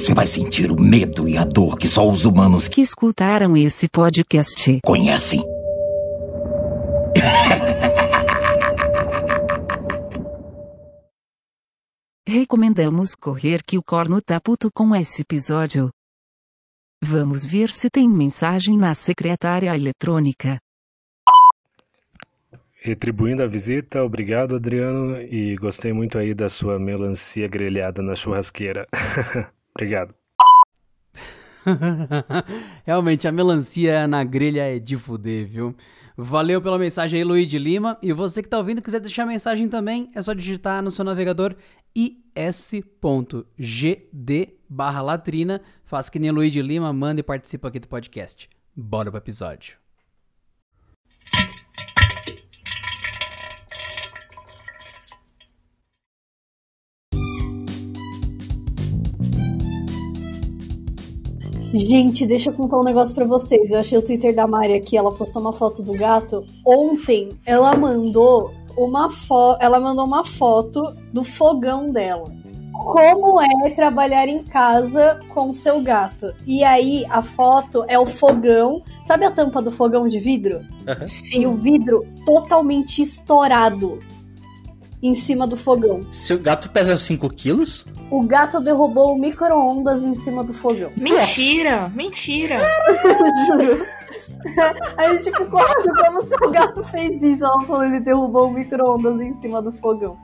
você 0.00 0.14
vai 0.14 0.26
sentir 0.26 0.72
o 0.72 0.80
medo 0.80 1.28
e 1.28 1.36
a 1.36 1.44
dor 1.44 1.76
que 1.76 1.86
só 1.86 2.08
os 2.08 2.24
humanos 2.24 2.66
que 2.66 2.80
escutaram 2.80 3.54
esse 3.54 3.86
podcast 3.86 4.80
conhecem. 4.82 5.44
Recomendamos 12.26 13.14
correr 13.14 13.60
que 13.62 13.76
o 13.76 13.82
corno 13.82 14.22
tá 14.22 14.40
puto 14.40 14.70
com 14.72 14.96
esse 14.96 15.20
episódio. 15.20 15.90
Vamos 17.04 17.44
ver 17.44 17.68
se 17.68 17.90
tem 17.90 18.08
mensagem 18.08 18.78
na 18.78 18.94
secretária 18.94 19.76
eletrônica. 19.76 20.58
Retribuindo 22.82 23.42
a 23.42 23.46
visita, 23.46 24.02
obrigado 24.02 24.56
Adriano 24.56 25.20
e 25.20 25.56
gostei 25.56 25.92
muito 25.92 26.16
aí 26.16 26.32
da 26.32 26.48
sua 26.48 26.78
melancia 26.78 27.46
grelhada 27.46 28.00
na 28.00 28.14
churrasqueira. 28.14 28.86
obrigado. 29.80 30.14
Realmente, 32.84 33.28
a 33.28 33.32
melancia 33.32 34.06
na 34.06 34.24
grelha 34.24 34.76
é 34.76 34.78
de 34.78 34.96
fuder, 34.96 35.46
viu? 35.46 35.74
Valeu 36.16 36.60
pela 36.60 36.78
mensagem 36.78 37.18
aí, 37.20 37.24
Luiz 37.24 37.52
Lima. 37.52 37.98
E 38.02 38.12
você 38.12 38.42
que 38.42 38.48
tá 38.48 38.58
ouvindo, 38.58 38.82
quiser 38.82 39.00
deixar 39.00 39.26
mensagem 39.26 39.68
também, 39.68 40.10
é 40.14 40.20
só 40.20 40.32
digitar 40.32 40.82
no 40.82 40.90
seu 40.90 41.04
navegador 41.04 41.54
is.gd 41.94 43.44
barra 44.68 45.00
latrina. 45.02 45.60
Faça 45.82 46.10
que 46.10 46.18
nem 46.18 46.30
Luiz 46.30 46.54
Lima, 46.54 46.92
manda 46.92 47.20
e 47.20 47.24
participa 47.24 47.68
aqui 47.68 47.78
do 47.78 47.88
podcast. 47.88 48.48
Bora 48.76 49.10
pro 49.10 49.18
episódio. 49.18 49.79
Gente, 61.72 62.26
deixa 62.26 62.50
eu 62.50 62.54
contar 62.54 62.78
um 62.78 62.84
negócio 62.84 63.14
pra 63.14 63.24
vocês. 63.24 63.70
Eu 63.70 63.78
achei 63.78 63.96
o 63.96 64.02
Twitter 64.02 64.34
da 64.34 64.46
Mari 64.46 64.74
aqui, 64.74 64.96
ela 64.96 65.12
postou 65.12 65.40
uma 65.40 65.52
foto 65.52 65.82
do 65.82 65.92
gato. 65.94 66.44
Ontem 66.66 67.30
ela 67.46 67.76
mandou 67.76 68.52
uma 68.76 69.08
foto, 69.08 69.62
ela 69.62 69.78
mandou 69.78 70.04
uma 70.04 70.24
foto 70.24 70.82
do 71.12 71.22
fogão 71.22 71.90
dela. 71.90 72.32
Como 72.72 73.40
é 73.40 73.70
trabalhar 73.70 74.26
em 74.26 74.42
casa 74.42 75.20
com 75.34 75.52
seu 75.52 75.82
gato? 75.82 76.32
E 76.46 76.64
aí 76.64 77.04
a 77.10 77.22
foto 77.22 77.84
é 77.86 77.98
o 77.98 78.06
fogão, 78.06 78.82
sabe 79.02 79.24
a 79.26 79.30
tampa 79.30 79.60
do 79.60 79.70
fogão 79.70 80.08
de 80.08 80.18
vidro? 80.18 80.60
Aham. 80.88 81.04
E 81.34 81.46
o 81.46 81.56
vidro 81.56 82.06
totalmente 82.24 83.02
estourado 83.02 83.98
em 85.02 85.14
cima 85.14 85.46
do 85.46 85.56
fogão. 85.56 86.00
Seu 86.12 86.38
gato 86.38 86.68
pesa 86.70 86.96
5 86.98 87.28
quilos? 87.30 87.86
O 88.10 88.22
gato 88.24 88.60
derrubou 88.60 89.14
o 89.14 89.18
micro-ondas 89.18 90.04
em 90.04 90.14
cima 90.14 90.44
do 90.44 90.52
fogão. 90.52 90.90
Mentira, 90.96 91.90
mentira. 91.94 92.58
Juro. 93.46 93.86
A 94.96 95.12
gente 95.14 95.30
ficou 95.36 95.60
olhando 95.60 96.04
como 96.04 96.22
seu 96.22 96.50
gato 96.50 96.82
fez 96.84 97.22
isso. 97.22 97.44
Ela 97.44 97.64
falou 97.64 97.84
ele 97.84 98.00
derrubou 98.00 98.48
o 98.48 98.52
micro-ondas 98.52 99.20
em 99.20 99.32
cima 99.34 99.62
do 99.62 99.72
fogão. 99.72 100.16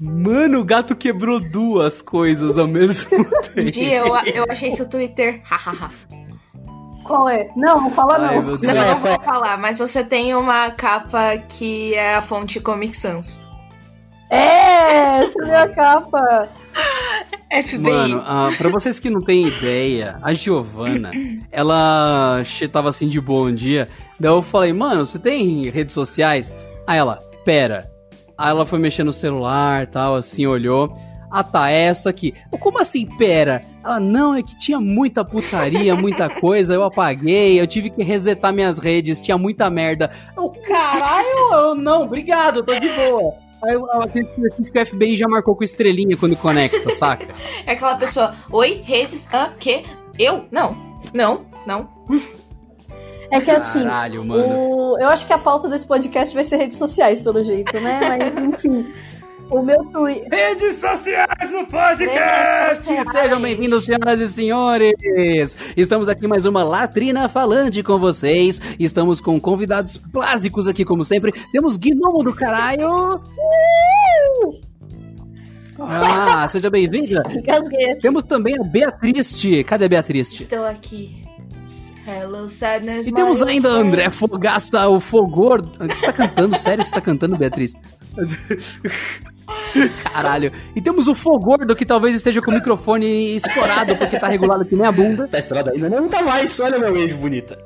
Mano, 0.00 0.60
o 0.60 0.64
gato 0.64 0.94
quebrou 0.94 1.40
duas 1.40 2.00
coisas 2.02 2.58
ao 2.58 2.68
mesmo 2.68 3.10
tempo. 3.54 3.74
Gi, 3.74 3.90
eu, 3.92 4.06
eu 4.26 4.44
achei 4.48 4.70
seu 4.70 4.88
Twitter. 4.88 5.40
hahaha. 5.44 5.90
Qual 7.04 7.28
é? 7.28 7.50
Não, 7.56 7.80
não 7.80 7.90
fala 7.90 8.18
Ai, 8.18 8.36
não. 8.36 8.42
não, 8.42 8.58
não 8.58 9.00
vou 9.00 9.20
falar, 9.24 9.56
mas 9.58 9.78
você 9.78 10.04
tem 10.04 10.34
uma 10.34 10.70
capa 10.70 11.38
que 11.38 11.94
é 11.94 12.16
a 12.16 12.20
fonte 12.22 12.60
Comic 12.60 12.94
Sans. 12.96 13.40
É, 14.30 15.22
essa 15.22 15.38
é 15.40 15.42
a 15.42 15.46
minha 15.46 15.68
capa. 15.74 16.48
FBI. 17.50 17.78
Mano, 17.78 18.22
ah, 18.26 18.48
pra 18.56 18.68
vocês 18.68 19.00
que 19.00 19.08
não 19.08 19.20
têm 19.20 19.48
ideia, 19.48 20.18
a 20.22 20.34
Giovana, 20.34 21.10
ela 21.50 22.42
tava 22.70 22.90
assim 22.90 23.08
de 23.08 23.20
bom 23.20 23.50
dia. 23.50 23.88
Daí 24.20 24.30
eu 24.30 24.42
falei, 24.42 24.72
mano, 24.72 25.06
você 25.06 25.18
tem 25.18 25.62
redes 25.70 25.94
sociais? 25.94 26.54
Aí 26.86 26.98
ela, 26.98 27.18
pera. 27.44 27.90
Aí 28.36 28.50
ela 28.50 28.66
foi 28.66 28.78
mexer 28.78 29.02
no 29.02 29.12
celular 29.12 29.86
tal, 29.86 30.14
assim, 30.14 30.46
olhou. 30.46 30.92
Ah 31.30 31.42
tá, 31.42 31.70
é 31.70 31.84
essa 31.84 32.10
aqui. 32.10 32.34
Como 32.58 32.78
assim, 32.78 33.06
pera? 33.16 33.62
Ela, 33.84 34.00
não, 34.00 34.34
é 34.34 34.42
que 34.42 34.56
tinha 34.56 34.80
muita 34.80 35.24
putaria, 35.24 35.94
muita 35.94 36.28
coisa, 36.28 36.74
eu 36.74 36.84
apaguei, 36.84 37.60
eu 37.60 37.66
tive 37.66 37.90
que 37.90 38.02
resetar 38.02 38.52
minhas 38.52 38.78
redes, 38.78 39.20
tinha 39.20 39.36
muita 39.36 39.68
merda. 39.68 40.10
Eu, 40.36 40.50
caralho, 40.66 41.52
eu, 41.52 41.74
não, 41.74 42.02
obrigado, 42.04 42.58
eu 42.58 42.62
tô 42.62 42.74
de 42.78 42.88
boa. 42.90 43.47
Aí 43.62 43.76
acredito 44.00 44.72
que 44.72 44.78
o 44.78 44.86
FBI 44.86 45.16
já 45.16 45.28
marcou 45.28 45.56
com 45.56 45.64
estrelinha 45.64 46.16
quando 46.16 46.36
conecta, 46.36 46.90
saca? 46.90 47.34
É 47.66 47.72
aquela 47.72 47.96
pessoa, 47.96 48.34
oi, 48.50 48.80
redes, 48.84 49.28
ah, 49.32 49.50
que? 49.58 49.84
Eu? 50.18 50.46
Não, 50.50 50.76
não, 51.12 51.46
não. 51.66 51.88
É 53.30 53.40
que 53.40 53.50
assim, 53.50 53.82
Caralho, 53.82 54.24
mano. 54.24 54.94
o... 54.94 54.98
eu 54.98 55.08
acho 55.08 55.26
que 55.26 55.32
a 55.32 55.38
pauta 55.38 55.68
desse 55.68 55.86
podcast 55.86 56.34
vai 56.34 56.44
ser 56.44 56.56
redes 56.56 56.78
sociais, 56.78 57.20
pelo 57.20 57.42
jeito, 57.42 57.78
né? 57.80 58.00
Mas 58.08 58.44
enfim. 58.44 58.92
O 59.50 59.62
meu 59.62 59.82
Twitter. 59.86 60.28
Redes 60.30 60.76
sociais 60.76 61.50
no 61.50 61.66
podcast! 61.66 62.84
sociais. 62.84 63.10
Sejam 63.10 63.40
bem-vindos, 63.40 63.84
senhoras 63.84 64.20
e 64.20 64.28
senhores! 64.28 65.56
Estamos 65.74 66.06
aqui 66.06 66.26
mais 66.26 66.44
uma 66.44 66.62
latrina 66.62 67.28
falante 67.30 67.82
com 67.82 67.98
vocês. 67.98 68.60
Estamos 68.78 69.22
com 69.22 69.40
convidados 69.40 69.96
clássicos 70.12 70.68
aqui, 70.68 70.84
como 70.84 71.02
sempre. 71.02 71.32
Temos 71.50 71.78
Gnomo 71.78 72.22
do 72.22 72.34
caralho! 72.34 73.22
Ah, 75.78 76.46
seja 76.46 76.68
bem-vinda! 76.68 77.22
Gasguei. 77.42 77.94
Temos 77.96 78.24
também 78.24 78.54
a 78.60 78.62
Beatriz. 78.62 79.34
Cadê 79.66 79.86
a 79.86 79.88
Beatriz? 79.88 80.40
Estou 80.40 80.66
aqui. 80.66 81.22
Hello, 82.06 82.48
sadness. 82.48 83.06
E 83.06 83.12
temos 83.12 83.42
ainda 83.42 83.70
friend. 83.70 83.88
André 83.88 84.10
Fogaça, 84.10 84.88
o 84.88 85.00
Fogor. 85.00 85.62
Você 85.78 86.06
tá 86.06 86.12
cantando? 86.12 86.58
Sério? 86.58 86.84
Você 86.84 86.90
tá 86.90 87.00
cantando, 87.00 87.36
Beatriz? 87.36 87.72
Caralho. 90.12 90.52
E 90.76 90.80
temos 90.80 91.08
o 91.08 91.14
Fogordo, 91.14 91.74
que 91.74 91.86
talvez 91.86 92.14
esteja 92.14 92.40
com 92.40 92.50
o 92.50 92.54
microfone 92.54 93.36
estourado, 93.36 93.96
porque 93.96 94.18
tá 94.18 94.28
regulado 94.28 94.64
que 94.64 94.76
nem 94.76 94.86
a 94.86 94.92
bunda. 94.92 95.28
Tá 95.28 95.38
estourado 95.38 95.70
ainda? 95.70 95.88
Não 95.88 96.08
tá 96.08 96.22
mais. 96.22 96.58
Olha 96.60 96.78
meu 96.78 96.92
wave 96.92 97.14
bonita. 97.14 97.58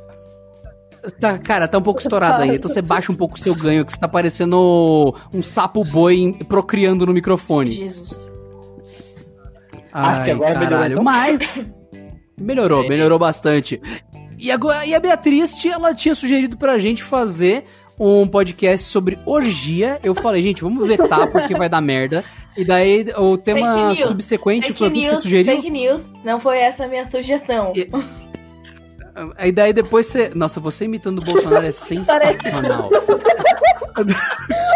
Tá, 1.21 1.37
cara, 1.39 1.67
tá 1.67 1.79
um 1.79 1.83
pouco 1.83 2.01
estourado 2.01 2.43
ainda. 2.43 2.55
Então 2.55 2.71
você 2.71 2.81
baixa 2.81 3.11
um 3.11 3.15
pouco 3.17 3.37
o 3.37 3.39
seu 3.39 3.55
ganho, 3.55 3.85
que 3.85 3.93
você 3.93 3.99
tá 3.99 4.09
parecendo 4.09 5.15
um 5.35 5.43
sapo 5.43 5.85
boi 5.85 6.37
procriando 6.49 7.05
no 7.07 7.13
microfone. 7.13 7.71
Jesus. 7.71 8.23
Acho 9.93 10.23
que 10.23 10.31
agora 10.31 10.59
melhorou, 10.59 10.71
caralho. 10.71 10.93
então. 10.93 11.05
Mas. 11.05 11.61
Melhorou, 12.39 12.89
melhorou 12.89 13.19
bastante. 13.19 13.81
E, 14.39 14.51
agora, 14.51 14.85
e 14.87 14.95
a 14.95 14.99
Beatriz, 14.99 15.55
ela 15.65 15.95
tinha 15.95 16.15
sugerido 16.15 16.57
pra 16.57 16.79
gente 16.79 17.03
fazer 17.03 17.65
um 18.05 18.27
podcast 18.27 18.87
sobre 18.89 19.19
orgia. 19.27 19.99
Eu 20.03 20.15
falei, 20.15 20.43
gente, 20.43 20.63
vamos 20.63 20.87
vetar 20.89 21.31
porque 21.31 21.55
vai 21.55 21.69
dar 21.69 21.81
merda. 21.81 22.25
E 22.57 22.65
daí 22.65 23.07
o 23.17 23.37
tema 23.39 23.73
Fake 23.73 23.87
news. 23.97 24.09
subsequente 24.09 24.67
Fake 24.69 24.79
foi 24.79 24.89
o 24.89 24.91
que 24.93 25.01
você 25.01 25.11
news, 25.13 25.23
sugeriu. 25.23 25.55
fake 25.57 25.71
news. 25.71 26.03
Não 26.25 26.39
foi 26.41 26.59
essa 26.59 26.85
a 26.85 26.89
minha 26.89 27.09
sugestão. 27.11 27.73
E- 27.75 27.89
Aí 29.37 29.53
daí 29.53 29.75
depois 29.75 30.07
você. 30.07 30.31
Nossa, 30.35 30.59
você 30.59 30.87
imitando 30.87 31.21
o 31.21 31.25
Bolsonaro 31.25 31.67
é 31.67 31.73
sensacional. 31.73 32.89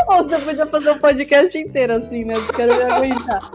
Ou 0.08 0.16
você 0.24 0.38
podia 0.38 0.66
fazer 0.66 0.90
um 0.90 0.98
podcast 0.98 1.58
inteiro 1.58 1.94
assim, 1.94 2.22
né? 2.24 2.34
Eu 2.36 2.46
quero 2.52 2.76
me 2.76 2.82
aguentar. 2.82 3.50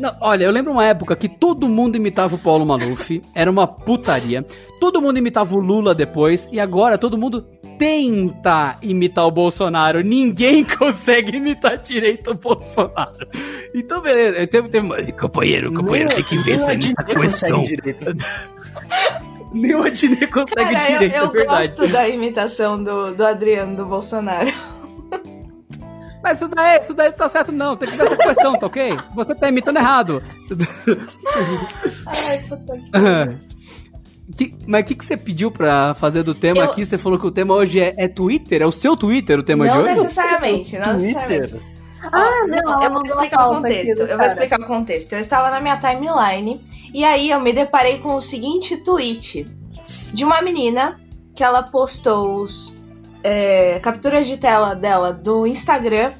Não, 0.00 0.16
olha, 0.22 0.44
eu 0.44 0.50
lembro 0.50 0.72
uma 0.72 0.84
época 0.86 1.14
que 1.14 1.28
todo 1.28 1.68
mundo 1.68 1.94
imitava 1.94 2.34
o 2.34 2.38
Paulo 2.38 2.64
Maluf, 2.64 3.20
era 3.34 3.50
uma 3.50 3.66
putaria. 3.66 4.42
Todo 4.80 5.00
mundo 5.02 5.18
imitava 5.18 5.54
o 5.54 5.60
Lula 5.60 5.94
depois, 5.94 6.48
e 6.50 6.58
agora 6.58 6.96
todo 6.96 7.18
mundo 7.18 7.42
tenta 7.78 8.78
imitar 8.80 9.26
o 9.26 9.30
Bolsonaro. 9.30 10.00
Ninguém 10.00 10.64
consegue 10.78 11.36
imitar 11.36 11.76
direito 11.76 12.30
o 12.30 12.34
Bolsonaro. 12.34 13.12
Então, 13.74 14.00
beleza. 14.00 14.46
Teve, 14.46 14.70
teve, 14.70 15.12
companheiro, 15.12 15.70
companheiro, 15.72 16.14
tem 16.14 16.24
que 16.24 16.38
ver 16.38 16.52
essa 16.52 16.72
Ninguém 16.72 16.94
questão. 16.94 17.14
consegue 17.22 17.62
direito. 17.62 18.06
Nem 19.52 19.74
o 19.74 19.82
Adnet 19.82 20.26
consegue 20.28 20.54
Cara, 20.72 20.90
eu, 20.92 20.98
direito, 20.98 21.16
eu 21.16 21.24
é 21.24 21.30
verdade. 21.30 21.68
gosto 21.68 21.92
da 21.92 22.08
imitação 22.08 22.82
do, 22.82 23.12
do 23.14 23.26
Adriano 23.26 23.76
do 23.76 23.84
Bolsonaro. 23.84 24.50
Mas 26.22 26.36
isso 26.38 26.48
daí, 26.48 26.80
isso 26.80 26.94
daí 26.94 27.12
tá 27.12 27.28
certo 27.28 27.50
não, 27.52 27.76
tem 27.76 27.88
que 27.88 27.96
ver 27.96 28.06
essa 28.06 28.16
questão, 28.16 28.52
tá 28.54 28.66
ok? 28.66 28.90
Você 29.14 29.34
tá 29.34 29.48
imitando 29.48 29.78
errado. 29.78 30.22
Ai, 32.06 32.38
puta 32.48 32.72
que... 34.36 34.54
Mas 34.66 34.82
o 34.82 34.84
que, 34.84 34.94
que 34.94 35.04
você 35.04 35.16
pediu 35.16 35.50
pra 35.50 35.94
fazer 35.94 36.22
do 36.22 36.34
tema 36.34 36.58
Eu- 36.58 36.64
aqui? 36.64 36.84
Você 36.84 36.96
falou 36.98 37.18
que 37.18 37.26
o 37.26 37.30
tema 37.30 37.54
hoje 37.54 37.80
é, 37.80 37.94
é 37.96 38.08
Twitter? 38.08 38.62
É 38.62 38.66
o 38.66 38.72
seu 38.72 38.96
Twitter 38.96 39.38
o 39.38 39.42
tema 39.42 39.68
de 39.68 39.74
Não 39.74 39.82
hoje? 39.82 39.94
necessariamente, 39.94 40.78
não 40.78 40.92
necessariamente. 40.94 41.60
Ah, 42.02 42.46
não, 42.46 42.82
eu 42.82 42.90
vou 42.92 43.02
explicar 43.02 43.48
o 43.48 43.54
contexto. 43.56 44.00
Eu 44.02 44.16
vou 44.16 44.26
explicar 44.26 44.60
o 44.60 44.64
contexto. 44.66 45.12
Eu 45.12 45.18
estava 45.20 45.50
na 45.50 45.60
minha 45.60 45.76
timeline 45.76 46.60
e 46.94 47.04
aí 47.04 47.30
eu 47.30 47.38
me 47.40 47.52
deparei 47.52 47.98
com 47.98 48.14
o 48.14 48.20
seguinte 48.20 48.76
tweet 48.78 49.46
de 50.12 50.24
uma 50.24 50.40
menina 50.40 50.98
que 51.34 51.44
ela 51.44 51.62
postou 51.62 52.40
os 52.40 52.74
é, 53.22 53.78
capturas 53.80 54.26
de 54.26 54.36
tela 54.36 54.74
dela 54.74 55.12
do 55.12 55.46
Instagram 55.46 56.12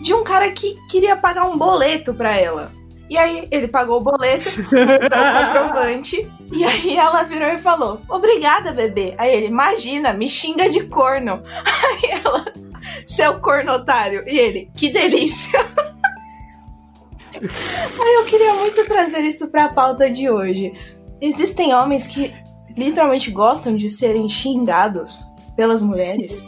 de 0.00 0.14
um 0.14 0.22
cara 0.22 0.50
que 0.50 0.76
queria 0.90 1.16
pagar 1.16 1.44
um 1.44 1.56
boleto 1.58 2.14
pra 2.14 2.36
ela. 2.36 2.72
E 3.08 3.16
aí 3.16 3.46
ele 3.52 3.68
pagou 3.68 3.98
o 3.98 4.02
boleto, 4.02 4.48
o 4.60 4.64
comprovante. 4.64 6.30
E 6.52 6.64
aí 6.64 6.96
ela 6.96 7.22
virou 7.22 7.48
e 7.48 7.58
falou: 7.58 8.00
Obrigada, 8.08 8.72
bebê. 8.72 9.14
Aí 9.16 9.32
ele, 9.32 9.46
imagina, 9.46 10.12
me 10.12 10.28
xinga 10.28 10.68
de 10.68 10.84
corno. 10.84 11.40
Aí 11.64 12.10
ela, 12.10 12.44
seu 13.06 13.40
corno 13.40 13.72
otário. 13.72 14.24
E 14.26 14.38
ele, 14.38 14.68
que 14.76 14.90
delícia. 14.90 15.58
Aí 17.36 18.14
eu 18.14 18.24
queria 18.24 18.54
muito 18.54 18.84
trazer 18.86 19.24
isso 19.24 19.48
pra 19.48 19.68
pauta 19.68 20.10
de 20.10 20.28
hoje. 20.28 20.72
Existem 21.20 21.74
homens 21.74 22.06
que 22.06 22.34
literalmente 22.76 23.30
gostam 23.30 23.76
de 23.76 23.88
serem 23.88 24.28
xingados 24.28 25.35
pelas 25.56 25.82
mulheres. 25.82 26.46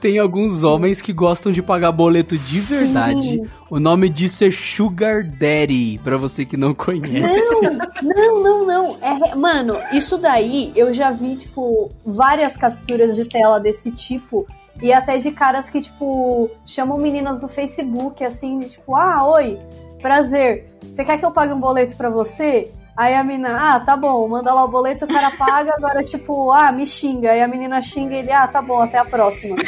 Tem 0.00 0.18
alguns 0.18 0.64
homens 0.64 1.02
que 1.02 1.12
gostam 1.12 1.52
de 1.52 1.62
pagar 1.62 1.92
boleto 1.92 2.38
de 2.38 2.60
verdade. 2.60 3.20
Sim. 3.20 3.46
O 3.68 3.78
nome 3.78 4.08
disso 4.08 4.44
é 4.44 4.50
Sugar 4.50 5.22
Daddy, 5.22 6.00
pra 6.02 6.16
você 6.16 6.46
que 6.46 6.56
não 6.56 6.72
conhece. 6.72 7.60
Não, 7.60 7.72
não, 8.02 8.42
não, 8.42 8.66
não. 8.66 8.98
É 9.02 9.34
mano, 9.34 9.76
isso 9.92 10.16
daí 10.16 10.72
eu 10.74 10.90
já 10.94 11.10
vi, 11.10 11.36
tipo, 11.36 11.90
várias 12.04 12.56
capturas 12.56 13.14
de 13.14 13.26
tela 13.26 13.60
desse 13.60 13.92
tipo. 13.92 14.46
E 14.82 14.90
até 14.90 15.18
de 15.18 15.30
caras 15.32 15.68
que, 15.68 15.82
tipo, 15.82 16.50
chamam 16.64 16.96
meninas 16.96 17.42
no 17.42 17.48
Facebook, 17.48 18.24
assim, 18.24 18.60
de, 18.60 18.70
tipo, 18.70 18.96
ah, 18.96 19.22
oi, 19.26 19.58
prazer. 20.00 20.66
Você 20.90 21.04
quer 21.04 21.18
que 21.18 21.26
eu 21.26 21.30
pague 21.30 21.52
um 21.52 21.60
boleto 21.60 21.94
pra 21.96 22.08
você? 22.08 22.70
Aí 23.00 23.14
a 23.14 23.24
menina, 23.24 23.56
ah, 23.58 23.80
tá 23.80 23.96
bom, 23.96 24.28
manda 24.28 24.52
lá 24.52 24.62
o 24.62 24.68
boleto, 24.68 25.06
o 25.06 25.08
cara 25.08 25.30
paga, 25.30 25.72
agora, 25.74 26.04
tipo, 26.04 26.52
ah, 26.52 26.70
me 26.70 26.84
xinga. 26.84 27.30
Aí 27.30 27.40
a 27.40 27.48
menina 27.48 27.80
xinga 27.80 28.14
ele, 28.14 28.30
ah, 28.30 28.46
tá 28.46 28.60
bom, 28.60 28.78
até 28.78 28.98
a 28.98 29.06
próxima. 29.06 29.56
Que 29.56 29.64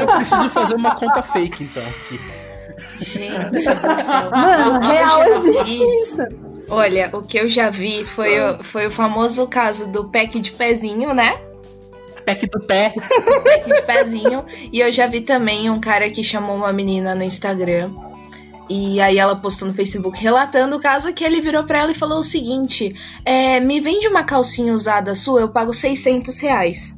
eu 0.00 0.06
preciso 0.06 0.48
fazer 0.50 0.76
uma 0.76 0.94
conta 0.94 1.24
fake, 1.24 1.64
então, 1.64 1.82
aqui. 1.82 2.20
Gente 2.98 3.50
do 3.50 3.60
céu. 3.60 4.30
Mano, 4.30 4.86
real 4.86 5.38
existe 5.38 5.82
isso. 6.02 6.22
Olha, 6.70 7.10
o 7.14 7.22
que 7.22 7.40
eu 7.40 7.48
já 7.48 7.68
vi 7.68 8.04
foi, 8.04 8.38
o, 8.38 8.62
foi 8.62 8.86
o 8.86 8.92
famoso 8.92 9.48
caso 9.48 9.90
do 9.90 10.04
pack 10.04 10.38
de 10.38 10.52
pezinho, 10.52 11.12
né? 11.12 11.36
Pack 12.24 12.46
do 12.46 12.60
pé. 12.60 12.94
Pack 13.42 13.74
de 13.74 13.82
pezinho. 13.82 14.44
E 14.72 14.78
eu 14.78 14.92
já 14.92 15.08
vi 15.08 15.20
também 15.20 15.68
um 15.68 15.80
cara 15.80 16.08
que 16.10 16.22
chamou 16.22 16.54
uma 16.54 16.72
menina 16.72 17.12
no 17.12 17.24
Instagram. 17.24 17.90
E 18.72 19.00
aí 19.00 19.18
ela 19.18 19.34
postou 19.34 19.66
no 19.66 19.74
Facebook 19.74 20.16
relatando 20.16 20.76
o 20.76 20.80
caso 20.80 21.12
que 21.12 21.24
ele 21.24 21.40
virou 21.40 21.64
pra 21.64 21.80
ela 21.80 21.90
e 21.90 21.94
falou 21.94 22.20
o 22.20 22.24
seguinte: 22.24 22.94
é, 23.24 23.58
me 23.58 23.80
vende 23.80 24.06
uma 24.06 24.22
calcinha 24.22 24.72
usada 24.72 25.12
sua, 25.12 25.40
eu 25.40 25.48
pago 25.48 25.74
600 25.74 26.38
reais. 26.38 26.96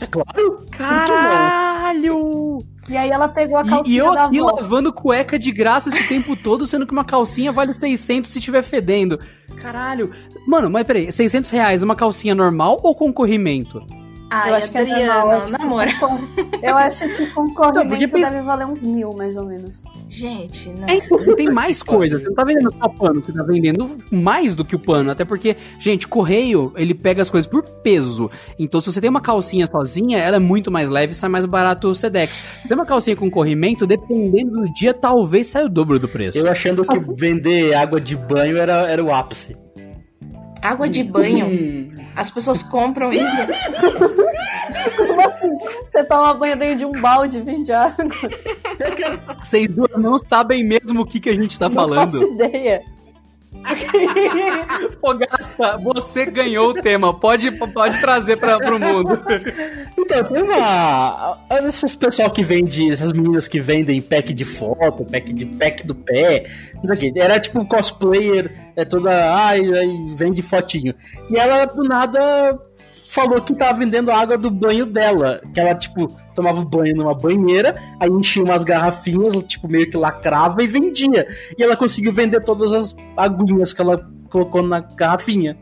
É 0.00 0.06
claro. 0.06 0.66
Caralho! 0.70 2.58
E 2.88 2.96
aí 2.96 3.10
ela 3.10 3.28
pegou 3.28 3.56
a 3.56 3.62
E, 3.62 3.68
calcinha 3.68 3.94
e 3.94 3.98
eu 3.98 4.14
da 4.14 4.24
aqui 4.26 4.38
avó. 4.38 4.52
lavando 4.56 4.92
cueca 4.92 5.38
de 5.38 5.50
graça 5.50 5.88
esse 5.88 6.06
tempo 6.06 6.36
todo, 6.36 6.66
sendo 6.66 6.86
que 6.86 6.92
uma 6.92 7.04
calcinha 7.04 7.50
vale 7.50 7.72
600 7.72 8.30
se 8.30 8.38
tiver 8.40 8.62
fedendo. 8.62 9.18
Caralho. 9.56 10.12
Mano, 10.46 10.68
mas 10.70 10.86
peraí, 10.86 11.10
600 11.10 11.50
reais 11.50 11.82
uma 11.82 11.96
calcinha 11.96 12.34
normal 12.34 12.78
ou 12.82 12.94
com 12.94 13.12
corrimento? 13.12 13.82
Ai, 14.30 14.50
Eu 14.50 14.54
acho 14.56 14.70
que 14.70 14.78
é 14.78 14.80
Adriano, 14.82 15.30
normal, 15.30 15.48
na 15.50 15.58
moral. 15.64 16.20
Eu 16.62 16.76
acho 16.76 17.08
que 17.16 17.26
com 17.28 17.52
corrimento 17.54 18.10
porque 18.10 18.24
deve 18.24 18.42
valer 18.42 18.66
uns 18.66 18.84
mil, 18.84 19.12
mais 19.14 19.36
ou 19.36 19.46
menos. 19.46 19.84
Gente, 20.08 20.68
não. 20.70 20.88
É, 20.88 20.96
então, 20.96 21.36
tem 21.36 21.50
mais 21.50 21.82
coisas. 21.82 22.22
Você 22.22 22.28
não 22.28 22.34
tá 22.34 22.44
vendendo 22.44 22.72
só 22.76 22.88
pano, 22.88 23.22
você 23.22 23.32
tá 23.32 23.42
vendendo 23.42 23.98
mais 24.10 24.54
do 24.54 24.64
que 24.64 24.76
o 24.76 24.78
pano. 24.78 25.10
Até 25.10 25.24
porque, 25.24 25.56
gente, 25.78 26.06
correio, 26.06 26.72
ele 26.76 26.94
pega 26.94 27.22
as 27.22 27.30
coisas 27.30 27.50
por 27.50 27.62
peso. 27.82 28.30
Então, 28.58 28.80
se 28.80 28.92
você 28.92 29.00
tem 29.00 29.08
uma 29.08 29.20
calcinha 29.20 29.66
sozinha, 29.66 30.18
ela 30.18 30.36
é 30.36 30.40
muito 30.40 30.70
mais 30.70 30.90
leve 30.90 31.12
e 31.12 31.14
sai 31.14 31.30
mais 31.30 31.46
barato 31.46 31.88
o 31.88 31.94
Sedex. 31.94 32.44
Se 32.62 32.68
tem 32.68 32.76
uma 32.76 32.86
calcinha 32.86 33.16
com 33.16 33.30
corrimento, 33.30 33.86
dependendo 33.86 34.50
do 34.50 34.72
dia, 34.72 34.92
talvez 34.92 35.46
saia 35.46 35.66
o 35.66 35.68
dobro 35.68 35.98
do 35.98 36.08
preço. 36.08 36.36
Eu 36.36 36.50
achando 36.50 36.84
que 36.84 36.98
vender 37.16 37.74
água 37.74 38.00
de 38.00 38.16
banho 38.16 38.58
era, 38.58 38.86
era 38.88 39.02
o 39.02 39.12
ápice. 39.12 39.56
Água 40.62 40.88
de 40.88 41.02
banho. 41.04 41.46
Hum, 41.46 41.92
As 42.16 42.30
pessoas 42.30 42.62
compram 42.62 43.12
isso. 43.12 43.36
Como 44.96 45.20
assim? 45.28 45.48
Você 45.92 46.04
toma 46.04 46.34
banho 46.34 46.56
dentro 46.56 46.76
de 46.76 46.84
um 46.84 46.92
balde, 47.00 47.40
vende 47.40 47.72
água. 47.72 48.04
Vocês 49.40 49.68
duas 49.68 49.90
não 49.96 50.18
sabem 50.18 50.64
mesmo 50.64 51.00
o 51.02 51.06
que, 51.06 51.20
que 51.20 51.30
a 51.30 51.34
gente 51.34 51.58
tá 51.58 51.68
Não 51.68 51.74
falando. 51.74 52.10
faço 52.10 52.26
ideia. 52.34 52.82
Fogaça, 55.00 55.76
você 55.78 56.26
ganhou 56.26 56.70
o 56.70 56.74
tema. 56.74 57.18
Pode, 57.18 57.50
pode 57.50 58.00
trazer 58.00 58.36
pra, 58.36 58.58
pro 58.58 58.78
mundo. 58.78 59.20
Então, 59.96 60.24
tem 60.24 60.42
uma. 60.42 61.38
Esses 61.62 61.94
pessoal 61.94 62.30
que 62.30 62.42
vende. 62.42 62.90
Essas 62.90 63.12
meninas 63.12 63.48
que 63.48 63.60
vendem 63.60 64.00
pack 64.00 64.32
de 64.32 64.44
foto, 64.44 65.04
pack 65.04 65.32
de 65.32 65.46
pack 65.46 65.86
do 65.86 65.94
pé. 65.94 66.46
O. 66.76 67.18
Era 67.18 67.40
tipo 67.40 67.60
um 67.60 67.66
cosplayer, 67.66 68.72
é 68.76 68.84
toda. 68.84 69.34
Ai, 69.34 69.60
ai, 69.60 70.14
vende 70.14 70.42
fotinho. 70.42 70.94
E 71.30 71.36
ela, 71.36 71.64
do 71.64 71.82
nada, 71.82 72.58
falou 73.08 73.40
que 73.40 73.54
tava 73.54 73.78
vendendo 73.78 74.10
água 74.10 74.38
do 74.38 74.50
banho 74.50 74.86
dela. 74.86 75.40
Que 75.52 75.60
ela, 75.60 75.74
tipo, 75.74 76.14
tomava 76.38 76.64
banho 76.64 76.94
numa 76.94 77.14
banheira, 77.14 77.76
aí 77.98 78.08
enchia 78.08 78.44
umas 78.44 78.62
garrafinhas, 78.62 79.32
tipo, 79.42 79.66
meio 79.66 79.90
que 79.90 79.96
lacrava 79.96 80.62
e 80.62 80.68
vendia. 80.68 81.26
E 81.58 81.62
ela 81.62 81.76
conseguiu 81.76 82.12
vender 82.12 82.44
todas 82.44 82.72
as 82.72 82.96
aguinhas 83.16 83.72
que 83.72 83.80
ela 83.80 84.08
colocou 84.30 84.62
na 84.62 84.78
garrafinha. 84.78 85.58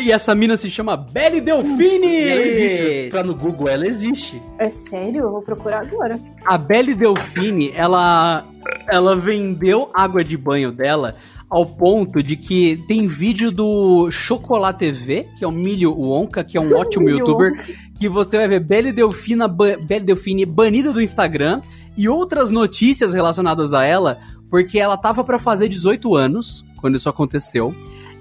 E 0.00 0.10
essa 0.10 0.34
mina 0.34 0.56
se 0.56 0.70
chama 0.70 0.96
Belle 0.96 1.42
E 1.44 1.50
ela 1.50 1.60
existe. 2.40 2.82
Delfine. 2.82 3.10
Pra 3.10 3.22
no 3.22 3.34
Google, 3.34 3.68
ela 3.68 3.86
existe. 3.86 4.40
É 4.58 4.70
sério? 4.70 5.24
Eu 5.24 5.30
vou 5.30 5.42
procurar 5.42 5.82
agora. 5.82 6.18
A 6.46 6.56
Belle 6.56 6.94
Delfine, 6.94 7.70
ela, 7.74 8.46
ela 8.88 9.14
vendeu 9.14 9.90
água 9.92 10.24
de 10.24 10.38
banho 10.38 10.72
dela 10.72 11.16
ao 11.50 11.66
ponto 11.66 12.22
de 12.22 12.36
que 12.36 12.82
tem 12.86 13.08
vídeo 13.08 13.50
do 13.50 14.08
Chocolate 14.10 14.78
TV, 14.78 15.26
que 15.36 15.44
é 15.44 15.48
o 15.48 15.50
Milho 15.52 15.92
Wonka, 15.92 16.44
que 16.44 16.56
é 16.56 16.60
um 16.60 16.72
ótimo 16.78 17.10
youtuber, 17.10 17.52
que 17.98 18.08
você 18.08 18.36
vai 18.36 18.46
ver 18.46 18.60
Belle 18.60 18.92
Delfina, 18.92 19.48
ba 19.48 19.76
Belle 19.76 20.04
Delfine 20.04 20.46
banida 20.46 20.92
do 20.92 21.02
Instagram 21.02 21.60
e 21.96 22.08
outras 22.08 22.52
notícias 22.52 23.12
relacionadas 23.12 23.74
a 23.74 23.84
ela, 23.84 24.20
porque 24.48 24.78
ela 24.78 24.96
tava 24.96 25.24
pra 25.24 25.38
fazer 25.38 25.68
18 25.68 26.14
anos 26.14 26.64
quando 26.80 26.94
isso 26.94 27.08
aconteceu. 27.08 27.74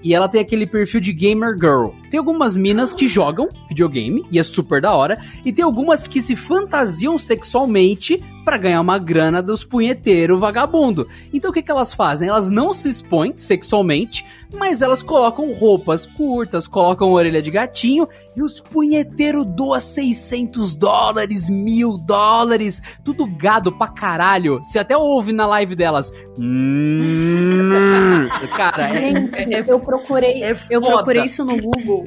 E 0.04 0.16
ela 0.16 0.28
tem 0.28 0.42
aquele 0.42 0.66
perfil 0.66 1.00
de 1.00 1.14
gamer 1.14 1.56
girl. 1.56 1.90
Tem 2.10 2.18
algumas 2.18 2.56
minas 2.58 2.94
que 2.94 3.08
jogam 3.08 3.50
videogame, 3.68 4.26
e 4.32 4.40
é 4.40 4.44
super 4.44 4.82
da 4.82 4.94
hora, 4.94 5.20
e 5.46 5.52
tem 5.54 5.64
algumas 5.64 6.08
que 6.08 6.22
se 6.22 6.36
fantasiam 6.36 7.18
sexualmente 7.18 8.24
pra 8.44 8.58
ganhar 8.58 8.82
uma 8.82 8.98
grana 8.98 9.44
dos 9.44 9.64
punheteiros 9.64 10.40
vagabundo. 10.40 11.08
Então 11.32 11.52
o 11.52 11.54
que, 11.54 11.62
que 11.62 11.70
elas 11.70 11.94
fazem? 11.94 12.30
Elas 12.30 12.50
não 12.50 12.74
se 12.74 12.90
expõem 12.90 13.38
sexualmente, 13.38 14.26
mas 14.52 14.82
elas 14.82 15.04
colocam 15.04 15.52
roupas 15.54 16.08
curtas, 16.08 16.68
colocam 16.68 17.12
orelha 17.12 17.42
de 17.44 17.52
gatinho, 17.52 18.08
e 18.36 18.42
os 18.42 18.60
punheteiros 18.60 19.46
doam 19.46 19.80
600 19.80 20.76
dólares, 20.76 21.48
mil 21.48 21.96
dólares, 21.98 22.82
tudo 23.04 23.28
gado 23.28 23.72
pra 23.72 23.88
caralho. 23.88 24.60
Você 24.64 24.80
até 24.80 24.98
ouve 24.98 25.32
na 25.32 25.46
live 25.46 25.76
delas. 25.76 26.12
Hum, 26.40 28.28
cara, 28.58 28.90
é- 28.90 29.10
Gente, 29.12 29.54
é- 29.54 29.64
eu 29.68 29.80
procurei. 29.80 30.44
é 30.44 30.56
eu 30.70 30.82
procurei 30.82 31.26
isso 31.26 31.46
no 31.46 31.60
Google. 31.62 31.99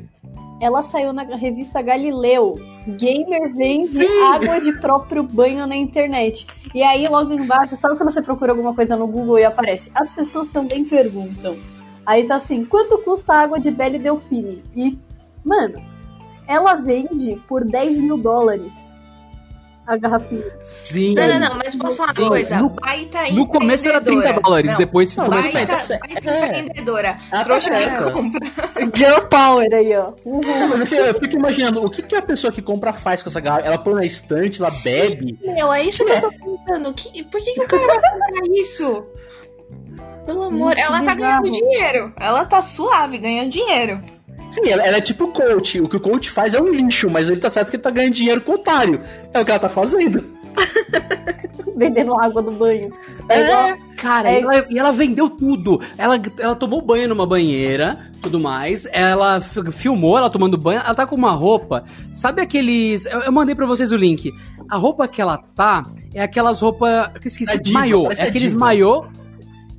Ela 0.62 0.80
saiu 0.80 1.12
na 1.12 1.24
revista 1.24 1.82
Galileu. 1.82 2.54
Gamer 2.86 3.52
vende 3.52 3.88
Sim! 3.88 4.22
água 4.32 4.60
de 4.60 4.72
próprio 4.78 5.24
banho 5.24 5.66
na 5.66 5.74
internet. 5.74 6.46
E 6.72 6.84
aí, 6.84 7.08
logo 7.08 7.32
embaixo, 7.32 7.74
sabe 7.74 7.96
quando 7.96 8.12
você 8.12 8.22
procura 8.22 8.52
alguma 8.52 8.72
coisa 8.72 8.96
no 8.96 9.08
Google 9.08 9.40
e 9.40 9.44
aparece? 9.44 9.90
As 9.92 10.12
pessoas 10.12 10.46
também 10.46 10.84
perguntam. 10.84 11.58
Aí 12.06 12.28
tá 12.28 12.36
assim, 12.36 12.64
quanto 12.64 12.98
custa 12.98 13.32
a 13.32 13.40
água 13.40 13.58
de 13.58 13.72
Belle 13.72 13.98
Delfine? 13.98 14.62
E, 14.76 14.96
mano, 15.44 15.82
ela 16.46 16.74
vende 16.74 17.42
por 17.48 17.64
10 17.64 17.98
mil 17.98 18.16
dólares 18.16 18.91
a 19.86 19.96
garrafinha. 19.96 20.44
Sim. 20.62 21.14
Não, 21.14 21.26
não, 21.28 21.40
não, 21.40 21.56
mas 21.56 21.74
posso 21.74 21.96
Sim, 21.96 22.22
uma 22.22 22.28
coisa? 22.28 22.58
no- 22.60 22.68
baita 22.70 23.30
No 23.32 23.46
começo 23.46 23.88
era 23.88 24.00
30 24.00 24.18
empreendedora. 24.18 24.42
dólares, 24.42 24.70
Não, 24.70 24.78
depois 24.78 25.10
ficou 25.10 25.28
mais 25.28 25.46
mas 25.48 25.54
Baita, 25.68 25.94
é- 25.94 25.98
baita 25.98 26.30
é. 26.30 26.46
empreendedora. 26.60 27.16
Ah, 27.30 27.42
Trouxa 27.44 27.70
tá 27.72 28.04
que 28.04 28.10
compra. 28.12 28.40
Girl 28.94 29.20
Power 29.28 29.68
aí, 29.74 29.96
ó. 29.96 30.12
Uhum. 30.24 30.40
Eu 30.80 31.14
fico 31.16 31.36
imaginando, 31.36 31.84
o 31.84 31.90
que, 31.90 32.02
que 32.02 32.14
a 32.14 32.22
pessoa 32.22 32.52
que 32.52 32.62
compra 32.62 32.92
faz 32.92 33.22
com 33.22 33.28
essa 33.28 33.40
garrafa? 33.40 33.66
Ela 33.66 33.78
põe 33.78 33.94
na 33.94 34.04
estante, 34.04 34.60
ela 34.60 34.70
Sim. 34.70 34.92
bebe. 35.00 35.38
Meu, 35.42 35.72
é 35.72 35.82
isso 35.84 36.04
que 36.04 36.12
eu 36.12 36.20
tô 36.22 36.30
pensando. 36.30 36.94
Que, 36.94 37.24
por 37.24 37.40
que, 37.40 37.52
que 37.54 37.60
o 37.62 37.66
cara 37.68 37.86
vai 37.86 37.96
comprar 38.00 38.46
isso? 38.54 39.06
Pelo 40.24 40.44
amor, 40.44 40.74
Gente, 40.74 40.76
que 40.76 40.82
ela 40.92 41.02
tá 41.02 41.14
bizarro. 41.14 41.42
ganhando 41.42 41.50
dinheiro. 41.52 42.12
Ela 42.20 42.44
tá 42.44 42.62
suave, 42.62 43.18
ganhando 43.18 43.50
dinheiro. 43.50 44.00
Sim, 44.52 44.68
ela, 44.68 44.82
ela 44.84 44.96
é 44.98 45.00
tipo 45.00 45.28
coach. 45.28 45.80
O 45.80 45.88
que 45.88 45.96
o 45.96 46.00
coach 46.00 46.30
faz 46.30 46.54
é 46.54 46.60
um 46.60 46.68
lixo, 46.68 47.08
mas 47.10 47.28
ele 47.30 47.40
tá 47.40 47.48
certo 47.50 47.70
que 47.70 47.76
ele 47.76 47.82
tá 47.82 47.90
ganhando 47.90 48.12
dinheiro 48.12 48.40
com 48.42 48.52
o 48.52 48.54
otário. 48.54 49.00
É 49.32 49.40
o 49.40 49.44
que 49.44 49.50
ela 49.50 49.58
tá 49.60 49.68
fazendo. 49.68 50.22
Vendendo 51.74 52.18
água 52.20 52.42
do 52.42 52.50
banho. 52.52 52.92
É 53.28 53.40
É. 53.40 53.76
cara, 53.96 54.30
É. 54.30 54.40
e 54.40 54.42
ela, 54.42 54.66
e 54.70 54.78
ela 54.78 54.92
vendeu 54.92 55.30
tudo. 55.30 55.80
Ela, 55.96 56.20
ela 56.38 56.54
tomou 56.54 56.82
banho 56.82 57.08
numa 57.08 57.26
banheira, 57.26 57.98
tudo 58.20 58.38
mais. 58.38 58.86
Ela 58.92 59.40
filmou 59.40 60.18
ela 60.18 60.28
tomando 60.28 60.58
banho. 60.58 60.80
Ela 60.84 60.94
tá 60.94 61.06
com 61.06 61.16
uma 61.16 61.32
roupa. 61.32 61.84
Sabe 62.12 62.42
aqueles. 62.42 63.06
Eu, 63.06 63.20
eu 63.20 63.32
mandei 63.32 63.54
pra 63.54 63.64
vocês 63.66 63.90
o 63.90 63.96
link. 63.96 64.32
A 64.68 64.76
roupa 64.76 65.08
que 65.08 65.20
ela 65.22 65.38
tá 65.56 65.84
é 66.14 66.22
aquelas 66.22 66.60
roupas. 66.60 67.08
Que 67.20 67.26
eu 67.26 67.28
esqueci. 67.28 67.58
Diva, 67.58 67.78
maiô. 67.78 68.10
É 68.12 68.22
a 68.22 68.26
aqueles 68.26 68.50
diva. 68.50 68.60
maiô. 68.60 69.04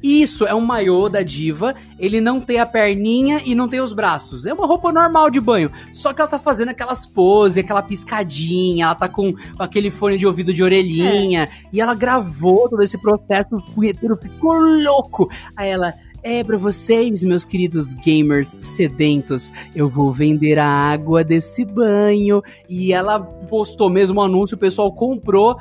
Isso, 0.03 0.45
é 0.45 0.53
um 0.53 0.65
maiô 0.65 1.07
da 1.07 1.23
diva. 1.23 1.73
Ele 1.97 2.19
não 2.19 2.41
tem 2.41 2.59
a 2.59 2.65
perninha 2.65 3.41
e 3.45 3.55
não 3.55 3.69
tem 3.69 3.79
os 3.79 3.93
braços. 3.93 4.45
É 4.45 4.53
uma 4.53 4.67
roupa 4.67 4.91
normal 4.91 5.29
de 5.29 5.39
banho. 5.39 5.71
Só 5.93 6.11
que 6.11 6.19
ela 6.19 6.29
tá 6.29 6.37
fazendo 6.37 6.69
aquelas 6.69 7.05
poses, 7.05 7.59
aquela 7.59 7.81
piscadinha. 7.81 8.87
Ela 8.87 8.95
tá 8.95 9.07
com 9.07 9.33
aquele 9.57 9.89
fone 9.89 10.17
de 10.17 10.27
ouvido 10.27 10.53
de 10.53 10.61
orelhinha. 10.61 11.47
E 11.71 11.79
ela 11.79 11.93
gravou 11.93 12.67
todo 12.67 12.83
esse 12.83 12.97
processo. 12.97 13.55
O 13.55 13.61
punheteiro 13.71 14.17
ficou 14.21 14.53
louco. 14.59 15.29
Aí 15.55 15.69
ela. 15.69 15.93
É, 16.25 16.41
pra 16.41 16.57
vocês, 16.57 17.25
meus 17.25 17.43
queridos 17.43 17.93
gamers 17.93 18.55
sedentos, 18.61 19.51
eu 19.75 19.89
vou 19.89 20.13
vender 20.13 20.57
a 20.57 20.65
água 20.65 21.21
desse 21.21 21.65
banho. 21.65 22.41
E 22.69 22.93
ela 22.93 23.19
postou 23.21 23.89
mesmo 23.89 24.19
o 24.19 24.23
anúncio, 24.23 24.55
o 24.55 24.59
pessoal 24.59 24.91
comprou. 24.93 25.57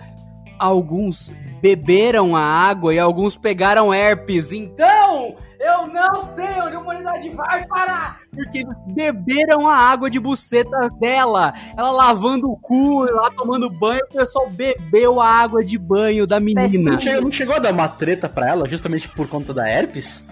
Alguns 0.61 1.33
beberam 1.63 2.35
a 2.35 2.43
água 2.43 2.93
e 2.93 2.99
alguns 2.99 3.37
pegaram 3.37 3.95
herpes. 3.95 4.51
Então, 4.53 5.37
eu 5.61 5.87
não 5.87 6.23
sei 6.25 6.61
onde 6.61 6.75
a 6.75 6.81
humanidade 6.81 7.31
vai 7.31 7.65
parar. 7.69 8.19
Porque 8.35 8.67
beberam 8.89 9.69
a 9.69 9.77
água 9.77 10.11
de 10.11 10.19
buceta 10.19 10.89
dela. 11.01 11.55
Ela 11.79 11.93
lavando 11.93 12.51
o 12.51 12.57
cu, 12.57 13.05
lá 13.05 13.31
tomando 13.31 13.71
banho, 13.71 14.03
o 14.11 14.15
pessoal 14.15 14.51
bebeu 14.51 15.21
a 15.21 15.29
água 15.29 15.65
de 15.65 15.79
banho 15.79 16.27
da 16.27 16.41
menina. 16.41 16.93
Não 16.93 17.01
chegou, 17.01 17.23
não 17.23 17.33
chegou 17.33 17.55
a 17.55 17.61
dar 17.61 17.73
uma 17.73 17.89
treta 17.89 18.29
pra 18.29 18.49
ela, 18.49 18.69
justamente 18.69 19.09
por 19.09 19.29
conta 19.29 19.55
da 19.55 19.69
herpes? 19.69 20.27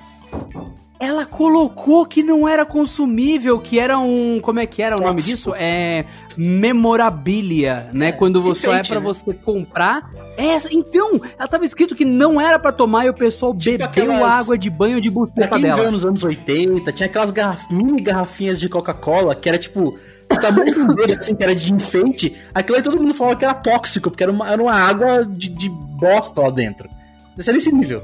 Ela 1.00 1.24
colocou 1.24 2.04
que 2.04 2.22
não 2.22 2.46
era 2.46 2.66
consumível, 2.66 3.58
que 3.58 3.80
era 3.80 3.98
um. 3.98 4.38
Como 4.42 4.60
é 4.60 4.66
que 4.66 4.82
era 4.82 4.98
o 4.98 5.00
nome 5.00 5.22
disso? 5.22 5.54
É. 5.56 6.04
Memorabilia, 6.36 7.88
né? 7.92 8.12
Quando 8.12 8.42
você 8.42 8.66
só 8.66 8.74
é 8.74 8.82
pra 8.82 8.96
né? 8.96 9.00
você 9.00 9.32
comprar. 9.32 10.10
É, 10.36 10.58
então, 10.72 11.20
ela 11.38 11.48
tava 11.48 11.64
escrito 11.64 11.94
que 11.94 12.04
não 12.04 12.40
era 12.40 12.58
pra 12.58 12.70
tomar 12.72 13.06
e 13.06 13.08
o 13.10 13.14
pessoal 13.14 13.52
Tipo 13.54 13.78
bebeu 13.78 13.86
aquelas- 14.12 14.32
água 14.32 14.58
de 14.58 14.68
banho 14.68 15.00
de 15.00 15.10
buceta 15.10 15.58
dela. 15.58 15.76
veio 15.76 15.90
nos 15.92 16.04
anos 16.04 16.22
80, 16.22 16.92
tinha 16.92 17.06
aquelas 17.06 17.30
garraf- 17.30 17.70
mini 17.70 18.00
garrafinhas 18.02 18.58
de 18.60 18.68
Coca-Cola 18.68 19.34
que 19.34 19.48
era 19.48 19.58
tipo. 19.58 19.98
Tamanho 20.40 20.86
dedo, 20.94 21.14
assim, 21.18 21.34
que 21.34 21.42
era 21.42 21.54
de 21.56 21.72
enfeite. 21.72 22.36
Aquilo 22.54 22.76
aí 22.76 22.82
todo 22.84 22.96
mundo 23.00 23.12
falava 23.14 23.36
que 23.36 23.44
era 23.44 23.52
tóxico, 23.54 24.10
porque 24.10 24.22
era 24.22 24.30
uma, 24.30 24.48
era 24.48 24.62
uma 24.62 24.72
água 24.74 25.24
de, 25.26 25.48
de 25.48 25.68
bosta 25.68 26.40
lá 26.42 26.50
dentro. 26.50 26.88
Nesse 27.36 27.72
nível. 27.72 28.00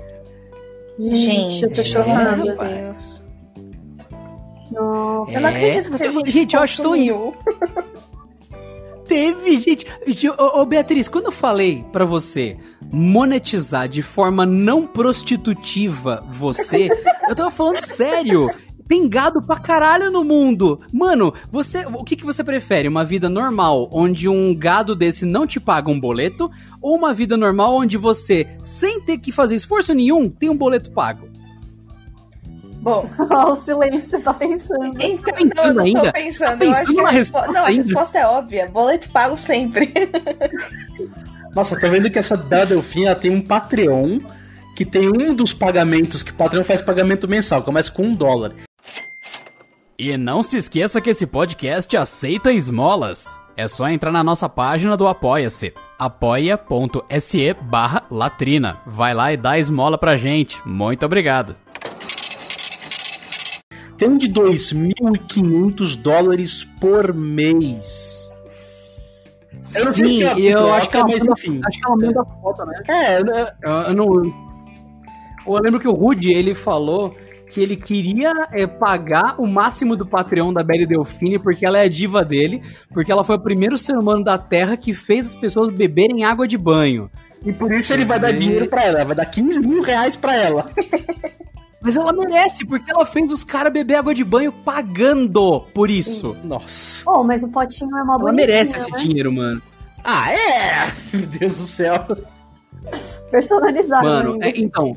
Gente, 0.98 1.62
eu 1.64 1.72
tô 1.72 1.80
é, 1.80 1.84
chorando. 1.84 2.44
meu 2.44 2.56
Deus. 2.56 3.24
Nossa. 4.72 5.32
Eu 5.34 5.40
não 5.40 5.48
É, 5.48 5.54
acredito 5.54 5.84
que 5.84 5.90
você- 5.98 6.10
teve 6.10 6.30
gente, 6.30 6.54
eu 6.54 6.60
consumiu. 6.60 7.34
Teve, 9.06 9.56
gente. 9.60 9.86
Gente, 10.04 10.28
Ô, 10.30 10.60
ô, 10.60 10.66
Beatriz, 10.66 11.06
quando 11.06 11.26
eu 11.26 11.32
falei 11.32 11.84
pra 11.92 12.04
você 12.04 12.56
monetizar 12.90 13.88
de 13.88 14.02
forma 14.02 14.44
não 14.44 14.84
prostitutiva 14.84 16.26
você, 16.32 16.88
eu 17.28 17.34
tava 17.36 17.52
falando 17.52 17.80
sério. 17.80 18.50
Tem 18.88 19.08
gado 19.08 19.42
pra 19.42 19.58
caralho 19.58 20.10
no 20.10 20.24
mundo. 20.24 20.80
Mano, 20.92 21.34
você, 21.50 21.84
o 21.86 22.04
que, 22.04 22.16
que 22.16 22.24
você 22.24 22.44
prefere? 22.44 22.88
Uma 22.88 23.04
vida 23.04 23.28
normal, 23.28 23.88
onde 23.92 24.28
um 24.28 24.54
gado 24.54 24.94
desse 24.94 25.24
não 25.24 25.46
te 25.46 25.58
paga 25.58 25.90
um 25.90 25.98
boleto? 25.98 26.50
Ou 26.80 26.96
uma 26.96 27.12
vida 27.12 27.36
normal 27.36 27.74
onde 27.74 27.96
você, 27.96 28.46
sem 28.62 29.00
ter 29.00 29.18
que 29.18 29.32
fazer 29.32 29.56
esforço 29.56 29.92
nenhum, 29.92 30.28
tem 30.28 30.48
um 30.48 30.56
boleto 30.56 30.92
pago? 30.92 31.28
Bom, 32.86 33.04
o 33.50 33.56
silêncio 33.56 34.02
você 34.02 34.20
tá 34.20 34.32
pensando. 34.32 34.96
então, 35.02 35.34
pensando 35.34 35.56
não, 35.56 35.64
eu 35.64 35.74
não 35.74 35.82
tô 35.92 35.98
ainda? 35.98 36.12
pensando. 36.12 36.58
Tá 36.58 36.64
eu 36.64 36.70
acho 36.70 36.80
pensando 36.80 36.94
que 36.94 37.00
a 37.00 37.10
resposta. 37.10 37.46
resposta 37.46 37.52
Não, 37.52 37.66
a 37.66 37.70
resposta 37.70 38.18
é 38.18 38.26
óbvia. 38.26 38.68
Boleto 38.68 39.10
pago 39.10 39.36
sempre. 39.36 39.92
Nossa, 41.52 41.74
eu 41.74 41.80
tô 41.80 41.88
vendo 41.88 42.08
que 42.08 42.18
essa 42.18 42.36
da 42.36 42.64
Delfim 42.64 43.12
tem 43.20 43.32
um 43.32 43.40
Patreon 43.40 44.20
que 44.76 44.84
tem 44.84 45.08
um 45.08 45.34
dos 45.34 45.54
pagamentos 45.54 46.22
que 46.22 46.30
o 46.30 46.34
Patreon 46.34 46.62
faz 46.62 46.82
pagamento 46.82 47.26
mensal, 47.26 47.62
começa 47.62 47.90
com 47.90 48.02
um 48.02 48.14
dólar. 48.14 48.54
E 49.98 50.14
não 50.18 50.42
se 50.42 50.58
esqueça 50.58 51.00
que 51.00 51.08
esse 51.08 51.26
podcast 51.26 51.96
aceita 51.96 52.52
esmolas. 52.52 53.40
É 53.56 53.66
só 53.66 53.88
entrar 53.88 54.12
na 54.12 54.22
nossa 54.22 54.46
página 54.46 54.94
do 54.94 55.08
Apoia-se, 55.08 55.72
apoia.se 55.98 57.54
barra 57.54 58.04
latrina. 58.10 58.78
Vai 58.86 59.14
lá 59.14 59.32
e 59.32 59.38
dá 59.38 59.58
esmola 59.58 59.96
pra 59.96 60.14
gente. 60.14 60.60
Muito 60.68 61.06
obrigado. 61.06 61.56
Tem 63.96 64.18
de 64.18 64.28
2.500 64.30 65.96
dólares 65.96 66.64
por 66.78 67.14
mês. 67.14 68.30
Eu 69.74 69.86
não 69.86 69.92
sei 69.92 70.04
Sim, 70.04 70.18
se 70.18 70.24
ela 70.24 70.38
e 70.38 70.46
eu 70.48 70.74
acho 70.74 70.90
que 70.90 70.96
ela 70.98 71.08
mas 71.08 71.20
manda, 71.20 71.32
enfim. 71.32 71.60
acho 71.66 71.78
que 71.78 71.86
ela 71.86 71.96
manda 71.96 72.24
foto, 72.42 72.66
né? 72.66 72.78
É, 72.86 73.24
né? 73.24 73.52
Eu, 73.62 73.72
eu 73.72 73.94
não. 73.94 74.06
Eu 75.46 75.62
lembro 75.62 75.80
que 75.80 75.88
o 75.88 75.94
Rudy 75.94 76.34
ele 76.34 76.54
falou 76.54 77.16
que 77.50 77.60
ele 77.60 77.76
queria 77.76 78.32
é, 78.52 78.66
pagar 78.66 79.36
o 79.38 79.46
máximo 79.46 79.96
do 79.96 80.04
Patreon 80.06 80.52
da 80.52 80.62
Belly 80.62 80.86
Delfine 80.86 81.38
porque 81.38 81.64
ela 81.64 81.78
é 81.78 81.82
a 81.82 81.88
diva 81.88 82.24
dele, 82.24 82.62
porque 82.92 83.10
ela 83.10 83.24
foi 83.24 83.36
o 83.36 83.40
primeiro 83.40 83.78
ser 83.78 83.96
humano 83.96 84.22
da 84.22 84.36
Terra 84.36 84.76
que 84.76 84.92
fez 84.92 85.26
as 85.26 85.34
pessoas 85.34 85.68
beberem 85.68 86.24
água 86.24 86.46
de 86.46 86.58
banho. 86.58 87.08
E 87.44 87.52
por 87.52 87.72
isso 87.72 87.92
ele 87.92 88.04
vai 88.04 88.18
dar 88.18 88.32
ver. 88.32 88.38
dinheiro 88.38 88.68
pra 88.68 88.82
ela, 88.82 89.04
vai 89.04 89.14
dar 89.14 89.26
15 89.26 89.60
mil 89.60 89.82
reais 89.82 90.16
pra 90.16 90.34
ela. 90.34 90.68
Mas 91.80 91.96
ela 91.96 92.12
merece, 92.12 92.66
porque 92.66 92.90
ela 92.90 93.06
fez 93.06 93.32
os 93.32 93.44
caras 93.44 93.72
beber 93.72 93.94
água 93.94 94.12
de 94.12 94.24
banho 94.24 94.50
pagando 94.50 95.60
por 95.72 95.88
isso. 95.88 96.36
Nossa. 96.42 97.08
Oh, 97.08 97.22
mas 97.22 97.44
o 97.44 97.48
potinho 97.48 97.96
é 97.96 98.02
uma 98.02 98.16
Ela 98.16 98.32
merece 98.32 98.74
esse 98.74 98.90
né? 98.90 98.98
dinheiro, 98.98 99.32
mano. 99.32 99.60
Ah, 100.02 100.32
é! 100.32 100.90
Meu 101.16 101.26
Deus 101.28 101.56
do 101.56 101.66
céu. 101.66 102.04
Personalizado 103.30 104.04
Mano, 104.04 104.32
ainda. 104.32 104.48
é, 104.48 104.52
então. 104.56 104.96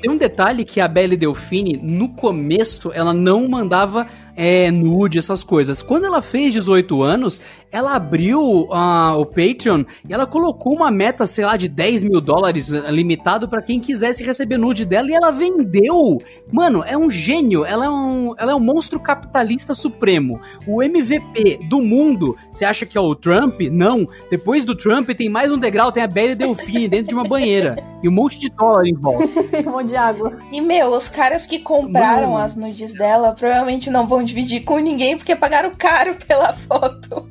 Tem 0.00 0.10
um 0.10 0.18
detalhe 0.18 0.64
que 0.64 0.78
a 0.78 0.86
Belle 0.86 1.16
Delfine, 1.16 1.80
no 1.82 2.10
começo, 2.10 2.92
ela 2.92 3.14
não 3.14 3.48
mandava 3.48 4.06
é, 4.36 4.70
nude, 4.70 5.18
essas 5.18 5.42
coisas. 5.42 5.82
Quando 5.82 6.04
ela 6.04 6.20
fez 6.20 6.52
18 6.52 7.02
anos, 7.02 7.42
ela 7.72 7.96
abriu 7.96 8.68
ah, 8.70 9.16
o 9.16 9.24
Patreon 9.24 9.84
e 10.06 10.12
ela 10.12 10.26
colocou 10.26 10.74
uma 10.74 10.90
meta, 10.90 11.26
sei 11.26 11.46
lá, 11.46 11.56
de 11.56 11.66
10 11.68 12.02
mil 12.04 12.20
dólares 12.20 12.72
eh, 12.72 12.90
limitado 12.90 13.48
pra 13.48 13.62
quem 13.62 13.80
quisesse 13.80 14.22
receber 14.22 14.58
nude 14.58 14.84
dela 14.84 15.08
e 15.08 15.14
ela 15.14 15.30
vendeu. 15.30 16.20
Mano, 16.52 16.84
é 16.86 16.96
um 16.96 17.10
gênio. 17.10 17.64
Ela 17.64 17.86
é 17.86 17.90
um, 17.90 18.34
ela 18.36 18.52
é 18.52 18.54
um 18.54 18.60
monstro 18.60 19.00
capitalista 19.00 19.74
supremo. 19.74 20.38
O 20.66 20.82
MVP 20.82 21.60
do 21.68 21.80
mundo, 21.80 22.36
você 22.50 22.66
acha 22.66 22.84
que 22.84 22.98
é 22.98 23.00
o 23.00 23.14
Trump? 23.14 23.62
Não. 23.72 24.06
Depois 24.30 24.64
do 24.64 24.76
Trump 24.76 25.08
tem 25.10 25.30
mais 25.30 25.50
um 25.50 25.58
degrau, 25.58 25.90
tem 25.90 26.02
a 26.02 26.06
Belle 26.06 26.34
Delfine 26.34 26.88
dentro 26.88 27.08
de 27.08 27.14
uma 27.14 27.24
banheira. 27.24 27.76
E 28.02 28.08
um 28.08 28.12
monte 28.12 28.38
de 28.38 28.50
dólar 28.50 28.86
em 28.86 28.94
volta. 28.94 29.26
de 29.86 29.96
água. 29.96 30.38
E, 30.52 30.60
meu, 30.60 30.90
os 30.90 31.08
caras 31.08 31.46
que 31.46 31.58
compraram 31.60 32.32
Mano. 32.32 32.44
as 32.44 32.54
nudes 32.54 32.92
dela 32.92 33.32
provavelmente 33.32 33.88
não 33.90 34.06
vão 34.06 34.22
dividir 34.22 34.64
com 34.64 34.78
ninguém 34.78 35.16
porque 35.16 35.34
pagaram 35.34 35.72
caro 35.76 36.14
pela 36.26 36.52
foto. 36.52 37.28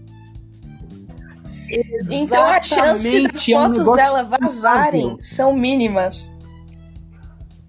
Então 2.10 2.46
a 2.46 2.62
chance 2.62 3.04
das 3.04 3.06
Exatamente, 3.06 3.54
é 3.54 3.60
um 3.60 3.62
fotos 3.62 3.96
dela 3.96 4.24
vazarem 4.24 5.18
são 5.20 5.54
mínimas. 5.54 6.32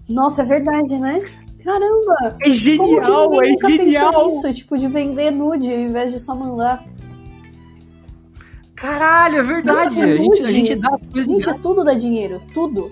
Nossa, 0.07 0.43
é 0.43 0.45
verdade, 0.45 0.97
né? 0.97 1.19
Caramba! 1.63 2.15
É 2.21 2.29
Como 2.29 2.41
que 2.43 2.53
genial, 2.53 3.43
é 3.43 3.49
nunca 3.49 3.67
genial. 3.67 4.25
nisso? 4.25 4.53
Tipo, 4.53 4.77
de 4.77 4.87
vender 4.87 5.31
nude 5.31 5.69
ao 5.71 5.79
invés 5.79 6.13
de 6.13 6.19
só 6.19 6.33
mandar. 6.33 6.85
Caralho, 8.73 9.39
é 9.39 9.43
verdade. 9.43 10.01
A 10.01 10.17
gente, 10.17 10.39
a 10.39 10.51
gente 10.51 10.75
dá 10.75 10.89
as 10.89 11.01
coisas 11.11 11.27
de 11.27 11.43
Gente, 11.43 11.59
tudo 11.59 11.83
dá 11.83 11.93
dinheiro. 11.93 12.41
Tudo. 12.53 12.91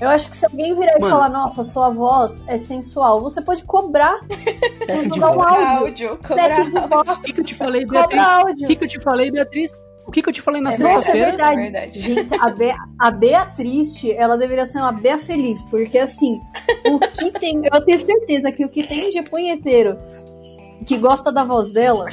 Eu 0.00 0.08
acho 0.08 0.30
que 0.30 0.36
se 0.36 0.46
alguém 0.46 0.74
virar 0.74 0.96
e 0.96 1.00
Mano. 1.00 1.12
falar, 1.12 1.28
nossa, 1.28 1.64
sua 1.64 1.90
voz 1.90 2.44
é 2.46 2.56
sensual, 2.56 3.20
você 3.20 3.42
pode 3.42 3.64
cobrar. 3.64 4.20
Pack 4.86 5.08
de 5.08 5.20
Dar 5.20 5.30
um 5.32 5.42
áudio. 5.42 5.66
Áudio, 5.78 6.18
cobrar 6.18 6.48
Pack 6.56 6.70
de 6.70 6.88
voz, 6.88 7.08
O 7.10 7.22
que, 7.22 7.32
que 7.32 7.40
eu 7.40 7.44
te 7.44 7.54
falei, 7.54 7.84
Beatriz? 7.84 8.28
O 8.30 8.66
que, 8.66 8.76
que 8.76 8.84
eu 8.84 8.88
te 8.88 9.00
falei, 9.00 9.30
Beatriz? 9.30 9.72
O 10.06 10.10
que, 10.12 10.22
que 10.22 10.28
eu 10.28 10.32
te 10.32 10.40
falei 10.40 10.60
na 10.62 10.70
É, 10.70 10.78
nossa, 10.78 10.84
é 10.84 10.94
sexta-feira? 10.94 11.26
verdade. 11.26 11.58
É 11.60 11.62
verdade. 11.70 12.00
Gente, 12.00 12.34
a 12.40 12.48
Bea, 12.50 12.76
a 12.98 13.10
Bea 13.10 13.44
triste, 13.46 14.10
ela 14.12 14.38
deveria 14.38 14.64
ser 14.64 14.78
uma 14.78 14.92
Bea 14.92 15.18
feliz, 15.18 15.62
porque 15.64 15.98
assim, 15.98 16.40
o 16.86 16.98
que 16.98 17.30
tem, 17.32 17.60
eu 17.70 17.84
tenho 17.84 17.98
certeza 17.98 18.50
que 18.50 18.64
o 18.64 18.68
que 18.70 18.86
tem 18.86 19.10
de 19.10 19.20
punheteiro 19.22 19.98
que 20.86 20.96
gosta 20.96 21.30
da 21.30 21.44
voz 21.44 21.70
dela, 21.72 22.06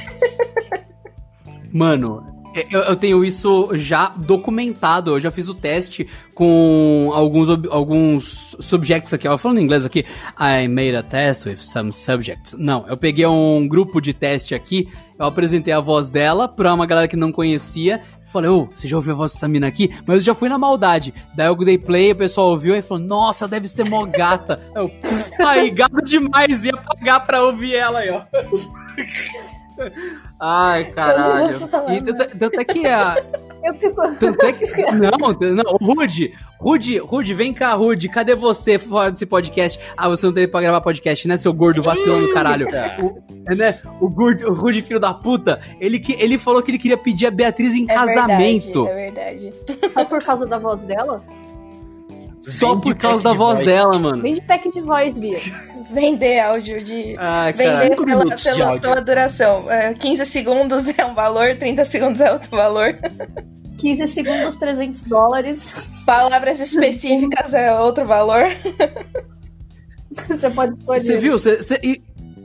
Mano, 1.72 2.24
Eu, 2.70 2.80
eu 2.80 2.96
tenho 2.96 3.24
isso 3.24 3.70
já 3.74 4.08
documentado. 4.16 5.12
Eu 5.12 5.20
já 5.20 5.30
fiz 5.30 5.48
o 5.48 5.54
teste 5.54 6.06
com 6.34 7.10
alguns, 7.14 7.48
alguns 7.70 8.56
subjects 8.60 9.12
aqui. 9.12 9.28
Eu 9.28 9.36
falando 9.38 9.58
em 9.58 9.64
inglês 9.64 9.84
aqui. 9.84 10.04
I 10.38 10.68
made 10.68 10.96
a 10.96 11.02
test 11.02 11.46
with 11.46 11.58
some 11.58 11.92
subjects. 11.92 12.56
Não, 12.58 12.86
eu 12.88 12.96
peguei 12.96 13.26
um 13.26 13.66
grupo 13.68 14.00
de 14.00 14.12
teste 14.12 14.54
aqui. 14.54 14.88
Eu 15.18 15.26
apresentei 15.26 15.72
a 15.72 15.80
voz 15.80 16.10
dela 16.10 16.46
pra 16.46 16.74
uma 16.74 16.86
galera 16.86 17.08
que 17.08 17.16
não 17.16 17.32
conhecia. 17.32 18.00
Falei, 18.26 18.50
ô, 18.50 18.66
você 18.66 18.86
já 18.86 18.96
ouviu 18.96 19.14
a 19.14 19.16
voz 19.16 19.32
dessa 19.32 19.48
mina 19.48 19.66
aqui? 19.66 19.90
Mas 20.06 20.16
eu 20.16 20.20
já 20.20 20.34
fui 20.34 20.48
na 20.48 20.58
maldade. 20.58 21.14
Daí 21.34 21.46
eu 21.46 21.56
dei 21.56 21.78
play, 21.78 22.12
o 22.12 22.16
pessoal 22.16 22.50
ouviu 22.50 22.74
e 22.74 22.82
falou, 22.82 23.02
nossa, 23.02 23.48
deve 23.48 23.68
ser 23.68 23.84
mó 23.88 24.04
gata. 24.04 24.60
Eu, 24.74 24.90
aí, 25.38 25.70
gato 25.70 26.02
demais, 26.02 26.64
ia 26.64 26.76
pagar 26.76 27.20
pra 27.20 27.42
ouvir 27.42 27.74
ela 27.74 28.00
aí, 28.00 28.10
ó. 28.10 28.22
Ai, 30.40 30.84
caralho. 30.86 31.56
E 31.90 32.00
tanto, 32.38 32.60
é 32.60 32.64
que 32.64 32.86
a. 32.86 33.14
Eu 33.64 33.74
fico. 33.74 34.00
Tanto 34.20 34.46
é 34.46 34.52
que. 34.52 34.66
Não, 34.92 35.10
não, 35.54 35.76
Rude, 35.80 36.32
Rude, 36.60 36.98
Rude, 36.98 37.34
vem 37.34 37.52
cá, 37.52 37.74
Rude, 37.74 38.08
cadê 38.08 38.34
você 38.34 38.78
fora 38.78 39.10
desse 39.10 39.26
podcast? 39.26 39.78
Ah, 39.96 40.08
você 40.08 40.26
não 40.26 40.32
teve 40.32 40.48
pra 40.48 40.60
gravar 40.60 40.80
podcast, 40.80 41.26
né, 41.26 41.36
seu 41.36 41.52
gordo 41.52 41.82
vacilão 41.82 42.20
do 42.20 42.32
caralho? 42.32 42.66
O, 43.02 43.22
é, 43.50 43.54
né, 43.54 43.78
o, 44.00 44.08
gordo, 44.08 44.48
o 44.48 44.54
Rude, 44.54 44.82
filho 44.82 45.00
da 45.00 45.12
puta, 45.12 45.60
ele, 45.80 45.98
que, 45.98 46.12
ele 46.14 46.38
falou 46.38 46.62
que 46.62 46.70
ele 46.70 46.78
queria 46.78 46.96
pedir 46.98 47.26
a 47.26 47.30
Beatriz 47.30 47.74
em 47.74 47.84
É 47.90 47.94
casamento. 47.94 48.84
verdade, 48.84 49.48
é 49.48 49.54
verdade. 49.54 49.92
Só 49.92 50.04
por 50.04 50.22
causa 50.22 50.46
da 50.46 50.58
voz 50.58 50.82
dela? 50.82 51.22
Só 52.42 52.70
Vem 52.74 52.80
por 52.80 52.94
causa 52.94 53.24
da 53.24 53.32
voz 53.32 53.58
voz. 53.58 53.66
dela, 53.66 53.98
mano. 53.98 54.22
Vem 54.22 54.34
de 54.34 54.40
pack 54.42 54.70
de 54.70 54.80
voz, 54.80 55.18
Bia. 55.18 55.40
Vender 55.92 56.40
áudio 56.40 56.82
de. 56.82 57.14
Ai, 57.18 57.52
Vender 57.52 57.96
pela, 57.96 58.36
pela, 58.36 58.66
áudio. 58.66 58.80
pela 58.80 59.00
duração. 59.00 59.70
É, 59.70 59.92
15 59.94 60.24
segundos 60.26 60.98
é 60.98 61.04
um 61.04 61.14
valor, 61.14 61.54
30 61.56 61.84
segundos 61.84 62.20
é 62.20 62.32
outro 62.32 62.50
valor. 62.56 62.96
15 63.78 64.06
segundos, 64.08 64.56
300 64.56 65.02
dólares. 65.04 65.72
Palavras 66.06 66.58
específicas 66.60 67.52
é 67.54 67.72
outro 67.78 68.04
valor. 68.06 68.44
Você 70.10 70.50
pode 70.50 70.74
escolher. 70.78 71.00
Você 71.00 71.16
viu? 71.18 71.38
Você, 71.38 71.56
você, 71.56 71.78
e- 71.82 72.02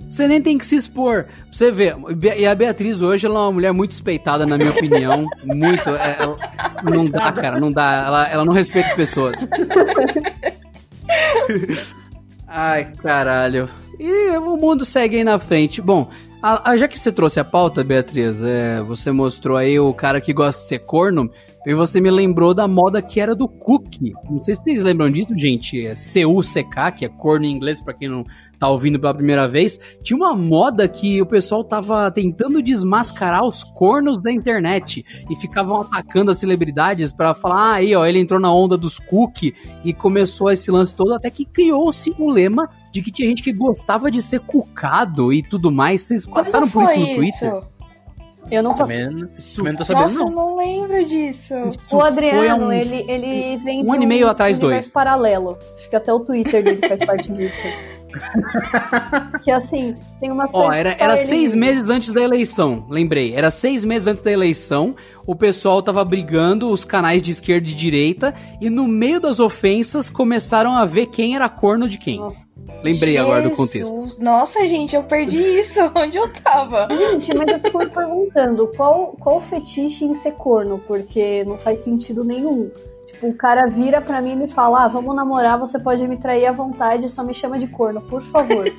você 0.08 0.28
nem 0.28 0.42
tem 0.42 0.58
que 0.58 0.66
se 0.66 0.76
expor. 0.76 1.26
Você 1.50 1.72
vê, 1.72 1.94
e 2.38 2.46
a 2.46 2.54
Beatriz 2.54 3.02
hoje 3.02 3.26
ela 3.26 3.40
é 3.40 3.44
uma 3.44 3.52
mulher 3.54 3.72
muito 3.72 3.92
respeitada, 3.92 4.46
na 4.46 4.58
minha 4.58 4.70
opinião. 4.72 5.26
Muito. 5.46 5.90
é, 5.96 6.18
ela- 6.20 6.38
não 6.84 7.06
dá, 7.06 7.32
cara, 7.32 7.58
não 7.60 7.72
dá. 7.72 8.04
Ela, 8.06 8.28
ela 8.28 8.46
não 8.46 8.54
respeita 8.54 8.90
as 8.90 8.96
pessoas. 8.96 9.36
Ai, 12.54 12.92
caralho. 13.02 13.70
E 14.00 14.36
o 14.38 14.58
mundo 14.58 14.84
segue 14.84 15.18
aí 15.18 15.24
na 15.24 15.40
frente. 15.40 15.82
Bom, 15.82 16.10
a- 16.42 16.72
a- 16.72 16.78
já 16.78 16.88
que 16.88 17.00
você 17.00 17.12
trouxe 17.12 17.40
a 17.40 17.46
pauta, 17.46 17.84
Beatriz, 17.84 18.42
é, 18.42 18.82
você 18.82 19.12
mostrou 19.12 19.56
aí 19.58 19.80
o 19.80 19.94
cara 19.94 20.20
que 20.20 20.34
gosta 20.34 20.62
de 20.62 20.68
ser 20.68 20.80
corno, 20.80 21.32
e 21.66 21.76
você 21.76 22.02
me 22.02 22.10
lembrou 22.10 22.54
da 22.54 22.68
moda 22.68 23.02
que 23.02 23.20
era 23.20 23.36
do 23.36 23.48
cookie. 23.48 24.14
Não 24.30 24.42
sei 24.42 24.56
se 24.56 24.64
vocês 24.64 24.84
lembram 24.84 25.12
disso, 25.12 25.38
gente. 25.38 25.86
É 25.86 25.94
C-U-C-K, 25.94 26.92
que 26.92 27.06
é 27.06 27.10
corno 27.10 27.46
em 27.46 27.52
inglês, 27.52 27.80
pra 27.80 27.94
quem 27.94 28.10
não 28.10 28.24
tá 28.58 28.68
ouvindo 28.68 29.00
pela 29.00 29.14
primeira 29.14 29.48
vez. 29.48 29.80
Tinha 30.04 30.18
uma 30.18 30.36
moda 30.36 30.88
que 30.88 31.22
o 31.22 31.26
pessoal 31.26 31.64
tava 31.64 32.10
tentando 32.12 32.62
desmascarar 32.62 33.46
os 33.46 33.64
cornos 33.64 34.18
da 34.22 34.32
internet 34.32 35.06
e 35.30 35.36
ficavam 35.36 35.82
atacando 35.82 36.32
as 36.32 36.40
celebridades 36.40 37.12
pra 37.12 37.36
falar, 37.36 37.62
ah, 37.62 37.74
aí, 37.74 37.96
ó, 37.96 38.06
ele 38.06 38.20
entrou 38.20 38.40
na 38.40 38.54
onda 38.54 38.78
dos 38.78 39.00
cookie 39.00 39.54
e 39.84 39.94
começou 39.94 40.50
esse 40.50 40.72
lance 40.72 40.96
todo, 40.96 41.14
até 41.14 41.30
que 41.30 41.46
criou-se 41.46 42.14
um 42.20 42.30
lema 42.30 42.70
de 42.92 43.02
que 43.02 43.12
tinha 43.12 43.28
gente 43.28 43.42
que 43.42 43.54
gostava 43.54 44.12
de 44.12 44.22
ser 44.22 44.42
cucado 44.42 45.32
e 45.32 45.42
tudo 45.42 45.72
mais. 45.72 46.02
Vocês 46.02 46.26
passaram 46.26 46.68
por 46.68 46.84
isso 46.84 47.00
no 47.00 47.16
Twitter? 47.16 47.64
Eu 48.50 48.64
não 48.64 48.76
faço. 48.76 48.92
Também, 48.94 49.10
não 49.72 49.76
tô 49.76 49.86
sabendo, 49.86 50.02
Nossa, 50.04 50.20
eu 50.22 50.26
não. 50.26 50.32
não 50.32 50.58
lembro 50.58 51.06
disso. 51.06 51.54
isso 51.68 51.96
O 51.96 52.02
Adriano, 52.02 52.68
um- 52.68 52.72
ele, 52.72 53.06
ele 53.08 53.58
vem 53.58 53.82
um 53.82 53.86
de 53.86 53.90
ano 53.92 54.04
e 54.04 54.08
meio 54.08 54.28
atrás, 54.28 54.58
dois. 54.58 54.90
paralelo. 54.90 55.58
Acho 55.76 55.90
que 55.90 55.96
até 55.96 56.12
o 56.12 56.20
Twitter 56.22 56.64
dele 56.64 56.86
faz 56.88 57.06
parte 57.06 57.32
disso. 57.34 57.54
Que 59.44 59.52
assim, 59.52 59.96
tem 60.20 60.32
umas 60.32 60.54
Ó, 60.54 60.64
coisas 60.64 60.76
era, 60.78 60.92
que 60.92 60.98
só 60.98 61.04
era 61.04 61.14
ele 61.14 61.22
seis 61.22 61.54
vive. 61.54 61.58
meses 61.58 61.90
antes 61.90 62.14
da 62.14 62.22
eleição, 62.22 62.86
lembrei. 62.90 63.34
Era 63.34 63.50
seis 63.52 63.84
meses 63.86 64.08
antes 64.08 64.24
da 64.24 64.32
eleição, 64.32 64.96
o 65.26 65.36
pessoal 65.36 65.82
tava 65.82 66.04
brigando, 66.04 66.70
os 66.70 66.86
canais 66.86 67.22
de 67.22 67.32
esquerda 67.32 67.70
e 67.70 67.74
direita, 67.74 68.34
e 68.60 68.70
no 68.70 68.88
meio 68.88 69.20
das 69.20 69.40
ofensas 69.40 70.10
começaram 70.10 70.74
a 70.74 70.86
ver 70.86 71.08
quem 71.08 71.36
era 71.36 71.48
corno 71.50 71.88
de 71.88 71.98
quem. 71.98 72.20
Nossa. 72.20 72.52
Lembrei 72.84 73.18
agora 73.18 73.42
do 73.42 73.50
Jesus. 73.50 73.90
contexto. 73.92 74.24
Nossa, 74.24 74.66
gente, 74.66 74.96
eu 74.96 75.04
perdi 75.04 75.42
isso. 75.60 75.80
Onde 75.96 76.18
eu 76.18 76.28
tava? 76.32 76.88
Gente, 76.96 77.34
mas 77.36 77.52
eu 77.52 77.60
fico 77.60 77.78
me 77.78 77.90
perguntando 77.90 78.68
qual, 78.76 79.16
qual 79.20 79.42
fetiche 79.42 80.06
em 80.06 80.14
ser 80.14 80.34
corno, 80.34 80.80
porque 80.88 81.44
não 81.46 81.58
faz 81.58 81.80
sentido 81.80 82.24
nenhum. 82.24 82.70
Tipo, 83.12 83.28
o 83.28 83.34
cara 83.34 83.68
vira 83.68 84.00
pra 84.02 84.22
mim 84.22 84.42
e 84.44 84.48
fala: 84.48 84.86
Ah, 84.86 84.88
vamos 84.88 85.16
namorar, 85.16 85.60
você 85.60 85.78
pode 85.78 86.08
me 86.08 86.18
trair 86.18 86.46
à 86.46 86.52
vontade, 86.52 87.10
só 87.10 87.24
me 87.24 87.34
chama 87.34 87.60
de 87.60 87.68
corno, 87.68 88.02
por 88.02 88.22
favor. 88.22 88.66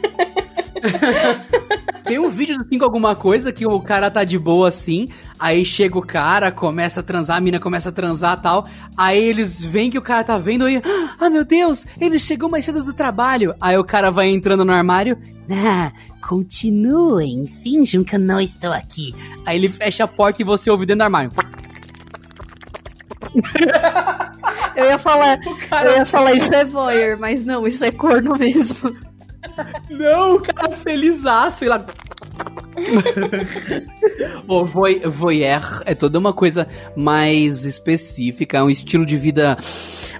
Tem 2.04 2.18
um 2.18 2.28
vídeo 2.28 2.58
do 2.58 2.68
5 2.68 2.84
alguma 2.84 3.14
coisa 3.14 3.52
que 3.52 3.64
o 3.64 3.80
cara 3.80 4.10
tá 4.10 4.24
de 4.24 4.38
boa 4.38 4.68
assim, 4.68 5.08
aí 5.38 5.64
chega 5.64 5.96
o 5.96 6.02
cara, 6.02 6.50
começa 6.50 7.00
a 7.00 7.02
transar, 7.02 7.36
a 7.36 7.40
mina 7.40 7.60
começa 7.60 7.90
a 7.90 7.92
transar 7.92 8.40
tal, 8.42 8.66
aí 8.96 9.22
eles 9.22 9.62
veem 9.62 9.90
que 9.90 9.98
o 9.98 10.02
cara 10.02 10.24
tá 10.24 10.36
vendo 10.36 10.64
aí, 10.64 10.82
ah 11.18 11.30
meu 11.30 11.44
Deus, 11.44 11.86
ele 12.00 12.18
chegou 12.18 12.50
mais 12.50 12.64
cedo 12.64 12.82
do 12.82 12.92
trabalho. 12.92 13.54
Aí 13.60 13.78
o 13.78 13.84
cara 13.84 14.10
vai 14.10 14.28
entrando 14.28 14.64
no 14.64 14.72
armário, 14.72 15.16
ah, 15.50 15.92
continuem, 16.20 17.46
finjam 17.46 18.02
que 18.02 18.16
eu 18.16 18.20
não 18.20 18.40
estou 18.40 18.72
aqui. 18.72 19.14
Aí 19.46 19.56
ele 19.56 19.68
fecha 19.68 20.04
a 20.04 20.08
porta 20.08 20.42
e 20.42 20.44
você 20.44 20.70
ouve 20.70 20.84
dentro 20.84 20.98
do 20.98 21.04
armário. 21.04 21.30
Eu 24.84 24.90
ia 24.90 24.98
falar, 24.98 25.38
cara- 25.68 25.90
eu 25.90 25.96
ia 25.98 26.06
falar, 26.06 26.34
isso 26.34 26.54
é 26.54 26.64
voyeur, 26.64 27.18
mas 27.18 27.44
não, 27.44 27.66
isso 27.66 27.84
é 27.84 27.90
corno 27.90 28.36
mesmo. 28.38 28.94
Não, 29.90 30.36
o 30.36 30.40
cara 30.40 30.70
felizaço 30.70 31.64
e 31.64 31.68
lá. 31.68 31.84
o 34.48 34.64
voy, 34.64 35.00
voyeur 35.00 35.82
é 35.84 35.94
toda 35.94 36.18
uma 36.18 36.32
coisa 36.32 36.66
mais 36.96 37.64
específica, 37.64 38.58
é 38.58 38.62
um 38.62 38.70
estilo 38.70 39.04
de 39.04 39.16
vida 39.16 39.56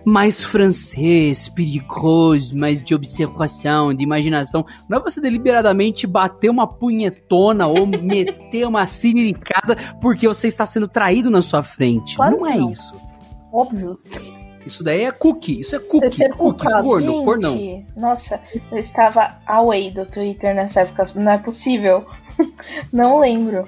mais 0.04 0.42
francês, 0.42 1.48
perigoso, 1.48 2.56
mais 2.56 2.82
de 2.82 2.94
observação, 2.94 3.94
de 3.94 4.02
imaginação. 4.02 4.64
Não 4.88 4.98
é 4.98 5.00
você 5.00 5.20
deliberadamente 5.20 6.06
bater 6.06 6.50
uma 6.50 6.66
punhetona 6.66 7.66
ou 7.66 7.86
meter 7.86 8.66
uma 8.66 8.86
ciriricada 8.86 9.76
porque 10.00 10.26
você 10.26 10.48
está 10.48 10.66
sendo 10.66 10.88
traído 10.88 11.30
na 11.30 11.42
sua 11.42 11.62
frente. 11.62 12.16
Claro 12.16 12.38
não 12.38 12.42
que 12.42 12.50
é 12.50 12.56
não. 12.56 12.70
isso. 12.70 12.94
Óbvio. 13.52 13.98
Isso 14.66 14.84
daí 14.84 15.02
é 15.02 15.10
cookie, 15.10 15.60
isso 15.60 15.76
é 15.76 15.78
Você 15.78 15.86
cookie, 15.88 16.16
ser 16.16 16.30
cookie, 16.36 16.64
cucado. 16.64 16.84
corno, 16.84 17.24
cornão. 17.24 17.84
Nossa, 17.96 18.40
eu 18.70 18.78
estava 18.78 19.38
away 19.46 19.90
do 19.90 20.06
Twitter 20.06 20.54
nessa 20.54 20.80
época. 20.80 21.06
Não 21.16 21.32
é 21.32 21.38
possível. 21.38 22.06
Não 22.92 23.20
lembro. 23.20 23.66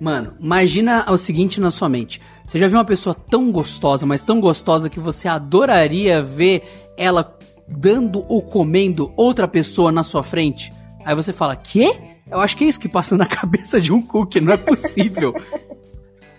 Mano, 0.00 0.34
imagina 0.40 1.06
o 1.10 1.16
seguinte 1.16 1.60
na 1.60 1.70
sua 1.70 1.88
mente. 1.88 2.20
Você 2.46 2.58
já 2.58 2.66
viu 2.66 2.76
uma 2.76 2.84
pessoa 2.84 3.14
tão 3.14 3.52
gostosa, 3.52 4.04
mas 4.04 4.22
tão 4.22 4.40
gostosa 4.40 4.90
que 4.90 5.00
você 5.00 5.28
adoraria 5.28 6.20
ver 6.20 6.64
ela 6.96 7.38
dando 7.68 8.24
ou 8.28 8.42
comendo 8.42 9.12
outra 9.16 9.46
pessoa 9.46 9.92
na 9.92 10.02
sua 10.02 10.22
frente? 10.22 10.72
Aí 11.04 11.14
você 11.14 11.32
fala, 11.32 11.56
quê? 11.56 11.98
Eu 12.30 12.40
acho 12.40 12.56
que 12.56 12.64
é 12.64 12.68
isso 12.68 12.80
que 12.80 12.88
passa 12.88 13.16
na 13.16 13.26
cabeça 13.26 13.80
de 13.80 13.92
um 13.92 14.02
cookie, 14.02 14.40
não 14.40 14.52
é 14.52 14.56
possível. 14.56 15.34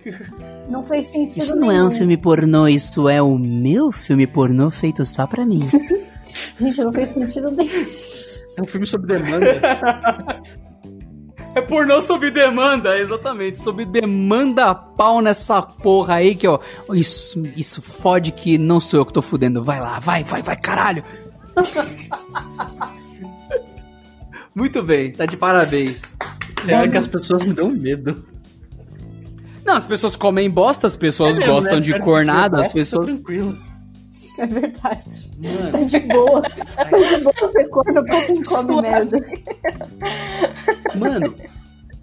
Não 0.69 0.84
faz 0.86 1.08
sentido 1.08 1.43
isso 1.43 1.56
não 1.56 1.71
é 1.71 1.84
um 1.84 1.91
filme 1.91 2.17
pornô, 2.17 2.67
isso 2.67 3.10
é 3.10 3.21
o 3.21 3.38
meu 3.38 3.91
filme 3.91 4.26
pornô 4.26 4.71
feito 4.71 5.06
só 5.06 5.28
pra 5.28 5.45
mim. 5.45 5.62
Gente, 6.60 6.84
não 6.84 6.93
fez 6.93 7.10
sentido 7.10 7.52
nenhum. 7.52 7.86
É 8.58 8.62
um 8.62 8.65
filme 8.65 8.88
sobre 8.88 9.19
demanda. 9.19 10.41
É 11.56 11.62
pornô 11.62 12.02
sob 12.02 12.32
demanda, 12.32 12.97
exatamente. 12.97 13.60
Sob 13.60 13.86
demanda 13.86 14.73
pau 14.73 15.21
nessa 15.21 15.62
porra 15.62 16.15
aí 16.15 16.34
que, 16.34 16.47
ó. 16.47 16.60
Isso, 16.91 17.43
isso 17.56 17.80
fode 17.80 18.32
que 18.32 18.58
não 18.58 18.80
sou 18.80 19.02
eu 19.02 19.06
que 19.06 19.13
tô 19.13 19.21
fudendo. 19.21 19.63
Vai 19.63 19.80
lá, 19.80 19.99
vai, 19.99 20.23
vai, 20.23 20.41
vai, 20.41 20.58
caralho. 20.58 21.04
Muito 24.56 24.82
bem, 24.82 25.12
tá 25.12 25.28
de 25.28 25.38
parabéns. 25.38 26.02
é 26.67 26.88
que 26.88 26.97
as 26.97 27.06
pessoas 27.06 27.45
me 27.45 27.54
dão 27.54 27.69
medo. 27.69 28.32
Não, 29.73 29.77
as 29.77 29.86
pessoas 29.86 30.15
comem 30.15 30.47
bosta, 30.51 30.86
as 30.86 30.95
pessoas 30.95 31.36
É 31.36 31.39
mesmo, 31.39 31.53
gostam 31.55 31.75
né? 31.77 31.81
de 31.81 31.99
cornada, 31.99 32.59
as 32.59 32.67
tá 32.67 32.73
pessoas. 32.73 33.05
tranquilo. 33.07 33.57
É 34.38 34.45
verdade. 34.45 35.31
Mano, 35.41 35.71
Tá 35.71 35.81
de 35.81 35.99
boa. 36.01 36.41
Tá 36.75 36.83
de 36.83 37.23
boa 37.23 37.51
ser 37.51 37.69
corno 37.69 38.05
pra 38.05 38.21
quem 38.21 38.43
come 38.43 38.81
merda. 38.83 39.17
Mano, 40.99 41.33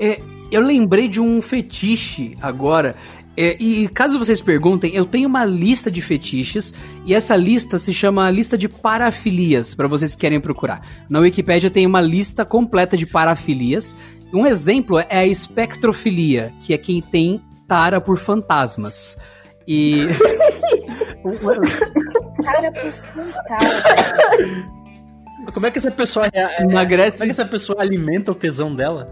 é, 0.01 0.21
eu 0.51 0.61
lembrei 0.63 1.07
de 1.09 1.21
um 1.21 1.41
fetiche 1.41 2.37
agora. 2.43 2.97
É, 3.37 3.57
e 3.63 3.87
caso 3.89 4.19
vocês 4.19 4.41
perguntem, 4.41 4.93
eu 4.93 5.05
tenho 5.05 5.29
uma 5.29 5.45
lista 5.45 5.93
de 5.93 6.01
fetiches 6.01 6.75
e 7.07 7.15
essa 7.15 7.37
lista 7.37 7.79
se 7.79 7.95
chama 7.95 8.29
lista 8.33 8.59
de 8.59 8.69
parafilias, 8.69 9.77
para 9.77 9.87
vocês 9.87 10.17
que 10.17 10.21
querem 10.23 10.41
procurar. 10.41 10.85
Na 11.09 11.21
Wikipédia 11.21 11.71
tem 11.71 11.87
uma 11.87 12.01
lista 12.01 12.45
completa 12.45 12.97
de 12.97 13.07
parafilias 13.07 13.97
Um 14.33 14.45
exemplo 14.45 14.99
é 14.99 15.19
a 15.21 15.27
espectrofilia, 15.27 16.53
que 16.63 16.75
é 16.75 16.79
quem 16.79 17.01
tem 17.01 17.41
tara 17.71 18.01
por 18.01 18.19
fantasmas. 18.19 19.17
E. 19.67 20.07
Cara, 22.43 22.71
por 22.73 22.91
fantasma. 22.91 23.91
Como 25.55 25.67
é 25.67 25.71
que 25.71 25.79
essa 25.79 25.91
pessoa 25.93 26.27
é, 26.33 26.65
Na 26.65 26.83
é- 26.83 26.85
Grécia- 26.85 27.21
Como 27.21 27.31
é 27.31 27.35
que 27.35 27.41
essa 27.41 27.49
pessoa 27.49 27.81
alimenta 27.81 28.33
o 28.33 28.35
tesão 28.35 28.75
dela? 28.75 29.07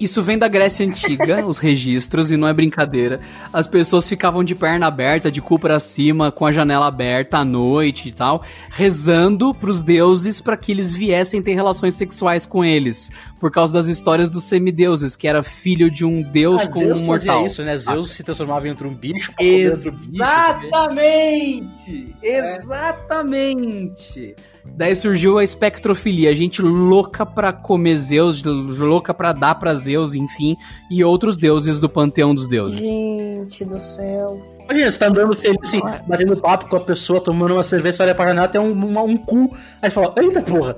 Isso 0.00 0.22
vem 0.22 0.38
da 0.38 0.48
Grécia 0.48 0.86
Antiga, 0.86 1.46
os 1.46 1.58
registros, 1.58 2.30
e 2.30 2.36
não 2.36 2.48
é 2.48 2.54
brincadeira. 2.54 3.20
As 3.52 3.66
pessoas 3.66 4.08
ficavam 4.08 4.42
de 4.42 4.54
perna 4.54 4.86
aberta, 4.86 5.30
de 5.30 5.42
cu 5.42 5.58
pra 5.58 5.78
cima, 5.78 6.32
com 6.32 6.46
a 6.46 6.52
janela 6.52 6.86
aberta 6.86 7.36
à 7.38 7.44
noite 7.44 8.08
e 8.08 8.12
tal, 8.12 8.42
rezando 8.70 9.52
pros 9.54 9.82
deuses 9.84 10.40
para 10.40 10.56
que 10.56 10.72
eles 10.72 10.90
viessem 10.92 11.42
ter 11.42 11.52
relações 11.54 11.94
sexuais 11.94 12.46
com 12.46 12.64
eles. 12.64 13.10
Por 13.38 13.50
causa 13.52 13.74
das 13.74 13.88
histórias 13.88 14.30
dos 14.30 14.44
semideuses, 14.44 15.14
que 15.16 15.28
era 15.28 15.42
filho 15.42 15.90
de 15.90 16.04
um 16.06 16.22
deus 16.22 16.62
Ah, 16.62 16.68
com 16.68 16.78
Zeus 16.78 17.00
um 17.02 17.06
fazia 17.06 17.32
mortal. 17.32 17.46
isso, 17.46 17.62
né? 17.62 17.76
Zeus 17.76 18.12
se 18.12 18.22
transformava 18.24 18.66
em 18.66 18.70
outro 18.70 18.90
bicho. 18.90 19.32
outro 19.32 19.44
bicho, 19.44 20.08
né? 20.12 20.24
Exatamente! 20.62 22.14
Exatamente! 22.22 24.34
Daí 24.64 24.94
surgiu 24.94 25.38
a 25.38 25.44
espectrofilia, 25.44 26.34
gente 26.34 26.60
louca 26.62 27.24
pra 27.26 27.52
comer 27.52 27.96
Zeus, 27.96 28.42
louca 28.42 29.12
pra 29.14 29.32
dar 29.32 29.54
pra 29.54 29.74
Zeus, 29.74 30.14
enfim, 30.14 30.56
e 30.90 31.02
outros 31.04 31.36
deuses 31.36 31.80
do 31.80 31.88
panteão 31.88 32.34
dos 32.34 32.46
deuses. 32.46 32.80
Gente 32.80 33.64
do 33.64 33.78
céu. 33.80 34.40
Imagina, 34.64 34.90
você 34.90 34.98
tá 34.98 35.06
andando 35.08 35.34
feliz, 35.34 35.58
assim, 35.62 35.80
batendo 36.06 36.36
papo 36.36 36.68
com 36.68 36.76
a 36.76 36.80
pessoa, 36.80 37.20
tomando 37.20 37.54
uma 37.54 37.62
cerveja, 37.62 37.96
você 37.96 38.02
olha 38.04 38.14
pra 38.14 38.26
janela, 38.28 38.48
tem 38.48 38.60
um, 38.60 38.72
uma- 38.72 39.02
um 39.02 39.16
cu. 39.16 39.50
Aí 39.82 39.90
você 39.90 39.94
fala, 39.94 40.14
eita 40.16 40.40
porra! 40.42 40.76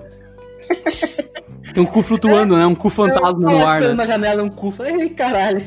Tem 1.75 1.83
um 1.83 1.87
cu 1.87 2.03
flutuando, 2.03 2.57
né? 2.57 2.67
Um 2.67 2.75
cu 2.75 2.89
fantasma 2.91 3.39
no 3.51 3.67
ar, 3.67 3.81
né? 3.81 3.95
na 3.95 4.07
janela 4.07 4.43
um 4.43 4.49
cu. 4.51 4.71
Falei, 4.71 4.95
ei, 4.95 5.09
caralho. 5.11 5.63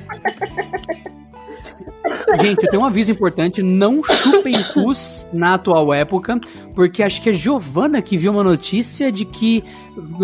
Gente, 2.41 2.67
tenho 2.69 2.83
um 2.83 2.85
aviso 2.85 3.11
importante: 3.11 3.61
não 3.63 4.03
chupem 4.03 4.53
cus 4.73 5.27
na 5.33 5.53
atual 5.55 5.93
época, 5.93 6.39
porque 6.73 7.01
acho 7.03 7.21
que 7.21 7.29
é 7.29 7.33
Giovana 7.33 8.01
que 8.01 8.17
viu 8.17 8.31
uma 8.31 8.43
notícia 8.43 9.11
de 9.11 9.25
que 9.25 9.63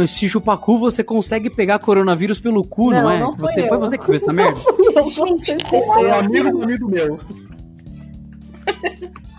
se 0.08 0.28
chupar 0.30 0.58
cu 0.58 0.78
você 0.78 1.04
consegue 1.04 1.50
pegar 1.50 1.80
coronavírus 1.80 2.40
pelo 2.40 2.64
cu, 2.64 2.92
não, 2.92 3.02
Não, 3.04 3.12
é? 3.12 3.20
não 3.20 3.32
fui 3.34 3.42
você, 3.48 3.62
eu. 3.62 3.68
foi 3.68 3.78
você 3.78 3.98
que 3.98 4.06
viu 4.06 4.16
essa 4.16 4.34
merda? 4.34 4.60
Gente, 5.10 5.52
É 5.74 5.78
um 5.78 6.14
amigo 6.20 6.52
do 6.52 6.64
amigo 6.64 6.88
meu. 6.90 7.20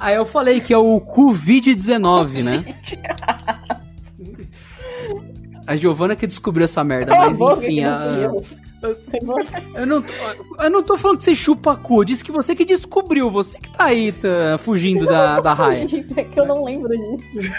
Aí 0.01 0.17
eu 0.17 0.27
falei 0.27 0.61
que 0.61 0.73
é 0.75 0.79
o 0.79 1.01
Covid-19, 1.01 2.43
né? 2.43 2.65
A 5.65 5.77
Giovana 5.77 6.17
que 6.17 6.27
descobriu 6.27 6.65
essa 6.65 6.83
merda, 6.83 7.15
mas 7.17 7.39
enfim, 7.39 7.85
a- 7.85 8.31
eu. 8.83 9.87
Não, 9.87 10.03
tô, 10.03 10.13
eu 10.63 10.71
não 10.71 10.83
tô 10.83 10.97
falando 10.97 11.19
que 11.19 11.25
você 11.25 11.35
chupa 11.35 11.77
cu, 11.77 12.01
eu 12.01 12.05
disse 12.05 12.25
que 12.25 12.33
você 12.33 12.55
que 12.55 12.65
descobriu, 12.65 13.31
você 13.31 13.59
que 13.59 13.71
tá 13.71 13.85
aí 13.85 14.13
tá, 14.13 14.59
fugindo 14.59 15.07
da, 15.07 15.41
da 15.41 15.53
raia. 15.53 15.87
Gente, 15.87 16.13
É 16.17 16.25
que 16.25 16.39
eu 16.39 16.47
não 16.47 16.65
lembro 16.65 16.91
disso. 16.91 17.51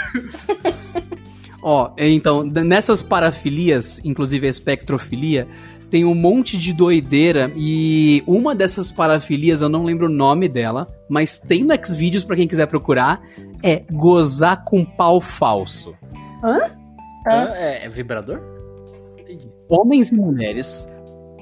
Ó, 1.64 1.92
então, 1.98 2.44
nessas 2.44 3.02
parafilias, 3.02 4.02
inclusive 4.04 4.46
a 4.46 4.50
espectrofilia, 4.50 5.48
tem 5.90 6.04
um 6.04 6.16
monte 6.16 6.58
de 6.58 6.74
doideira 6.74 7.54
e 7.56 8.22
uma 8.28 8.54
dessas 8.54 8.92
parafilias, 8.92 9.62
eu 9.62 9.70
não 9.70 9.86
lembro 9.86 10.08
o 10.08 10.10
nome 10.10 10.50
dela, 10.50 10.88
mas 11.08 11.40
tem 11.40 11.64
no 11.64 11.74
Xvideos 11.74 12.24
pra 12.24 12.36
quem 12.36 12.48
quiser 12.48 12.66
procurar, 12.66 13.22
é 13.64 13.84
gozar 13.92 14.66
com 14.66 14.84
pau 14.84 15.22
falso. 15.22 15.96
É, 17.30 17.86
é 17.86 17.90
vibrador? 17.90 18.42
Entendi. 19.20 19.48
Homens 19.70 20.12
e 20.12 20.16
mulheres 20.16 20.88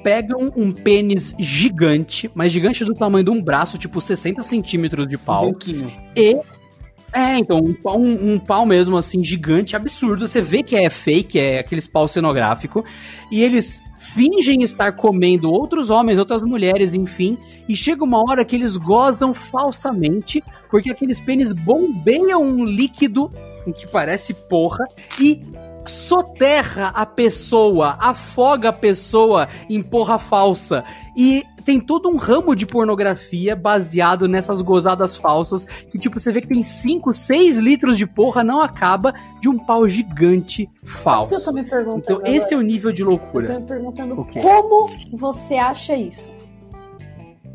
pegam 0.04 0.52
um 0.56 0.72
pênis 0.72 1.36
gigante, 1.40 2.30
mas 2.34 2.52
gigante 2.52 2.84
do 2.84 2.94
tamanho 2.94 3.26
de 3.26 3.32
um 3.32 3.42
braço, 3.42 3.78
tipo 3.78 4.00
60 4.00 4.42
centímetros 4.42 5.08
de 5.08 5.16
Um 5.16 5.20
pau, 5.20 5.46
pouquinho. 5.46 5.92
e. 6.16 6.38
É, 7.14 7.38
então, 7.38 7.58
um 7.58 7.74
pau, 7.74 8.00
um, 8.00 8.34
um 8.34 8.40
pau 8.40 8.66
mesmo, 8.66 8.96
assim, 8.96 9.22
gigante, 9.22 9.76
absurdo. 9.76 10.26
Você 10.26 10.40
vê 10.40 10.64
que 10.64 10.78
é 10.78 10.90
fake, 10.90 11.38
é 11.38 11.60
aqueles 11.60 11.86
pau 11.86 12.08
cenográfico. 12.08 12.86
E 13.30 13.44
eles 13.44 13.84
fingem 14.00 14.64
estar 14.64 14.96
comendo 14.96 15.52
outros 15.52 15.90
homens, 15.90 16.20
outras 16.20 16.42
mulheres, 16.42 16.94
enfim. 16.94 17.38
E 17.68 17.76
chega 17.76 18.04
uma 18.04 18.20
hora 18.20 18.46
que 18.46 18.56
eles 18.56 18.78
gozam 18.78 19.34
falsamente, 19.34 20.42
porque 20.70 20.90
aqueles 20.90 21.20
pênis 21.20 21.52
bombeiam 21.52 22.42
um 22.42 22.64
líquido 22.64 23.30
que 23.76 23.86
parece 23.88 24.34
porra 24.34 24.86
e 25.20 25.42
soterra 25.86 26.88
a 26.96 27.06
pessoa, 27.06 27.98
afoga 28.00 28.70
a 28.70 28.74
pessoa 28.74 29.48
em 29.70 29.82
porra 29.82 30.17
falsa. 30.20 30.84
E 31.15 31.44
tem 31.65 31.80
todo 31.80 32.10
um 32.10 32.17
ramo 32.17 32.56
de 32.56 32.65
pornografia 32.65 33.56
baseado 33.56 34.28
nessas 34.28 34.62
gozadas 34.62 35.15
falsas, 35.15 35.65
que 35.65 36.00
tipo, 36.00 36.20
você 36.20 36.32
vê 36.32 36.41
que 36.41 36.48
tem 36.48 36.63
5, 36.63 37.13
6 37.13 37.58
litros 37.60 37.98
de 37.98 38.06
porra, 38.08 38.44
não 38.44 38.62
acaba, 38.62 39.13
de 39.39 39.48
um 39.48 39.60
pau 39.60 39.88
gigante 39.88 40.63
O 40.63 40.86
que 40.86 40.86
eu 40.86 40.89
falso. 40.89 41.46
tô 41.46 41.52
me 41.52 41.63
perguntando? 41.63 42.22
Então 42.22 42.34
esse 42.34 42.54
é 42.54 42.58
o 42.58 42.62
nível 42.62 42.91
de 42.91 43.02
Eu 43.02 43.06
tô 43.08 43.12
loucura. 43.12 43.60
me 43.60 43.65
perguntando 43.65 44.15
como 44.15 44.89
você 45.13 45.56
acha 45.56 45.96
isso? 45.96 46.30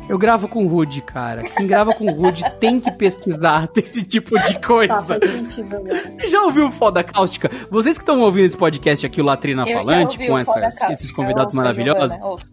Eu 0.08 0.18
gravo 0.18 0.46
com 0.48 0.66
Rude, 0.66 1.02
cara. 1.02 1.42
Quem 1.42 1.66
grava 1.66 1.92
com 1.92 2.10
Rude 2.10 2.44
tem 2.60 2.78
que 2.80 2.90
pesquisar 2.92 3.68
desse 3.74 4.02
tipo 4.04 4.38
de 4.42 4.54
Tá, 4.54 4.66
coisa. 4.66 5.18
faz 5.18 5.30
sentido 5.30 5.76
agora. 5.76 6.28
Já 6.28 6.42
ouviu 6.42 6.68
o 6.68 6.72
Foda 6.72 7.02
Cáustica? 7.02 7.50
Vocês 7.70 7.98
que 7.98 8.02
estão 8.02 8.20
ouvindo 8.20 8.46
esse 8.46 8.56
podcast 8.56 9.04
aqui, 9.04 9.20
o 9.20 9.24
Latrina 9.24 9.64
Eu 9.66 9.78
Falante, 9.78 10.18
com 10.18 10.32
o 10.34 10.38
essas- 10.38 10.54
Cáustica, 10.54 10.92
esses 10.92 11.10
convidados 11.12 11.52
maravilhosos. 11.54 12.12
Giovana, 12.12 12.26
ouça. 12.30 12.44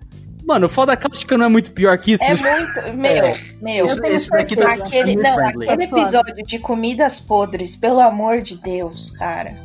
Mano, 0.45 0.65
o 0.65 0.69
Foda 0.69 0.97
Cáustica 0.97 1.37
não 1.37 1.45
é 1.45 1.49
muito 1.49 1.71
pior 1.71 1.97
que 1.99 2.13
isso. 2.13 2.23
É 2.23 2.29
muito. 2.35 2.97
Meu, 2.97 3.33
meu. 3.61 3.85
Eu 3.87 4.01
tenho 4.01 4.15
Esse 4.15 4.29
daqui 4.29 4.55
tá. 4.55 4.73
Aquele, 4.73 5.15
não, 5.15 5.35
friendly. 5.35 5.69
aquele 5.69 5.87
Tá 5.87 5.97
episódio 5.99 6.35
de 6.45 6.59
comidas 6.59 7.19
podres, 7.19 7.75
pelo 7.75 7.99
amor 8.01 8.41
de 8.41 8.57
Deus, 8.57 9.11
cara. 9.11 9.55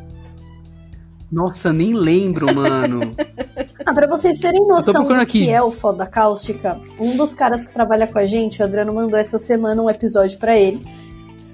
Nossa, 1.31 1.73
nem 1.73 1.95
lembro, 1.95 2.53
mano. 2.55 3.15
Ah, 3.87 3.95
pra 3.95 4.07
vocês 4.07 4.39
terem 4.39 4.67
noção 4.67 5.07
do 5.07 5.15
aqui. 5.15 5.47
que 5.47 5.51
é 5.51 5.63
o 5.63 5.71
Foda 5.71 6.07
Cáustica, 6.07 6.79
um 7.01 7.17
dos 7.17 7.33
caras 7.33 7.63
que 7.65 7.73
trabalha 7.73 8.07
com 8.07 8.19
a 8.19 8.27
gente, 8.27 8.61
o 8.61 8.65
Adriano, 8.65 8.93
mandou 8.93 9.19
essa 9.19 9.39
semana 9.39 9.83
um 9.83 9.89
episódio 9.89 10.39
pra 10.39 10.59
ele. 10.59 10.85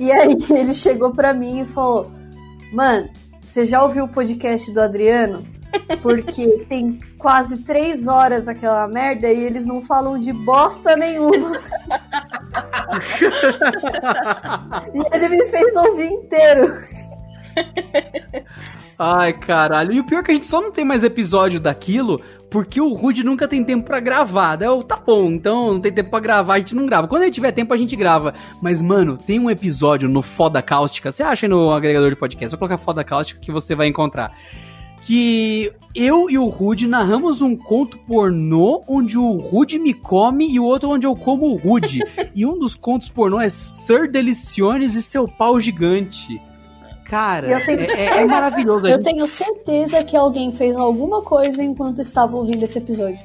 E 0.01 0.11
aí 0.11 0.37
ele 0.51 0.75
chegou 0.75 1.13
pra 1.13 1.33
mim 1.33 1.61
e 1.61 1.67
falou: 1.67 2.11
Mano, 2.73 3.09
você 3.41 3.65
já 3.65 3.85
ouviu 3.85 4.05
o 4.05 4.09
podcast 4.09 4.69
do 4.73 4.81
Adriano? 4.81 5.47
Porque 6.03 6.67
tem 6.69 6.99
quase 7.19 7.59
três 7.59 8.09
horas 8.09 8.49
aquela 8.49 8.89
merda 8.89 9.29
e 9.29 9.45
eles 9.45 9.65
não 9.65 9.81
falam 9.81 10.19
de 10.19 10.33
bosta 10.33 10.97
nenhuma. 10.97 11.57
e 14.93 15.17
ele 15.17 15.29
me 15.29 15.47
fez 15.47 15.77
ouvir 15.77 16.07
inteiro. 16.07 16.69
Ai, 18.99 19.33
caralho. 19.33 19.93
E 19.93 20.01
o 20.01 20.05
pior 20.05 20.21
é 20.21 20.23
que 20.23 20.31
a 20.31 20.35
gente 20.35 20.47
só 20.47 20.61
não 20.61 20.71
tem 20.71 20.85
mais 20.85 21.03
episódio 21.03 21.59
daquilo 21.59 22.21
porque 22.55 22.81
o 22.81 22.93
Rude 22.93 23.25
nunca 23.25 23.49
tem 23.49 23.65
tempo 23.65 23.85
pra 23.85 23.99
gravar. 23.99 24.55
Daí 24.55 24.69
eu, 24.69 24.81
tá 24.81 24.95
bom, 24.95 25.33
então 25.33 25.75
não 25.75 25.81
tem 25.81 25.93
tempo 25.93 26.09
pra 26.09 26.21
gravar, 26.21 26.55
a 26.55 26.59
gente 26.59 26.73
não 26.73 26.87
grava. 26.87 27.09
Quando 27.09 27.25
gente 27.25 27.35
tiver 27.35 27.51
tempo, 27.51 27.75
a 27.75 27.77
gente 27.77 27.97
grava. 27.97 28.33
Mas, 28.63 28.81
mano, 28.81 29.19
tem 29.19 29.41
um 29.41 29.51
episódio 29.51 30.09
no 30.09 30.23
Foda 30.23 30.63
Cáustica. 30.63 31.11
Você 31.11 31.25
acha 31.25 31.47
aí 31.47 31.51
no 31.51 31.73
agregador 31.73 32.11
de 32.11 32.15
podcast? 32.15 32.53
Só 32.53 32.57
colocar 32.57 32.79
Foda 32.79 33.03
Cáustica 33.03 33.41
que 33.41 33.51
você 33.51 33.75
vai 33.75 33.89
encontrar. 33.89 34.39
Que 35.03 35.73
eu 35.93 36.31
e 36.31 36.39
o 36.39 36.47
Rude 36.47 36.87
narramos 36.87 37.43
um 37.43 37.57
conto 37.57 37.99
pornô 37.99 38.85
onde 38.87 39.19
o 39.19 39.33
Rude 39.33 39.77
me 39.81 39.93
come 39.93 40.49
e 40.49 40.61
o 40.61 40.65
outro 40.65 40.91
onde 40.91 41.09
eu 41.09 41.17
como 41.17 41.47
o 41.47 41.57
Rude. 41.57 41.99
e 42.37 42.47
um 42.47 42.57
dos 42.57 42.77
contos 42.77 43.09
pornô 43.09 43.41
é 43.41 43.49
Sir 43.49 44.09
Deliciones 44.09 44.95
e 44.95 45.03
seu 45.03 45.27
pau 45.27 45.59
gigante. 45.59 46.41
Cara, 47.05 47.49
Eu 47.51 47.65
tenho- 47.67 47.81
é, 47.81 47.85
é- 48.07 48.17
é 48.23 48.25
maravilhoso. 48.25 48.87
Eu 48.89 49.03
tenho 49.03 49.27
certeza 49.29 50.03
que 50.05 50.17
alguém 50.17 50.53
fez 50.53 50.75
alguma 50.77 51.23
coisa 51.23 51.63
enquanto 51.63 52.01
estava 52.01 52.37
ouvindo 52.37 52.63
esse 52.63 52.79
episódio. 52.79 53.19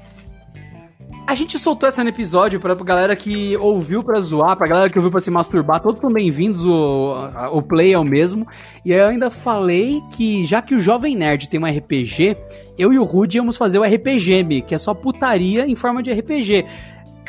A 1.26 1.36
gente 1.36 1.60
soltou 1.60 1.88
essa 1.88 2.04
no 2.04 2.10
episódio 2.10 2.60
pra 2.60 2.74
galera 2.74 3.16
que 3.16 3.56
ouviu 3.58 4.04
pra 4.04 4.20
zoar, 4.20 4.58
pra 4.58 4.68
galera 4.68 4.90
que 4.90 4.98
ouviu 4.98 5.12
pra 5.12 5.20
se 5.22 5.30
masturbar, 5.30 5.80
todos 5.80 6.02
são 6.02 6.12
bem-vindos, 6.12 6.66
o, 6.66 7.14
o 7.52 7.62
play 7.62 7.94
é 7.94 8.00
o 8.00 8.04
mesmo. 8.04 8.48
E 8.84 8.92
aí 8.92 9.00
eu 9.00 9.08
ainda 9.08 9.30
falei 9.30 10.02
que, 10.18 10.44
já 10.44 10.60
que 10.60 10.74
o 10.74 10.80
Jovem 10.80 11.16
Nerd 11.16 11.48
tem 11.48 11.60
um 11.60 11.68
RPG, 11.68 12.36
eu 12.80 12.92
e 12.92 12.98
o 12.98 13.04
Rude 13.04 13.38
íamos 13.38 13.58
fazer 13.58 13.78
o 13.78 13.84
RPGM, 13.84 14.64
que 14.64 14.74
é 14.74 14.80
só 14.80 14.96
putaria 14.96 15.68
em 15.68 15.76
forma 15.76 16.02
de 16.02 16.12
RPG. 16.12 16.66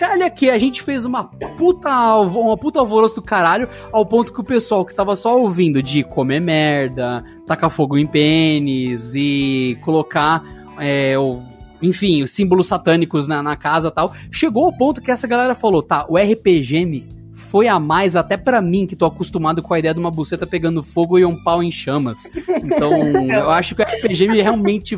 Calha 0.00 0.30
que 0.30 0.48
a 0.48 0.56
gente 0.56 0.82
fez 0.82 1.04
uma 1.04 1.24
puta, 1.24 1.90
alvo- 1.92 2.40
uma 2.40 2.56
puta 2.56 2.80
alvoroço 2.80 3.16
do 3.16 3.20
caralho, 3.20 3.68
ao 3.92 4.06
ponto 4.06 4.32
que 4.32 4.40
o 4.40 4.44
pessoal 4.44 4.82
que 4.82 4.94
tava 4.94 5.14
só 5.14 5.38
ouvindo 5.38 5.82
de 5.82 6.02
comer 6.02 6.40
merda, 6.40 7.22
tacar 7.46 7.68
fogo 7.68 7.98
em 7.98 8.06
pênis 8.06 9.12
e 9.14 9.76
colocar 9.82 10.42
é, 10.78 11.18
o 11.18 11.42
enfim, 11.82 12.22
os 12.22 12.30
símbolos 12.30 12.66
satânicos 12.66 13.28
na, 13.28 13.42
na 13.42 13.56
casa 13.56 13.88
e 13.88 13.90
tal. 13.90 14.14
Chegou 14.32 14.64
ao 14.64 14.72
ponto 14.74 15.02
que 15.02 15.10
essa 15.10 15.26
galera 15.26 15.54
falou: 15.54 15.82
tá, 15.82 16.06
o 16.08 16.16
RPGM 16.16 17.06
foi 17.34 17.68
a 17.68 17.78
mais 17.78 18.16
até 18.16 18.38
pra 18.38 18.62
mim, 18.62 18.86
que 18.86 18.96
tô 18.96 19.04
acostumado 19.04 19.62
com 19.62 19.74
a 19.74 19.78
ideia 19.78 19.92
de 19.92 20.00
uma 20.00 20.10
buceta 20.10 20.46
pegando 20.46 20.82
fogo 20.82 21.18
e 21.18 21.26
um 21.26 21.42
pau 21.44 21.62
em 21.62 21.70
chamas. 21.70 22.24
Então, 22.48 22.90
eu 23.30 23.50
acho 23.50 23.74
que 23.74 23.82
o 23.82 23.84
RPGM 23.84 24.40
realmente 24.40 24.96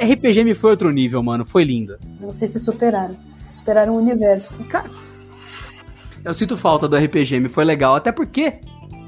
RPGM 0.00 0.54
foi 0.54 0.70
outro 0.70 0.92
nível, 0.92 1.20
mano. 1.20 1.44
Foi 1.44 1.64
lindo. 1.64 1.96
Vocês 2.20 2.52
se 2.52 2.60
superaram. 2.60 3.16
Superaram 3.48 3.94
o 3.94 3.98
universo. 3.98 4.64
Eu 6.24 6.34
sinto 6.34 6.56
falta 6.56 6.88
do 6.88 6.96
RPGM, 6.96 7.48
foi 7.48 7.64
legal. 7.64 7.94
Até 7.94 8.10
porque. 8.10 8.54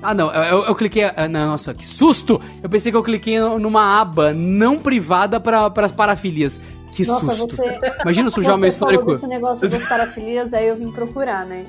Ah, 0.01 0.15
não, 0.15 0.33
eu, 0.33 0.65
eu, 0.67 0.75
cliquei. 0.77 1.05
ah, 1.05 1.27
Nossa, 1.29 1.75
que 1.75 1.85
susto! 1.87 2.41
Eu 2.63 2.69
pensei 2.69 2.93
que 2.93 2.97
eu 2.97 3.03
cliquei 3.03 3.41
numa 3.41 4.01
aba 4.01 4.33
não 4.33 4.79
privada 4.79 5.41
para 5.41 5.73
as 5.77 5.91
parafilias. 5.91 6.61
Que 6.93 7.05
Nossa, 7.05 7.35
susto. 7.35 7.57
você. 7.57 7.79
Imagina 8.03 8.31
sujar 8.31 8.55
o 8.55 8.59
meu 8.59 8.71
falou 8.73 8.93
histórico. 8.93 9.13
desse 9.13 9.27
negócio 9.27 9.69
das 9.69 9.89
parafilias, 9.89 10.55
aí 10.55 10.69
eu 10.69 10.77
vim 10.77 10.93
procurar, 10.93 11.45
né? 11.45 11.67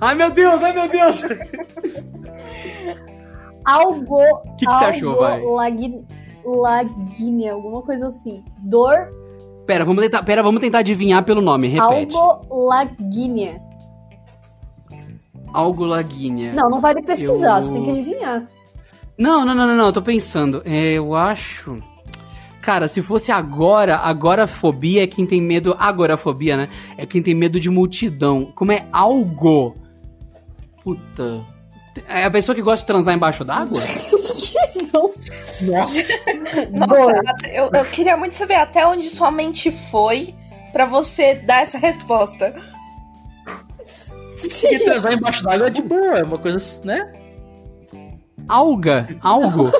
Ai, 0.00 0.14
meu 0.14 0.30
Deus, 0.30 0.62
ai, 0.62 0.72
meu 0.72 0.88
Deus! 0.88 1.22
Algo. 3.64 4.20
O 4.20 4.56
que, 4.56 4.66
que 4.66 4.72
você 4.72 4.84
achou, 4.84 5.16
vai? 5.16 5.40
Lagui, 5.40 6.04
laguinha, 6.44 7.52
alguma 7.52 7.82
coisa 7.82 8.08
assim. 8.08 8.42
Dor 8.58 9.08
Pera, 9.68 9.84
vamos 9.84 10.02
tentar, 10.02 10.22
pera, 10.22 10.42
vamos 10.42 10.62
tentar 10.62 10.78
adivinhar 10.78 11.22
pelo 11.22 11.42
nome, 11.42 11.68
repete. 11.68 12.16
algolaguinha. 12.16 13.60
Algo 15.52 15.84
laguinha. 15.84 16.54
Não, 16.54 16.70
não 16.70 16.80
vale 16.80 17.02
pesquisar, 17.02 17.58
Eu- 17.58 17.62
você 17.62 17.72
tem 17.74 17.84
que 17.84 17.90
adivinhar. 17.90 18.48
Não, 19.18 19.44
não, 19.44 19.54
não, 19.54 19.66
não, 19.66 19.76
não, 19.76 19.86
eu 19.88 19.92
tô 19.92 20.00
pensando. 20.00 20.62
É, 20.64 20.94
eu 20.94 21.14
acho. 21.14 21.76
Cara, 22.62 22.88
se 22.88 23.02
fosse 23.02 23.30
agora, 23.30 23.98
agorafobia 23.98 25.02
é 25.04 25.06
quem 25.06 25.26
tem 25.26 25.38
medo. 25.40 25.76
Agorafobia, 25.78 26.56
né? 26.56 26.70
É 26.96 27.04
quem 27.04 27.22
tem 27.22 27.34
medo 27.34 27.60
de 27.60 27.68
multidão. 27.68 28.50
Como 28.54 28.72
é 28.72 28.86
algo? 28.90 29.74
Puta. 30.82 31.44
É 32.08 32.24
a 32.24 32.30
pessoa 32.30 32.56
que 32.56 32.62
gosta 32.62 32.84
de 32.84 32.86
transar 32.86 33.14
embaixo 33.14 33.44
d'água? 33.44 33.82
Não. 34.92 35.10
Nossa. 35.62 36.02
Nossa, 36.70 37.48
eu, 37.52 37.70
eu 37.72 37.84
queria 37.86 38.16
muito 38.16 38.36
saber 38.36 38.54
até 38.54 38.86
onde 38.86 39.04
sua 39.08 39.30
mente 39.30 39.70
foi 39.70 40.34
pra 40.72 40.86
você 40.86 41.34
dar 41.34 41.62
essa 41.62 41.78
resposta. 41.78 42.54
Porque 44.40 44.78
transar 44.80 45.12
embaixo 45.12 45.42
d'água 45.42 45.66
é 45.66 45.70
de 45.70 45.82
boa, 45.82 46.18
é 46.18 46.22
uma 46.22 46.38
coisa, 46.38 46.80
né? 46.84 47.12
Alga? 48.48 49.08
Algo? 49.20 49.70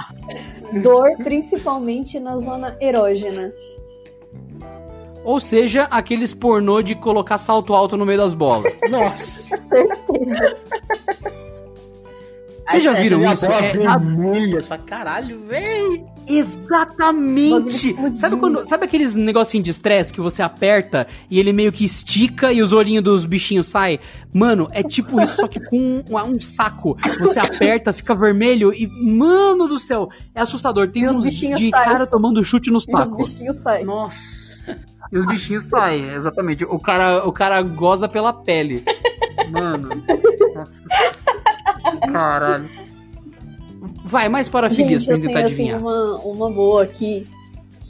Dor, 0.82 1.16
principalmente 1.18 2.20
na 2.20 2.38
zona 2.38 2.76
erógena. 2.80 3.52
Ou 5.24 5.38
seja, 5.38 5.82
aqueles 5.90 6.32
pornô 6.32 6.80
de 6.80 6.94
colocar 6.94 7.36
salto 7.36 7.74
alto 7.74 7.96
no 7.96 8.06
meio 8.06 8.18
das 8.18 8.32
bolas. 8.32 8.72
Nossa. 8.88 9.56
Certeza. 9.58 10.56
Vocês 12.70 12.84
já 12.84 12.92
viram 12.92 13.32
isso? 13.32 13.46
É 13.46 13.72
vermelha, 13.72 14.60
você 14.60 14.68
fala, 14.68 14.82
caralho, 14.82 15.44
véi. 15.46 16.04
Exatamente! 16.26 17.96
Sabe, 18.14 18.36
quando, 18.36 18.68
sabe 18.68 18.84
aqueles 18.84 19.14
negocinho 19.14 19.64
de 19.64 19.70
estresse 19.70 20.12
que 20.12 20.20
você 20.20 20.42
aperta 20.42 21.06
e 21.28 21.40
ele 21.40 21.52
meio 21.52 21.72
que 21.72 21.84
estica 21.84 22.52
e 22.52 22.62
os 22.62 22.72
olhinhos 22.72 23.02
dos 23.02 23.26
bichinhos 23.26 23.66
saem? 23.66 23.98
Mano, 24.32 24.68
é 24.70 24.82
tipo 24.82 25.20
isso, 25.20 25.36
só 25.36 25.48
que 25.48 25.58
com 25.58 25.76
um, 25.76 26.04
um 26.08 26.40
saco. 26.40 26.96
Você 27.18 27.40
aperta, 27.40 27.92
fica 27.92 28.14
vermelho 28.14 28.72
e, 28.72 28.86
mano 28.86 29.66
do 29.66 29.78
céu, 29.78 30.08
é 30.34 30.40
assustador. 30.40 30.88
Tem 30.88 31.08
uns 31.08 31.24
bichinhos 31.24 31.58
de 31.58 31.70
saem. 31.70 31.84
cara 31.84 32.06
tomando 32.06 32.44
chute 32.44 32.70
no 32.70 32.78
E 32.78 32.96
os 32.96 33.10
bichinhos 33.10 33.56
saem. 33.56 33.84
Nossa. 33.84 34.40
E 35.12 35.18
os 35.18 35.26
bichinhos 35.26 35.64
saem, 35.64 36.10
exatamente. 36.10 36.64
O 36.64 36.78
cara, 36.78 37.26
o 37.26 37.32
cara 37.32 37.60
goza 37.62 38.08
pela 38.08 38.32
pele. 38.32 38.84
Mano. 39.50 39.88
Nossa. 40.54 40.82
Caralho. 42.12 42.68
Vai, 44.04 44.28
mais 44.28 44.48
parafilias 44.48 45.02
Gente, 45.02 45.08
pra 45.08 45.16
eu 45.16 45.18
eu 45.18 45.26
tentar 45.26 45.48
tenho, 45.48 45.50
eu 45.50 45.56
tenho 45.56 45.76
adivinhar. 45.76 45.80
uma, 45.80 46.16
uma 46.24 46.50
boa 46.50 46.82
aqui, 46.82 47.26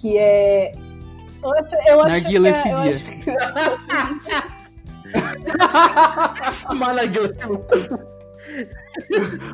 que 0.01 0.19
é... 0.19 0.73
Eu 1.43 1.53
acho, 1.55 1.75
eu 1.87 2.01
acho 2.03 2.27
que 2.27 2.37
é, 2.37 2.39
eu 2.39 2.77
acho 2.77 3.03
que. 3.03 3.31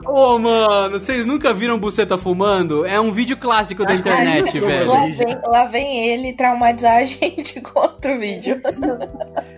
Ô, 0.07 0.39
mano, 0.39 0.99
vocês 0.99 1.27
nunca 1.27 1.53
viram 1.53 1.79
buceta 1.79 2.17
fumando? 2.17 2.85
É 2.85 3.01
um 3.01 3.13
vídeo 3.13 3.37
clássico 3.37 3.85
da 3.85 3.95
internet, 3.95 4.59
velho. 4.59 4.89
Lá 4.89 5.07
vem, 5.07 5.39
lá 5.47 5.67
vem 5.67 6.07
ele 6.09 6.33
traumatizar 6.35 6.99
a 6.99 7.03
gente 7.05 7.61
com 7.61 7.81
outro 7.81 8.19
vídeo. 8.19 8.61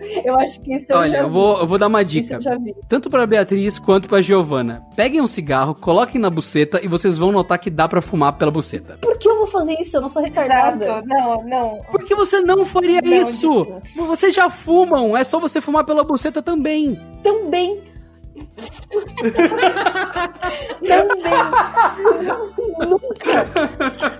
eu 0.25 0.35
acho 0.39 0.59
que 0.61 0.75
isso 0.75 0.91
eu 0.91 0.97
Olha, 0.97 1.09
já 1.11 1.17
eu 1.19 1.27
vi. 1.27 1.33
vou, 1.33 1.59
eu 1.59 1.67
vou 1.67 1.77
dar 1.77 1.87
uma 1.87 2.01
Isso 2.01 2.09
dica. 2.11 2.35
eu 2.35 2.41
já 2.41 2.57
vi. 2.57 2.75
Tanto 2.87 3.09
pra 3.09 3.25
Beatriz 3.27 3.77
quanto 3.79 4.07
pra 4.09 4.21
Giovana. 4.21 4.83
Peguem 4.95 5.21
um 5.21 5.27
cigarro, 5.27 5.73
coloquem 5.75 6.19
na 6.19 6.29
buceta 6.29 6.79
e 6.83 6.87
vocês 6.87 7.17
vão 7.17 7.31
notar 7.31 7.59
que 7.59 7.69
dá 7.69 7.87
pra 7.87 8.01
fumar 8.01 8.33
pela 8.37 8.51
buceta. 8.51 8.97
Por 9.01 9.17
que 9.17 9.27
eu 9.29 9.37
vou 9.37 9.47
fazer 9.47 9.73
isso? 9.79 9.97
Eu 9.97 10.01
não 10.01 10.09
sou 10.09 10.21
retardada. 10.23 10.83
Exato. 10.85 11.07
Não, 11.07 11.43
não. 11.43 11.81
Por 11.91 12.03
que 12.03 12.15
você 12.15 12.39
não 12.41 12.65
faria 12.65 13.01
Não, 13.01 13.11
isso? 13.21 13.65
desculpa. 13.81 14.07
Vocês 14.07 14.33
já 14.33 14.49
fumam, 14.49 15.15
é 15.17 15.23
só 15.23 15.39
você 15.39 15.59
fumar 15.61 15.83
pela 15.85 16.03
buceta 16.03 16.41
também. 16.41 16.99
Também. 17.23 17.81
Também. 20.87 21.33
Nunca. 22.79 24.19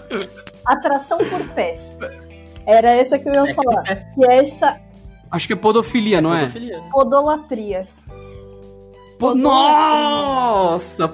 Atração 0.65 1.17
por 1.19 1.43
pés. 1.53 1.97
Era 2.65 2.89
essa 2.91 3.17
que 3.17 3.27
eu 3.29 3.45
ia 3.45 3.53
falar. 3.53 3.83
Que 3.83 4.25
é 4.25 4.37
essa 4.39 4.79
Acho 5.31 5.47
que 5.47 5.53
é 5.53 5.55
podofilia, 5.55 6.21
não 6.21 6.33
é? 6.33 6.41
Pedofilia. 6.41 6.81
podolatria. 6.91 7.87
Po- 9.19 9.35
Nossa! 9.35 11.13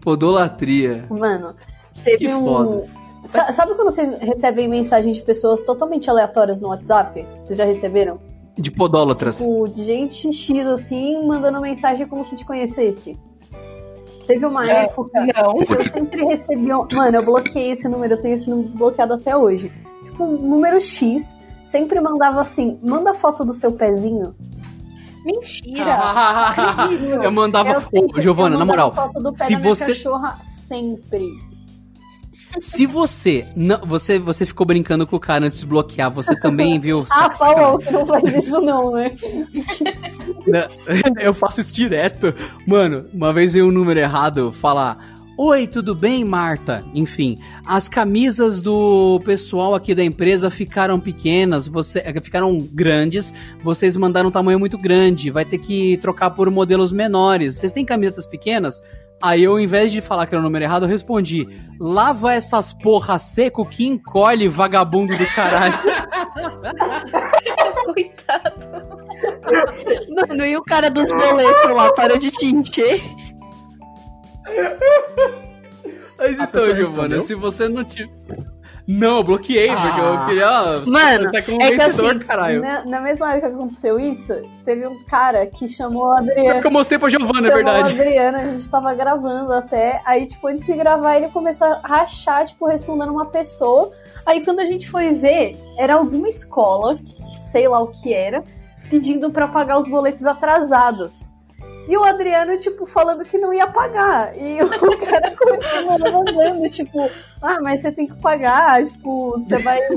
Podolatria. 0.00 1.06
Mano, 1.10 1.54
teve 2.02 2.18
Que 2.18 2.34
um. 2.34 2.40
foda. 2.44 2.86
Sa- 3.24 3.52
Sabe 3.52 3.74
quando 3.74 3.90
vocês 3.90 4.10
recebem 4.20 4.68
mensagem 4.68 5.12
de 5.12 5.22
pessoas 5.22 5.62
totalmente 5.64 6.10
aleatórias 6.10 6.60
no 6.60 6.68
WhatsApp? 6.68 7.24
Vocês 7.42 7.56
já 7.58 7.64
receberam? 7.64 8.18
De 8.58 8.70
podólatras. 8.70 9.38
Tipo, 9.38 9.68
de 9.68 9.82
gente 9.84 10.32
X 10.32 10.66
assim, 10.66 11.24
mandando 11.26 11.60
mensagem 11.60 12.06
como 12.06 12.22
se 12.24 12.36
te 12.36 12.44
conhecesse. 12.44 13.18
Teve 14.26 14.44
uma 14.46 14.68
É, 14.70 14.84
época 14.84 15.20
Não. 15.36 15.54
que 15.56 15.72
eu 15.72 15.84
sempre 15.86 16.24
recebi. 16.24 16.72
um- 16.72 16.86
Mano, 16.94 17.16
eu 17.16 17.24
bloqueei 17.24 17.70
esse 17.72 17.88
número, 17.88 18.14
eu 18.14 18.20
tenho 18.20 18.34
esse 18.34 18.48
número 18.50 18.68
bloqueado 18.70 19.14
até 19.14 19.36
hoje. 19.36 19.72
Tipo, 20.04 20.24
um 20.24 20.36
número 20.36 20.80
X 20.80 21.36
sempre 21.64 22.00
mandava 22.00 22.40
assim: 22.40 22.78
manda 22.82 23.14
foto 23.14 23.44
do 23.44 23.52
seu 23.54 23.72
pezinho. 23.72 24.34
Mentira. 25.24 25.98
eu 27.22 27.30
mandava. 27.30 27.70
Eu 27.70 27.80
sempre- 27.80 28.18
Ô, 28.18 28.20
Giovana, 28.20 28.56
eu 28.56 28.58
na 28.58 28.64
moral, 28.64 28.92
foto 28.94 29.20
do 29.22 29.30
pé 29.32 29.44
se 29.44 29.56
da 29.56 29.62
você- 29.62 29.86
cachorra 29.86 30.38
sempre. 30.42 31.28
se 32.60 32.86
você 32.86 33.46
não, 33.56 33.78
você 33.86 34.18
você 34.18 34.44
ficou 34.44 34.66
brincando 34.66 35.06
com 35.06 35.14
o 35.16 35.20
cara 35.20 35.46
antes 35.46 35.60
de 35.60 35.66
bloquear, 35.66 36.10
você 36.10 36.34
também 36.34 36.78
viu? 36.80 37.04
Ah, 37.10 37.30
falou 37.30 37.78
que 37.78 37.90
não 37.92 38.04
faz 38.04 38.24
isso 38.44 38.60
não, 38.60 38.92
né? 38.92 39.12
Né? 40.44 40.66
Eu 41.20 41.32
faço 41.32 41.60
isso 41.60 41.72
direto. 41.72 42.34
Mano, 42.66 43.06
uma 43.14 43.32
vez 43.32 43.52
veio 43.52 43.68
um 43.68 43.70
número 43.70 44.00
errado 44.00 44.52
falar. 44.52 45.11
Oi, 45.36 45.66
tudo 45.66 45.94
bem, 45.94 46.24
Marta? 46.24 46.84
Enfim, 46.94 47.38
as 47.66 47.88
camisas 47.88 48.60
do 48.60 49.18
pessoal 49.24 49.74
aqui 49.74 49.94
da 49.94 50.04
empresa 50.04 50.50
ficaram 50.50 51.00
pequenas, 51.00 51.66
você, 51.66 52.00
eh, 52.00 52.20
ficaram 52.20 52.58
grandes, 52.58 53.32
vocês 53.62 53.96
mandaram 53.96 54.28
um 54.28 54.32
tamanho 54.32 54.58
muito 54.58 54.76
grande, 54.76 55.30
vai 55.30 55.44
ter 55.46 55.56
que 55.56 55.96
trocar 55.98 56.30
por 56.30 56.50
modelos 56.50 56.92
menores. 56.92 57.56
Vocês 57.56 57.72
têm 57.72 57.84
camisetas 57.84 58.26
pequenas? 58.26 58.82
Aí 59.22 59.44
eu, 59.44 59.52
ao 59.52 59.60
invés 59.60 59.90
de 59.90 60.02
falar 60.02 60.26
que 60.26 60.34
era 60.34 60.40
o 60.40 60.44
número 60.44 60.64
errado, 60.64 60.82
eu 60.82 60.88
respondi: 60.88 61.48
lava 61.80 62.34
essas 62.34 62.74
porra 62.74 63.18
seco 63.18 63.64
que 63.64 63.86
encolhe, 63.86 64.48
vagabundo 64.48 65.16
do 65.16 65.26
caralho. 65.26 65.78
Coitado. 67.84 69.02
Mano, 70.28 70.46
e 70.46 70.56
o 70.56 70.62
cara 70.62 70.90
dos 70.90 71.10
boletos 71.10 71.70
lá 71.70 71.92
parou 71.92 72.18
de 72.18 72.30
te 72.30 72.46
encher? 72.46 73.00
Mas 76.18 76.38
A 76.38 76.44
então, 76.44 76.74
Giovana, 76.76 77.20
se 77.20 77.34
você 77.34 77.68
não 77.68 77.84
tiver. 77.84 78.10
Não, 78.86 79.18
eu 79.18 79.24
bloqueei, 79.24 79.68
porque 79.68 80.00
eu 80.00 80.12
Ah. 80.14 80.26
queria. 80.26 80.50
ó, 80.50 80.90
Mano, 80.90 81.30
você 81.30 81.36
é 81.36 81.38
É 81.38 81.42
que 81.42 81.56
vencedor, 81.56 82.10
assim, 82.10 82.18
caralho. 82.18 82.60
na, 82.60 82.84
na 82.84 83.00
mesma 83.00 83.30
época 83.32 83.48
que 83.50 83.54
aconteceu 83.54 83.98
isso, 83.98 84.34
teve 84.64 84.84
um 84.88 85.04
cara 85.04 85.46
que 85.46 85.68
chamou 85.68 86.10
a 86.12 86.16
É 86.16 86.18
Adriana. 86.18 86.52
porque 86.54 86.66
eu 86.66 86.70
mostrei 86.72 86.98
pra 86.98 87.08
Giovana, 87.08 87.38
é 87.38 87.42
chamou 87.42 87.56
verdade. 87.56 87.88
a 87.88 88.02
Adriana, 88.02 88.38
a 88.38 88.44
gente 88.48 88.68
tava 88.68 88.92
gravando 88.94 89.52
até. 89.52 90.02
Aí, 90.04 90.26
tipo, 90.26 90.48
antes 90.48 90.66
de 90.66 90.74
gravar, 90.74 91.16
ele 91.16 91.28
começou 91.28 91.68
a 91.68 91.80
rachar, 91.84 92.44
tipo, 92.44 92.66
respondendo 92.66 93.12
uma 93.12 93.26
pessoa. 93.26 93.92
Aí, 94.26 94.44
quando 94.44 94.58
a 94.60 94.64
gente 94.64 94.90
foi 94.90 95.14
ver, 95.14 95.56
era 95.78 95.94
alguma 95.94 96.28
escola, 96.28 96.98
sei 97.40 97.68
lá 97.68 97.80
o 97.80 97.86
que 97.88 98.12
era, 98.12 98.42
pedindo 98.90 99.30
pra 99.30 99.46
pagar 99.46 99.78
os 99.78 99.86
boletos 99.86 100.26
atrasados. 100.26 101.28
E 101.88 101.96
o 101.96 102.04
Adriano, 102.04 102.58
tipo, 102.58 102.86
falando 102.86 103.24
que 103.24 103.38
não 103.38 103.52
ia 103.52 103.66
pagar. 103.66 104.36
E 104.36 104.62
o 104.62 104.68
cara 104.98 105.34
continuou 105.36 106.24
mandando, 106.24 106.68
tipo, 106.68 107.10
ah, 107.40 107.58
mas 107.60 107.80
você 107.80 107.90
tem 107.92 108.06
que 108.06 108.20
pagar, 108.20 108.84
tipo, 108.84 109.32
você 109.32 109.58
vai. 109.58 109.80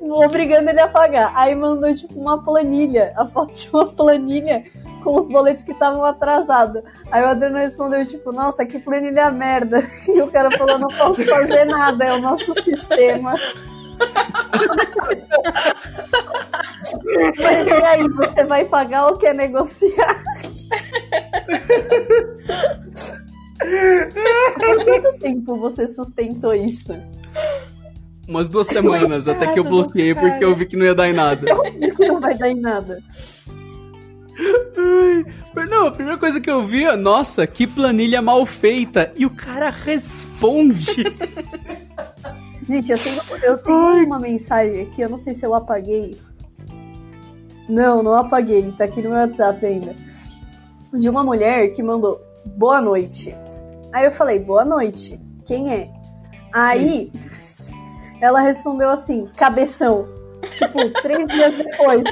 obrigando 0.00 0.70
ele 0.70 0.80
a 0.80 0.88
pagar. 0.88 1.32
Aí 1.34 1.54
mandou, 1.54 1.94
tipo, 1.94 2.18
uma 2.18 2.42
planilha, 2.42 3.12
a 3.16 3.26
foto 3.26 3.52
de 3.52 3.68
uma 3.72 3.86
planilha 3.86 4.64
com 5.02 5.16
os 5.16 5.28
boletos 5.28 5.64
que 5.64 5.72
estavam 5.72 6.04
atrasados. 6.04 6.82
Aí 7.10 7.22
o 7.22 7.26
Adriano 7.26 7.58
respondeu, 7.58 8.04
tipo, 8.04 8.32
nossa, 8.32 8.66
que 8.66 8.78
planilha 8.78 9.30
merda. 9.30 9.82
E 10.08 10.20
o 10.20 10.30
cara 10.30 10.50
falou, 10.56 10.78
não 10.78 10.88
posso 10.88 11.24
fazer 11.24 11.64
nada, 11.64 12.04
é 12.04 12.12
o 12.12 12.20
nosso 12.20 12.52
sistema. 12.62 13.34
Mas 17.38 17.66
e 17.66 17.84
aí, 17.84 18.08
você 18.08 18.44
vai 18.44 18.64
pagar 18.64 19.06
ou 19.06 19.18
quer 19.18 19.34
negociar? 19.34 20.16
Por 24.54 24.84
quanto 24.84 25.18
tempo 25.18 25.56
você 25.56 25.88
sustentou 25.88 26.54
isso? 26.54 26.94
Umas 28.28 28.48
duas 28.48 28.66
semanas, 28.66 29.28
até 29.28 29.52
que 29.52 29.58
eu 29.58 29.64
bloqueei 29.64 30.14
porque 30.14 30.44
eu 30.44 30.54
vi 30.54 30.66
que 30.66 30.76
não 30.76 30.84
ia 30.84 30.94
dar 30.94 31.08
em 31.08 31.12
nada. 31.12 31.46
Que 31.96 32.08
não 32.08 32.20
vai 32.20 32.36
dar 32.36 32.50
em 32.50 32.60
nada. 32.60 33.02
Ai, 35.56 35.66
Não, 35.66 35.86
a 35.86 35.92
primeira 35.92 36.18
coisa 36.18 36.40
que 36.40 36.50
eu 36.50 36.64
vi, 36.64 36.84
é, 36.84 36.96
nossa, 36.96 37.46
que 37.46 37.66
planilha 37.66 38.20
mal 38.20 38.44
feita. 38.44 39.12
E 39.16 39.24
o 39.24 39.30
cara 39.30 39.70
responde. 39.70 41.04
Gente, 42.68 42.90
eu 42.90 42.98
tenho, 42.98 43.20
eu 43.42 43.58
tenho 43.58 44.06
uma 44.06 44.18
mensagem 44.18 44.82
aqui, 44.82 45.00
eu 45.00 45.08
não 45.08 45.18
sei 45.18 45.32
se 45.32 45.46
eu 45.46 45.54
apaguei. 45.54 46.18
Não, 47.68 48.02
não 48.02 48.14
apaguei, 48.14 48.72
tá 48.72 48.84
aqui 48.84 49.02
no 49.02 49.10
meu 49.10 49.18
WhatsApp 49.18 49.64
ainda. 49.64 49.94
De 50.92 51.08
uma 51.08 51.24
mulher 51.24 51.72
que 51.72 51.82
mandou 51.82 52.20
boa 52.56 52.80
noite. 52.80 53.36
Aí 53.92 54.04
eu 54.04 54.12
falei, 54.12 54.38
boa 54.38 54.64
noite. 54.64 55.20
Quem 55.44 55.72
é? 55.72 55.90
Aí 56.52 57.10
ela 58.20 58.40
respondeu 58.40 58.88
assim, 58.88 59.26
cabeção. 59.36 60.08
Tipo, 60.42 60.90
três 61.02 61.26
dias 61.26 61.56
depois. 61.56 62.02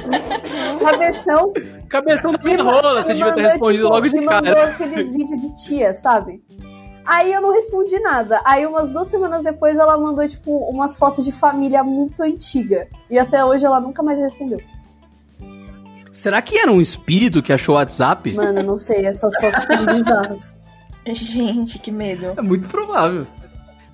Cabeção. 0.81 1.53
Cabeção 1.89 2.31
da 2.31 2.43
minha 2.43 2.61
rola, 2.61 3.03
você 3.03 3.13
devia 3.13 3.33
ter 3.33 3.41
mandou, 3.41 3.51
respondido 3.51 3.83
tipo, 3.83 3.93
logo 3.93 4.07
de 4.07 4.17
me 4.17 4.25
mandou 4.25 4.55
cara. 4.55 4.69
aqueles 4.69 5.11
vídeos 5.11 5.39
de 5.39 5.55
tia, 5.55 5.93
sabe? 5.93 6.43
Aí 7.05 7.31
eu 7.31 7.39
não 7.39 7.53
respondi 7.53 7.99
nada. 7.99 8.41
Aí 8.43 8.65
umas 8.65 8.89
duas 8.89 9.07
semanas 9.07 9.43
depois 9.43 9.77
ela 9.77 9.97
mandou, 9.97 10.27
tipo, 10.27 10.51
umas 10.69 10.97
fotos 10.97 11.23
de 11.23 11.31
família 11.31 11.83
muito 11.83 12.23
antiga. 12.23 12.87
E 13.09 13.19
até 13.19 13.45
hoje 13.45 13.65
ela 13.65 13.79
nunca 13.79 14.01
mais 14.01 14.17
respondeu. 14.17 14.59
Será 16.15 16.41
que 16.41 16.57
era 16.57 16.71
um 16.71 16.79
espírito 16.79 17.43
que 17.43 17.51
achou 17.51 17.75
o 17.75 17.77
WhatsApp? 17.77 18.31
Mano, 18.31 18.63
não 18.63 18.77
sei, 18.77 19.05
essas 19.05 19.35
fotos 19.37 19.59
estão 19.59 19.85
bizarras. 19.85 20.55
Gente, 21.07 21.77
que 21.77 21.91
medo. 21.91 22.33
É 22.37 22.41
muito 22.41 22.69
provável. 22.69 23.27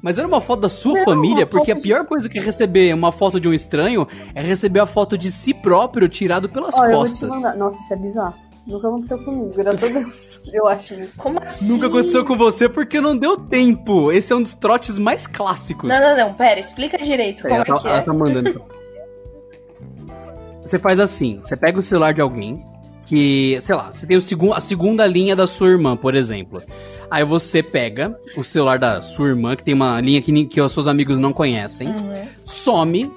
Mas 0.04 0.20
era 0.20 0.28
uma 0.28 0.40
foto 0.40 0.62
da 0.62 0.70
sua 0.70 1.00
Não, 1.00 1.04
família, 1.04 1.48
porque 1.48 1.72
a 1.72 1.76
foto 1.76 1.84
de- 1.84 1.90
pior 1.90 2.06
coisa 2.06 2.30
que 2.30 2.38
é 2.38 2.42
receber 2.42 2.94
uma 2.94 3.12
foto 3.12 3.40
de 3.40 3.48
um 3.48 3.54
estranho 3.54 4.08
é 4.36 4.42
receber 4.44 4.80
a 4.82 4.86
foto 4.86 5.18
de 5.18 5.32
si 5.32 5.52
próprio 5.52 6.08
tirado 6.08 6.48
pelas 6.48 6.76
Olha, 6.76 6.92
eu 6.92 6.98
vou 6.98 7.06
te 7.06 7.10
costas. 7.10 7.30
mandar. 7.30 7.56
Nossa, 7.58 7.82
isso 7.82 7.94
é 7.94 7.98
bizarro. 7.98 8.36
Nunca 8.68 8.88
aconteceu 8.88 9.18
comigo, 9.24 9.52
graças 9.56 9.84
a 9.84 10.00
Deus. 10.00 10.32
Eu 10.54 10.68
acho, 10.68 10.96
né? 10.96 11.08
Como 11.18 11.40
assim? 11.44 11.68
Nunca 11.68 11.88
aconteceu 11.88 12.24
com 12.26 12.36
você 12.38 12.68
porque 12.70 13.00
não 13.02 13.16
deu 13.18 13.38
tempo. 13.38 14.12
Esse 14.12 14.32
é 14.32 14.36
um 14.36 14.42
dos 14.44 14.56
trotes 14.56 14.98
mais 14.98 15.26
clássicos. 15.28 15.88
Não, 15.90 16.00
não, 16.00 16.18
não, 16.18 16.34
pera, 16.34 16.60
explica 16.60 16.98
direito 16.98 17.44
como 17.44 17.54
ela, 17.56 17.64
é 17.64 17.66
que 17.66 17.84
tá, 17.84 17.90
ela 17.90 17.98
é. 17.98 18.02
tá 18.02 18.14
mandando. 18.14 18.64
Você 20.62 20.80
faz 20.80 21.00
assim: 21.00 21.38
você 21.41 21.56
pega 21.58 21.80
o 21.80 21.84
celular 21.84 22.13
de 22.13 22.21
alguém 22.21 22.63
que, 23.06 23.58
sei 23.62 23.76
lá, 23.76 23.91
você 23.91 24.08
tem 24.08 24.15
o 24.15 24.21
segun, 24.21 24.54
a 24.54 24.62
segunda 24.62 25.06
linha 25.06 25.36
da 25.36 25.45
sua 25.45 25.69
irmã, 25.69 25.97
por 25.97 26.15
exemplo. 26.15 26.62
Aí 27.10 27.26
você 27.26 27.62
pega 27.62 28.17
o 28.38 28.43
celular 28.43 28.80
da 28.80 29.02
sua 29.02 29.28
irmã, 29.28 29.56
que 29.56 29.63
tem 29.63 29.74
uma 29.74 30.00
linha 30.00 30.21
que, 30.21 30.45
que 30.45 30.62
os 30.62 30.71
seus 30.71 30.88
amigos 30.88 31.19
não 31.19 31.34
conhecem, 31.34 31.89
Uhum. 31.89 32.26
some 32.45 33.12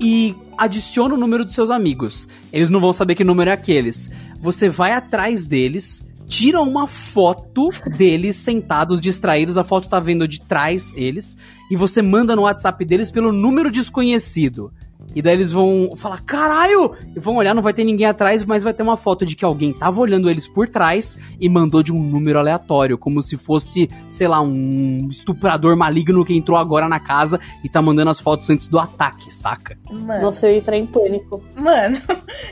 e 0.00 0.36
adiciona 0.56 1.14
o 1.14 1.18
número 1.18 1.44
dos 1.44 1.54
seus 1.54 1.68
amigos. 1.70 2.28
Eles 2.52 2.70
não 2.70 2.80
vão 2.80 2.92
saber 2.92 3.14
que 3.14 3.24
número 3.24 3.50
é 3.50 3.52
aqueles. 3.52 4.10
Você 4.40 4.68
vai 4.68 4.92
atrás 4.92 5.46
deles, 5.46 6.08
tira 6.28 6.60
uma 6.62 6.86
foto 6.86 7.70
deles 7.96 8.36
sentados, 8.36 9.00
distraídos, 9.00 9.58
a 9.58 9.64
foto 9.64 9.88
tá 9.88 9.98
vendo 9.98 10.28
de 10.28 10.40
trás 10.40 10.92
eles, 10.94 11.36
e 11.70 11.76
você 11.76 12.00
manda 12.00 12.36
no 12.36 12.42
WhatsApp 12.42 12.84
deles 12.84 13.10
pelo 13.10 13.32
número 13.32 13.70
desconhecido. 13.70 14.72
E 15.14 15.20
daí 15.22 15.34
eles 15.34 15.50
vão 15.52 15.94
falar, 15.96 16.20
caralho! 16.22 16.92
E 17.14 17.18
vão 17.18 17.36
olhar, 17.36 17.54
não 17.54 17.62
vai 17.62 17.72
ter 17.72 17.84
ninguém 17.84 18.06
atrás, 18.06 18.44
mas 18.44 18.62
vai 18.62 18.72
ter 18.72 18.82
uma 18.82 18.96
foto 18.96 19.24
de 19.26 19.34
que 19.34 19.44
alguém 19.44 19.72
tava 19.72 20.00
olhando 20.00 20.30
eles 20.30 20.46
por 20.46 20.68
trás 20.68 21.18
e 21.40 21.48
mandou 21.48 21.82
de 21.82 21.92
um 21.92 22.02
número 22.02 22.38
aleatório, 22.38 22.96
como 22.96 23.20
se 23.22 23.36
fosse, 23.36 23.90
sei 24.08 24.28
lá, 24.28 24.40
um 24.40 25.08
estuprador 25.10 25.76
maligno 25.76 26.24
que 26.24 26.34
entrou 26.34 26.56
agora 26.58 26.88
na 26.88 27.00
casa 27.00 27.40
e 27.64 27.68
tá 27.68 27.82
mandando 27.82 28.10
as 28.10 28.20
fotos 28.20 28.48
antes 28.50 28.68
do 28.68 28.78
ataque, 28.78 29.34
saca? 29.34 29.76
Mano, 29.90 30.22
Nossa, 30.22 30.46
eu 30.46 30.52
ia 30.52 30.58
entrar 30.58 30.76
em 30.76 30.86
pânico. 30.86 31.42
mano. 31.56 31.98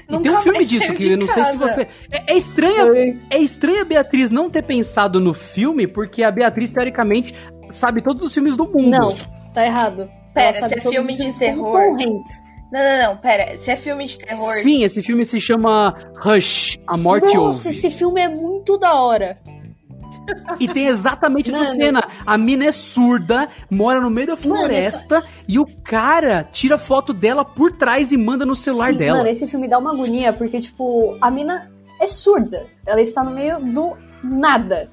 E 0.09 0.19
tem 0.19 0.33
um 0.33 0.39
filme 0.39 0.65
disso, 0.65 0.93
que 0.95 1.07
eu 1.13 1.19
não 1.19 1.27
sei 1.29 1.45
se 1.45 1.59
casa. 1.59 1.69
você. 1.69 1.89
É, 2.11 2.35
é 2.35 2.39
Eu 2.39 2.95
ia- 2.95 3.19
É 3.31 3.39
estranho 3.39 3.81
a 3.83 3.85
Beatriz 3.85 4.31
não 4.31 4.51
ter 4.51 4.63
pensado 4.63 5.21
no 5.21 5.33
filme, 5.35 5.87
porque 5.87 6.23
a 6.23 6.31
Beatriz, 6.31 6.73
teoricamente, 6.73 7.35
sabe 7.71 8.01
todos 8.01 8.27
os 8.27 8.35
filmes 8.35 8.57
do 8.57 8.65
mundo. 8.65 8.91
Não, 8.91 9.15
tá 9.55 9.65
errado. 9.65 10.09
Pera, 10.39 10.57
Ela 10.59 10.69
sabe 10.69 10.81
se 10.81 10.89
é 10.89 10.93
filme 10.93 11.17
de 11.17 11.39
terror. 11.39 11.97
Não, 12.71 12.83
não, 12.85 13.03
não, 13.03 13.17
pera. 13.17 13.59
Se 13.59 13.71
é 13.71 13.77
filme 13.77 14.07
de 14.07 14.19
terror. 14.19 14.55
Sim, 14.63 14.85
esse 14.85 15.03
filme 15.03 15.27
se 15.27 15.41
chama 15.41 15.97
Rush, 16.17 16.79
A 16.87 16.97
Morte 16.97 17.35
Nossa, 17.35 17.69
Ouve. 17.69 17.69
esse 17.71 17.91
filme 17.91 18.21
é 18.21 18.29
muito 18.29 18.79
da 18.79 18.95
hora. 18.95 19.39
E 20.61 20.69
tem 20.69 20.87
exatamente 20.87 21.49
essa 21.49 21.59
Mano. 21.61 21.75
cena. 21.75 22.09
A 22.27 22.37
mina 22.37 22.67
é 22.67 22.73
surda, 22.73 23.49
mora 23.71 24.01
no 24.01 24.11
meio 24.11 24.27
da 24.27 24.37
Mano, 24.37 24.57
floresta, 24.57 25.23
e 25.49 25.59
o 25.59 25.67
cara 25.83 26.47
tira 26.53 26.77
foto 26.77 27.15
dela 27.15 27.45
por 27.45 27.73
trás 27.73 28.13
e 28.13 28.17
manda 28.17 28.45
no 28.45 28.55
celular 28.55 28.93
Sim, 28.93 28.99
dela. 28.99 29.19
Mano, 29.19 29.31
esse 29.31 29.49
filme 29.49 29.67
dá 29.67 29.79
uma 29.79 29.93
agonia, 29.93 30.33
porque, 30.35 30.61
tipo, 30.61 31.17
a 31.21 31.31
mina 31.31 31.71
é 32.01 32.07
surda. 32.07 32.67
Ela 32.87 33.01
está 33.01 33.25
no 33.25 33.31
meio 33.31 33.59
do 33.59 33.97
nada. 34.23 34.91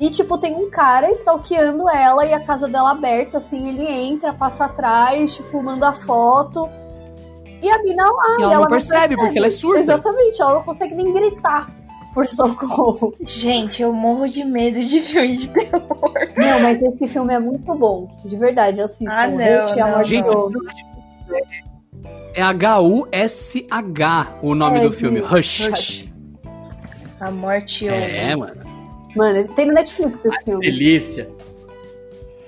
E, 0.00 0.10
tipo, 0.10 0.38
tem 0.38 0.54
um 0.54 0.70
cara 0.70 1.10
stalkeando 1.10 1.88
ela 1.88 2.24
e 2.24 2.32
a 2.32 2.44
casa 2.44 2.68
dela 2.68 2.92
aberta, 2.92 3.38
assim, 3.38 3.68
ele 3.68 3.84
entra, 3.84 4.32
passa 4.32 4.66
atrás, 4.66 5.34
tipo, 5.34 5.60
manda 5.62 5.88
a 5.88 5.92
foto. 5.94 6.68
E 7.60 7.68
a 7.68 7.82
mina 7.82 8.04
lá, 8.04 8.36
E 8.38 8.42
ela 8.44 8.58
não 8.60 8.66
percebe, 8.68 9.16
porque 9.16 9.36
ela 9.38 9.48
é 9.48 9.50
surda. 9.50 9.80
Exatamente, 9.80 10.40
ela 10.40 10.54
não 10.54 10.62
consegue 10.62 10.94
nem 10.94 11.12
gritar 11.12 11.68
por 12.14 12.28
socorro. 12.28 13.12
Gente, 13.20 13.82
eu 13.82 13.92
morro 13.92 14.28
de 14.28 14.44
medo 14.44 14.82
de 14.84 15.00
filme 15.00 15.36
de 15.36 15.48
terror. 15.48 16.12
Não, 16.36 16.60
mas 16.60 16.80
esse 16.80 17.08
filme 17.08 17.34
é 17.34 17.38
muito 17.40 17.74
bom. 17.74 18.08
De 18.24 18.36
verdade, 18.36 18.80
assistam. 18.80 19.12
Ah, 19.16 19.26
não, 19.26 19.36
não, 19.98 20.04
Gente, 20.04 20.26
Novo. 20.26 20.52
É 22.34 22.42
H-U-S-H 22.42 24.38
o 24.42 24.54
nome 24.54 24.78
É, 24.78 24.82
do 24.82 24.92
filme. 24.92 25.18
Rush. 25.18 25.66
Rush. 25.68 26.14
A 27.20 27.30
morte 27.32 27.88
É, 27.88 28.36
ouve. 28.36 28.36
mano. 28.36 28.67
Mano, 29.18 29.48
tem 29.48 29.66
no 29.66 29.74
Netflix 29.74 30.24
esse 30.24 30.44
filme. 30.44 30.60
Delícia. 30.64 31.28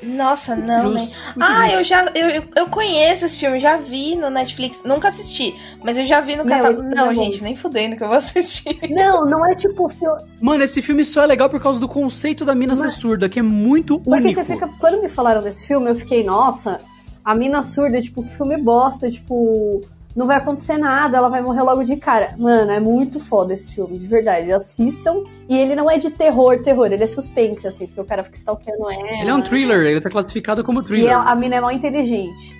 Nossa, 0.03 0.57
não, 0.57 0.93
né? 0.95 1.01
Justo, 1.01 1.17
muito 1.37 1.43
Ah, 1.43 1.71
eu 1.73 1.85
já 1.85 2.07
eu, 2.15 2.43
eu- 2.57 2.67
conheço 2.71 3.27
esse 3.27 3.39
filme, 3.39 3.59
já 3.59 3.77
vi 3.77 4.17
no 4.17 4.31
Netflix. 4.31 4.83
Nunca 4.83 5.09
assisti, 5.09 5.55
mas 5.85 5.99
eu 5.99 6.07
já 6.07 6.23
vi 6.23 6.37
no 6.37 6.45
Não, 6.45 6.49
catálogo. 6.51 6.81
filme 6.81 6.95
Não, 6.95 7.11
é 7.11 7.15
gente, 7.15 7.43
nem 7.43 7.55
fudendo 7.55 7.97
que 7.97 8.03
eu 8.03 8.09
vou 8.09 8.17
assistir. 8.17 8.79
Não, 8.89 9.27
não 9.27 9.45
é 9.45 9.55
tipo 9.55 9.87
filme. 9.91 10.23
Mano, 10.41 10.65
esse 10.65 10.81
filme 10.81 11.05
só 11.05 11.25
é 11.25 11.27
legal 11.27 11.51
por 11.51 11.61
causa 11.61 11.79
do 11.79 11.87
conceito 11.87 12.47
da 12.47 12.55
mina 12.55 12.73
Mas- 12.75 12.81
ser 12.95 12.99
surda, 12.99 13.29
que 13.29 13.41
é 13.41 13.43
muito 13.43 13.99
Porque 14.01 14.21
único. 14.23 14.41
você 14.43 14.53
fica. 14.55 14.71
Quando 14.81 15.03
me 15.03 15.11
falaram 15.11 15.43
desse 15.43 15.67
filme, 15.67 15.91
eu 15.91 15.95
fiquei, 15.97 16.25
nossa, 16.25 16.81
a 17.23 17.35
mina 17.35 17.63
surda, 17.63 18.01
tipo, 18.01 18.23
que 18.23 18.31
filme 18.35 18.57
bosta, 18.57 19.11
tipo, 19.11 19.83
não 20.15 20.27
vai 20.27 20.37
acontecer 20.37 20.77
nada, 20.77 21.17
ela 21.19 21.29
vai 21.29 21.41
morrer 21.41 21.63
logo 21.63 21.83
de 21.85 21.97
cara. 21.97 22.35
Mano, 22.39 22.71
é 22.73 22.81
muito 22.81 23.21
foda 23.21 23.55
esse 23.55 23.75
filme, 23.75 23.99
de 23.99 24.07
verdade. 24.07 24.51
Assistam. 24.53 25.23
E 25.49 25.57
ele 25.57 25.75
não 25.75 25.91
é 25.91 25.99
de 25.99 26.11
terror, 26.11 26.61
terror, 26.63 26.87
ele 26.93 27.05
é 27.05 27.07
suspense, 27.07 27.67
assim, 27.67 27.87
porque 27.87 28.01
o 28.01 28.05
cara 28.05 28.23
fica 28.25 28.37
stalkeando 28.37 28.91
ela. 28.91 29.21
Ele 29.21 29.31
é 29.31 29.35
um 29.35 29.43
thriller, 29.43 29.81
ele 29.87 30.01
tá 30.01 30.11
classificado 30.11 30.65
como 30.65 30.81
E 30.81 30.85
thriller. 30.85 31.17
a, 31.17 31.31
a 31.31 31.35
mina 31.35 31.57
é 31.57 31.61
mal 31.61 31.71
inteligente. 31.73 32.59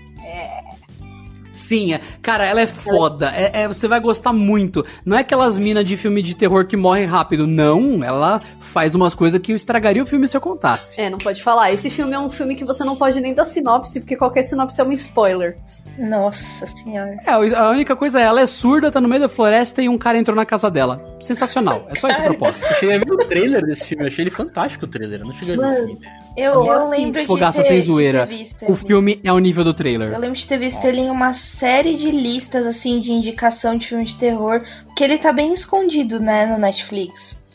Sim, 1.53 1.95
é. 1.95 2.01
cara, 2.23 2.47
ela 2.47 2.61
é 2.61 2.67
foda. 2.67 3.33
É, 3.35 3.63
é- 3.63 3.69
você 3.69 3.89
vai 3.89 3.99
gostar 4.01 4.33
muito. 4.33 4.87
Não 5.05 5.17
é 5.17 5.21
aquelas 5.21 5.59
minas 5.59 5.85
de 5.85 5.97
filme 5.97 6.23
de 6.23 6.35
terror 6.35 6.65
que 6.67 6.77
morrem 6.77 7.07
rápido. 7.07 7.45
Não, 7.47 8.05
ela 8.05 8.41
faz 8.61 8.95
umas 8.95 9.15
coisas 9.15 9.41
que 9.41 9.53
estragaria 9.53 10.01
o 10.03 10.07
filme 10.07 10.29
se 10.29 10.37
eu 10.37 10.41
contasse. 10.41 11.01
É, 11.01 11.11
não 11.11 11.19
pode 11.19 11.43
falar. 11.43 11.73
Esse 11.73 11.91
filme 11.91 12.13
é 12.15 12.19
um 12.21 12.31
filme 12.31 12.55
que 12.55 12.65
você 12.65 12.85
não 12.85 12.95
pode 12.95 13.21
nem 13.21 13.35
dar 13.35 13.45
sinopse, 13.45 13.99
porque 13.99 14.17
qualquer 14.17 14.45
sinopse 14.45 14.81
é 14.81 14.85
um 14.85 14.93
spoiler. 14.93 15.57
Nossa 16.01 16.67
senhora. 16.67 17.17
É, 17.27 17.31
a 17.31 17.71
única 17.71 17.95
coisa 17.95 18.19
é, 18.21 18.23
ela 18.25 18.41
é 18.41 18.47
surda, 18.47 18.91
tá 18.91 19.01
no 19.01 19.07
meio 19.09 19.21
da 19.21 19.29
floresta 19.29 19.83
e 19.83 19.89
um 19.89 19.99
cara 19.99 20.17
entrou 20.19 20.35
na 20.35 20.47
casa 20.47 20.71
dela. 20.71 21.05
Sensacional. 21.21 21.87
É 21.91 21.95
só 21.95 22.09
esse 22.09 22.23
propósito. 22.23 22.67
Eu 22.67 22.75
cheguei 22.77 22.97
a 22.97 22.99
ver 22.99 23.13
o 23.13 23.17
trailer 23.19 23.65
desse 23.67 23.87
filme, 23.87 24.05
eu 24.05 24.09
achei 24.09 24.23
ele 24.23 24.31
fantástico 24.31 24.87
o 24.87 24.89
trailer. 24.89 25.21
Eu 25.21 25.27
não 25.27 25.35
cheguei 25.35 25.55
a 25.55 25.59
ver 25.59 25.65
o 25.65 25.87
filme. 25.87 26.01
Eu, 26.37 26.53
Eu 26.55 26.65
eu 26.67 26.89
lembro 26.89 27.21
de 27.21 27.27
Fogaça 27.27 27.61
ter, 27.63 27.69
sem 27.69 27.81
de 27.81 27.87
zoeira. 27.87 28.27
ter 28.27 28.35
visto 28.37 28.63
O 28.65 28.69
ele. 28.71 28.77
filme 28.77 29.21
é 29.23 29.33
o 29.33 29.39
nível 29.39 29.63
do 29.65 29.75
trailer. 29.75 30.11
Eu 30.13 30.19
lembro 30.19 30.37
de 30.37 30.47
ter 30.47 30.59
visto 30.59 30.85
ele 30.87 31.01
em 31.01 31.11
uma 31.11 31.33
série 31.35 31.95
de 31.95 32.11
listas, 32.11 32.65
assim, 32.65 32.99
de 33.01 33.13
indicação 33.13 33.77
de 33.77 33.89
filme 33.89 34.05
de 34.05 34.17
terror. 34.17 34.63
Porque 34.87 35.05
ele 35.05 35.19
tá 35.19 35.33
bem 35.33 35.53
escondido, 35.53 36.19
né, 36.19 36.47
no 36.47 36.57
Netflix. 36.59 37.50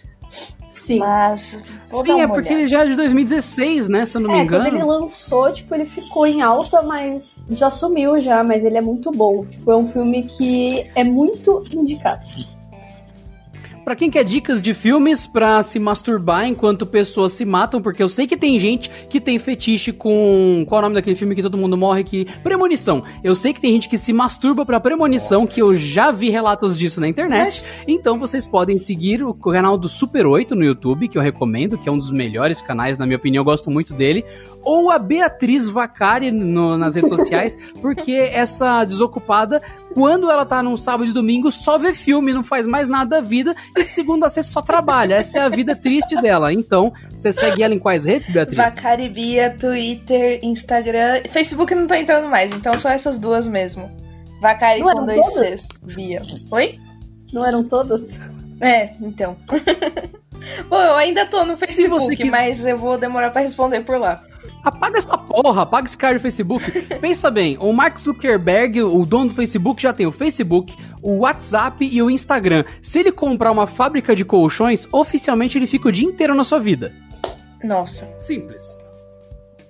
Sim. 0.75 0.99
Mas. 0.99 1.61
Sim, 1.85 2.21
é 2.21 2.27
porque 2.27 2.49
olhada. 2.49 2.53
ele 2.53 2.67
já 2.67 2.83
é 2.83 2.87
de 2.87 2.95
2016, 2.95 3.89
né? 3.89 4.05
Se 4.05 4.17
eu 4.17 4.21
não 4.21 4.29
me 4.31 4.39
É, 4.39 4.45
quando 4.47 4.65
ele 4.67 4.75
engano. 4.77 4.87
lançou, 5.01 5.51
tipo, 5.53 5.73
ele 5.73 5.85
ficou 5.85 6.25
em 6.27 6.41
alta, 6.41 6.81
mas 6.81 7.39
já 7.49 7.69
sumiu 7.69 8.19
já, 8.19 8.43
mas 8.43 8.63
ele 8.65 8.77
é 8.77 8.81
muito 8.81 9.11
bom. 9.11 9.45
Tipo, 9.45 9.71
é 9.71 9.75
um 9.77 9.87
filme 9.87 10.23
que 10.23 10.89
é 10.95 11.03
muito 11.03 11.63
indicado. 11.73 12.21
Pra 13.85 13.95
quem 13.95 14.09
quer 14.09 14.23
dicas 14.23 14.63
de 14.63 14.73
filmes 14.73 15.27
pra 15.27 15.61
se 15.61 15.77
masturbar 15.77 16.47
enquanto 16.47 16.87
pessoas 16.87 17.33
se 17.33 17.45
matam, 17.45 17.79
porque 17.79 18.01
eu 18.01 18.09
sei 18.09 18.25
que 18.25 18.35
tem 18.35 18.57
gente 18.57 18.89
que 19.07 19.21
tem 19.21 19.37
fetiche 19.37 19.91
com. 19.91 20.65
Qual 20.67 20.79
é 20.79 20.81
o 20.81 20.81
nome 20.85 20.95
daquele 20.95 21.15
filme 21.15 21.35
que 21.35 21.43
todo 21.43 21.55
mundo 21.55 21.77
morre? 21.77 22.03
Que. 22.03 22.25
Premonição. 22.41 23.03
Eu 23.23 23.35
sei 23.35 23.53
que 23.53 23.61
tem 23.61 23.71
gente 23.71 23.87
que 23.87 23.95
se 23.95 24.11
masturba 24.11 24.65
pra 24.65 24.79
premonição, 24.79 25.41
Nossa. 25.41 25.53
que 25.53 25.61
eu 25.61 25.79
já 25.79 26.11
vi 26.11 26.31
relatos 26.31 26.75
disso 26.75 26.99
na 26.99 27.07
internet. 27.07 27.63
Então 27.87 28.17
vocês 28.17 28.47
podem 28.47 28.75
seguir 28.75 29.23
o 29.23 29.35
canal 29.35 29.77
do 29.77 29.87
Super 29.87 30.25
8 30.25 30.55
no 30.55 30.63
YouTube, 30.63 31.07
que 31.07 31.15
eu 31.15 31.21
recomendo, 31.21 31.77
que 31.77 31.87
é 31.87 31.91
um 31.91 31.97
dos 31.99 32.11
melhores 32.11 32.63
canais, 32.63 32.97
na 32.97 33.05
minha 33.05 33.17
opinião, 33.17 33.41
eu 33.41 33.45
gosto 33.45 33.69
muito 33.69 33.93
dele. 33.93 34.25
Ou 34.63 34.89
a 34.89 34.97
Beatriz 34.97 35.67
Vacari 35.67 36.31
no, 36.31 36.75
nas 36.75 36.95
redes 36.95 37.09
sociais, 37.09 37.55
porque 37.83 38.13
essa 38.13 38.83
desocupada, 38.83 39.61
quando 39.95 40.29
ela 40.29 40.45
tá 40.45 40.61
num 40.61 40.75
sábado 40.75 41.09
e 41.09 41.13
domingo, 41.13 41.49
só 41.49 41.77
vê 41.77 41.93
filme, 41.93 42.33
não 42.33 42.43
faz 42.43 42.67
mais 42.67 42.89
nada 42.89 43.15
da 43.15 43.21
vida, 43.21 43.55
e 43.77 43.85
de 43.85 43.89
segunda 43.89 44.27
a 44.27 44.29
sexta 44.29 44.51
só 44.51 44.61
trabalha. 44.61 45.15
Essa 45.15 45.39
é 45.39 45.41
a 45.41 45.47
vida 45.47 45.73
triste 45.73 46.21
dela. 46.21 46.51
Então, 46.51 46.91
você 47.11 47.31
segue 47.31 47.63
ela 47.63 47.73
em 47.73 47.79
quais 47.79 48.03
redes, 48.03 48.29
Beatriz? 48.29 48.57
Vacari 48.57 49.07
Bia, 49.07 49.55
Twitter, 49.57 50.41
Instagram. 50.43 51.21
Facebook 51.29 51.73
não 51.73 51.87
tô 51.87 51.95
entrando 51.95 52.27
mais, 52.27 52.53
então 52.53 52.77
só 52.77 52.89
essas 52.89 53.17
duas 53.17 53.47
mesmo. 53.47 53.89
Vacari 54.41 54.81
não 54.81 54.93
com 54.93 55.05
dois 55.05 55.33
Cs. 55.33 55.69
Bia. 55.81 56.21
Oi? 56.51 56.77
Não 57.31 57.45
eram 57.45 57.63
todas? 57.63 58.19
É, 58.59 58.93
então. 58.99 59.37
Bom, 60.67 60.81
eu 60.81 60.95
ainda 60.95 61.25
tô 61.25 61.45
no 61.45 61.55
Facebook, 61.55 62.21
mas 62.29 62.65
eu 62.65 62.77
vou 62.77 62.97
demorar 62.97 63.29
para 63.29 63.43
responder 63.43 63.79
por 63.79 63.97
lá. 63.97 64.21
Apaga 64.63 64.97
essa 64.97 65.17
porra, 65.17 65.63
apaga 65.63 65.87
esse 65.87 65.97
cara 65.97 66.15
do 66.15 66.19
Facebook. 66.19 66.69
Pensa 66.99 67.29
bem, 67.29 67.57
o 67.59 67.71
Mark 67.71 67.99
Zuckerberg, 67.99 68.81
o 68.81 69.05
dono 69.05 69.29
do 69.29 69.35
Facebook, 69.35 69.81
já 69.81 69.93
tem 69.93 70.05
o 70.05 70.11
Facebook, 70.11 70.75
o 71.01 71.19
WhatsApp 71.19 71.85
e 71.85 72.01
o 72.01 72.09
Instagram. 72.09 72.65
Se 72.81 72.99
ele 72.99 73.11
comprar 73.11 73.51
uma 73.51 73.67
fábrica 73.67 74.15
de 74.15 74.25
colchões, 74.25 74.87
oficialmente 74.91 75.57
ele 75.57 75.67
fica 75.67 75.89
o 75.89 75.91
dia 75.91 76.07
inteiro 76.07 76.33
na 76.33 76.43
sua 76.43 76.59
vida. 76.59 76.93
Nossa. 77.63 78.13
Simples. 78.19 78.79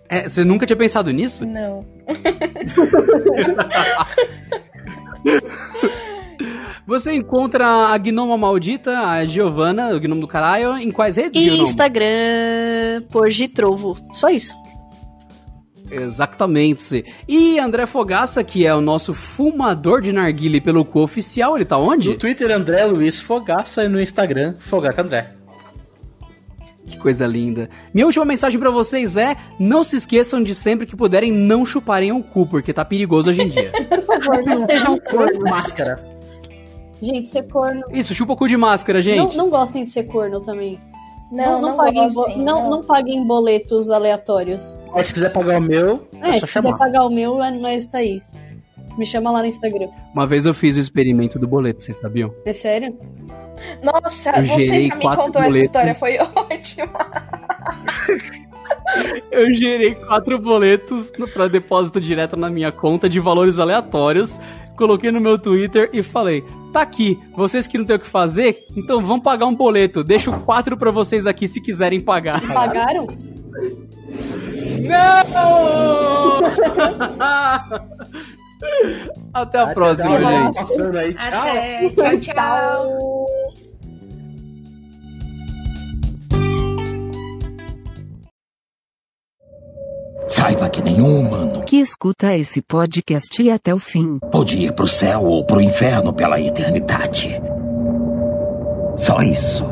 É, 0.07 0.27
você 0.27 0.43
nunca 0.43 0.65
tinha 0.65 0.77
pensado 0.77 1.11
nisso? 1.11 1.45
Não. 1.45 1.85
Você 6.87 7.15
encontra 7.15 7.65
a 7.65 7.97
Gnoma 7.97 8.37
Maldita, 8.37 8.99
a 8.99 9.25
Giovana, 9.25 9.95
o 9.95 9.99
Gnomo 9.99 10.21
do 10.21 10.27
Caralho, 10.27 10.77
em 10.77 10.91
quais 10.91 11.15
redes? 11.15 11.41
Instagram, 11.41 13.01
por 13.09 13.27
Gitrovo. 13.27 13.97
Só 14.13 14.29
isso. 14.29 14.53
Exatamente. 15.89 17.05
E 17.27 17.59
André 17.59 17.85
Fogaça, 17.85 18.43
que 18.43 18.65
é 18.65 18.73
o 18.73 18.81
nosso 18.81 19.13
fumador 19.13 20.01
de 20.01 20.11
narguile 20.11 20.59
pelo 20.59 20.83
cu 20.83 21.01
oficial, 21.01 21.55
ele 21.55 21.65
tá 21.65 21.77
onde? 21.77 22.09
No 22.09 22.15
Twitter, 22.17 22.51
André 22.51 22.85
Luiz 22.85 23.19
Fogaça 23.19 23.83
e 23.83 23.87
no 23.87 24.01
Instagram, 24.01 24.55
Fogaca 24.59 25.01
André. 25.01 25.35
Que 26.85 26.97
coisa 26.97 27.25
linda. 27.25 27.69
Minha 27.93 28.05
última 28.05 28.25
mensagem 28.25 28.59
para 28.59 28.69
vocês 28.69 29.17
é: 29.17 29.35
não 29.59 29.83
se 29.83 29.97
esqueçam 29.97 30.43
de 30.43 30.53
sempre 30.53 30.85
que 30.85 30.95
puderem 30.95 31.31
não 31.31 31.65
chuparem 31.65 32.11
o 32.11 32.21
cu, 32.21 32.45
porque 32.45 32.71
tá 32.71 32.85
perigoso 32.85 33.31
hoje 33.31 33.41
em 33.41 33.49
dia. 33.49 33.71
Por 34.05 34.23
favor, 34.23 34.43
não 34.45 34.65
sejam 34.65 34.97
corno. 34.99 35.41
Máscara. 35.49 36.15
Gente, 37.01 37.29
ser 37.29 37.43
corno. 37.43 37.83
Isso, 37.91 38.13
chupa 38.13 38.33
o 38.33 38.37
cu 38.37 38.47
de 38.47 38.55
máscara, 38.55 39.01
gente. 39.01 39.17
Não, 39.17 39.45
não 39.45 39.49
gostem 39.49 39.83
de 39.83 39.89
ser 39.89 40.03
corno 40.03 40.39
também. 40.41 40.79
Não, 41.35 41.43
não, 41.43 41.61
não, 41.61 41.69
não 41.69 41.77
paguem, 41.77 42.13
gostem, 42.13 42.37
não, 42.37 42.69
não. 42.69 42.83
paguem 42.83 43.27
boletos 43.27 43.91
aleatórios. 43.91 44.79
Mas 44.93 45.07
se 45.07 45.13
quiser 45.13 45.33
pagar 45.33 45.57
o 45.57 45.61
meu, 45.61 46.07
é, 46.23 46.37
é 46.37 46.39
se 46.39 46.47
chamar. 46.47 46.73
quiser 46.73 46.77
pagar 46.77 47.05
o 47.05 47.09
meu, 47.09 47.43
é, 47.43 47.51
nós 47.51 47.87
tá 47.87 47.97
aí. 47.97 48.21
Me 48.97 49.05
chama 49.05 49.29
lá 49.29 49.39
no 49.41 49.45
Instagram. 49.45 49.89
Uma 50.13 50.25
vez 50.25 50.45
eu 50.45 50.53
fiz 50.53 50.77
o 50.77 50.79
experimento 50.79 51.37
do 51.37 51.45
boleto, 51.45 51.81
vocês 51.81 51.99
sabiam? 51.99 52.33
É 52.45 52.53
sério? 52.53 52.97
Nossa, 53.83 54.29
eu 54.39 54.45
você 54.45 54.87
já 54.87 54.95
me 54.95 55.01
contou 55.01 55.31
boletos. 55.33 55.55
essa 55.55 55.61
história, 55.63 55.95
foi 55.95 56.17
ótima. 56.35 56.89
Eu 59.31 59.53
gerei 59.53 59.95
quatro 59.95 60.37
boletos 60.39 61.11
para 61.33 61.47
depósito 61.47 61.99
direto 61.99 62.35
na 62.37 62.49
minha 62.49 62.71
conta 62.71 63.09
de 63.09 63.19
valores 63.19 63.59
aleatórios, 63.59 64.39
coloquei 64.75 65.11
no 65.11 65.19
meu 65.19 65.37
Twitter 65.37 65.89
e 65.93 66.03
falei: 66.03 66.43
tá 66.71 66.81
aqui. 66.81 67.17
Vocês 67.35 67.67
que 67.67 67.77
não 67.77 67.85
tem 67.85 67.95
o 67.95 67.99
que 67.99 68.07
fazer, 68.07 68.57
então 68.75 68.99
vão 68.99 69.19
pagar 69.19 69.45
um 69.45 69.55
boleto. 69.55 70.03
Deixo 70.03 70.31
quatro 70.41 70.77
para 70.77 70.91
vocês 70.91 71.25
aqui 71.25 71.47
se 71.47 71.61
quiserem 71.61 72.01
pagar. 72.01 72.41
Pagaram? 72.53 73.07
Não! 74.81 75.35
Até 79.33 79.59
a 79.59 79.63
Até 79.63 79.73
próxima, 79.73 80.17
gente. 80.17 80.59
Aí, 80.97 81.13
tchau. 81.13 81.39
Até. 81.39 81.89
Tchau, 81.89 82.19
tchau. 82.19 82.97
Saiba 90.27 90.69
que 90.69 90.81
nenhum 90.81 91.19
humano 91.19 91.63
que 91.63 91.77
escuta 91.77 92.35
esse 92.35 92.61
podcast 92.61 93.41
e 93.41 93.51
até 93.51 93.73
o 93.73 93.79
fim 93.79 94.19
pode 94.31 94.55
ir 94.55 94.73
pro 94.73 94.87
céu 94.87 95.23
ou 95.23 95.45
pro 95.45 95.61
inferno 95.61 96.13
pela 96.13 96.39
eternidade. 96.41 97.41
Só 98.97 99.21
isso. 99.21 99.63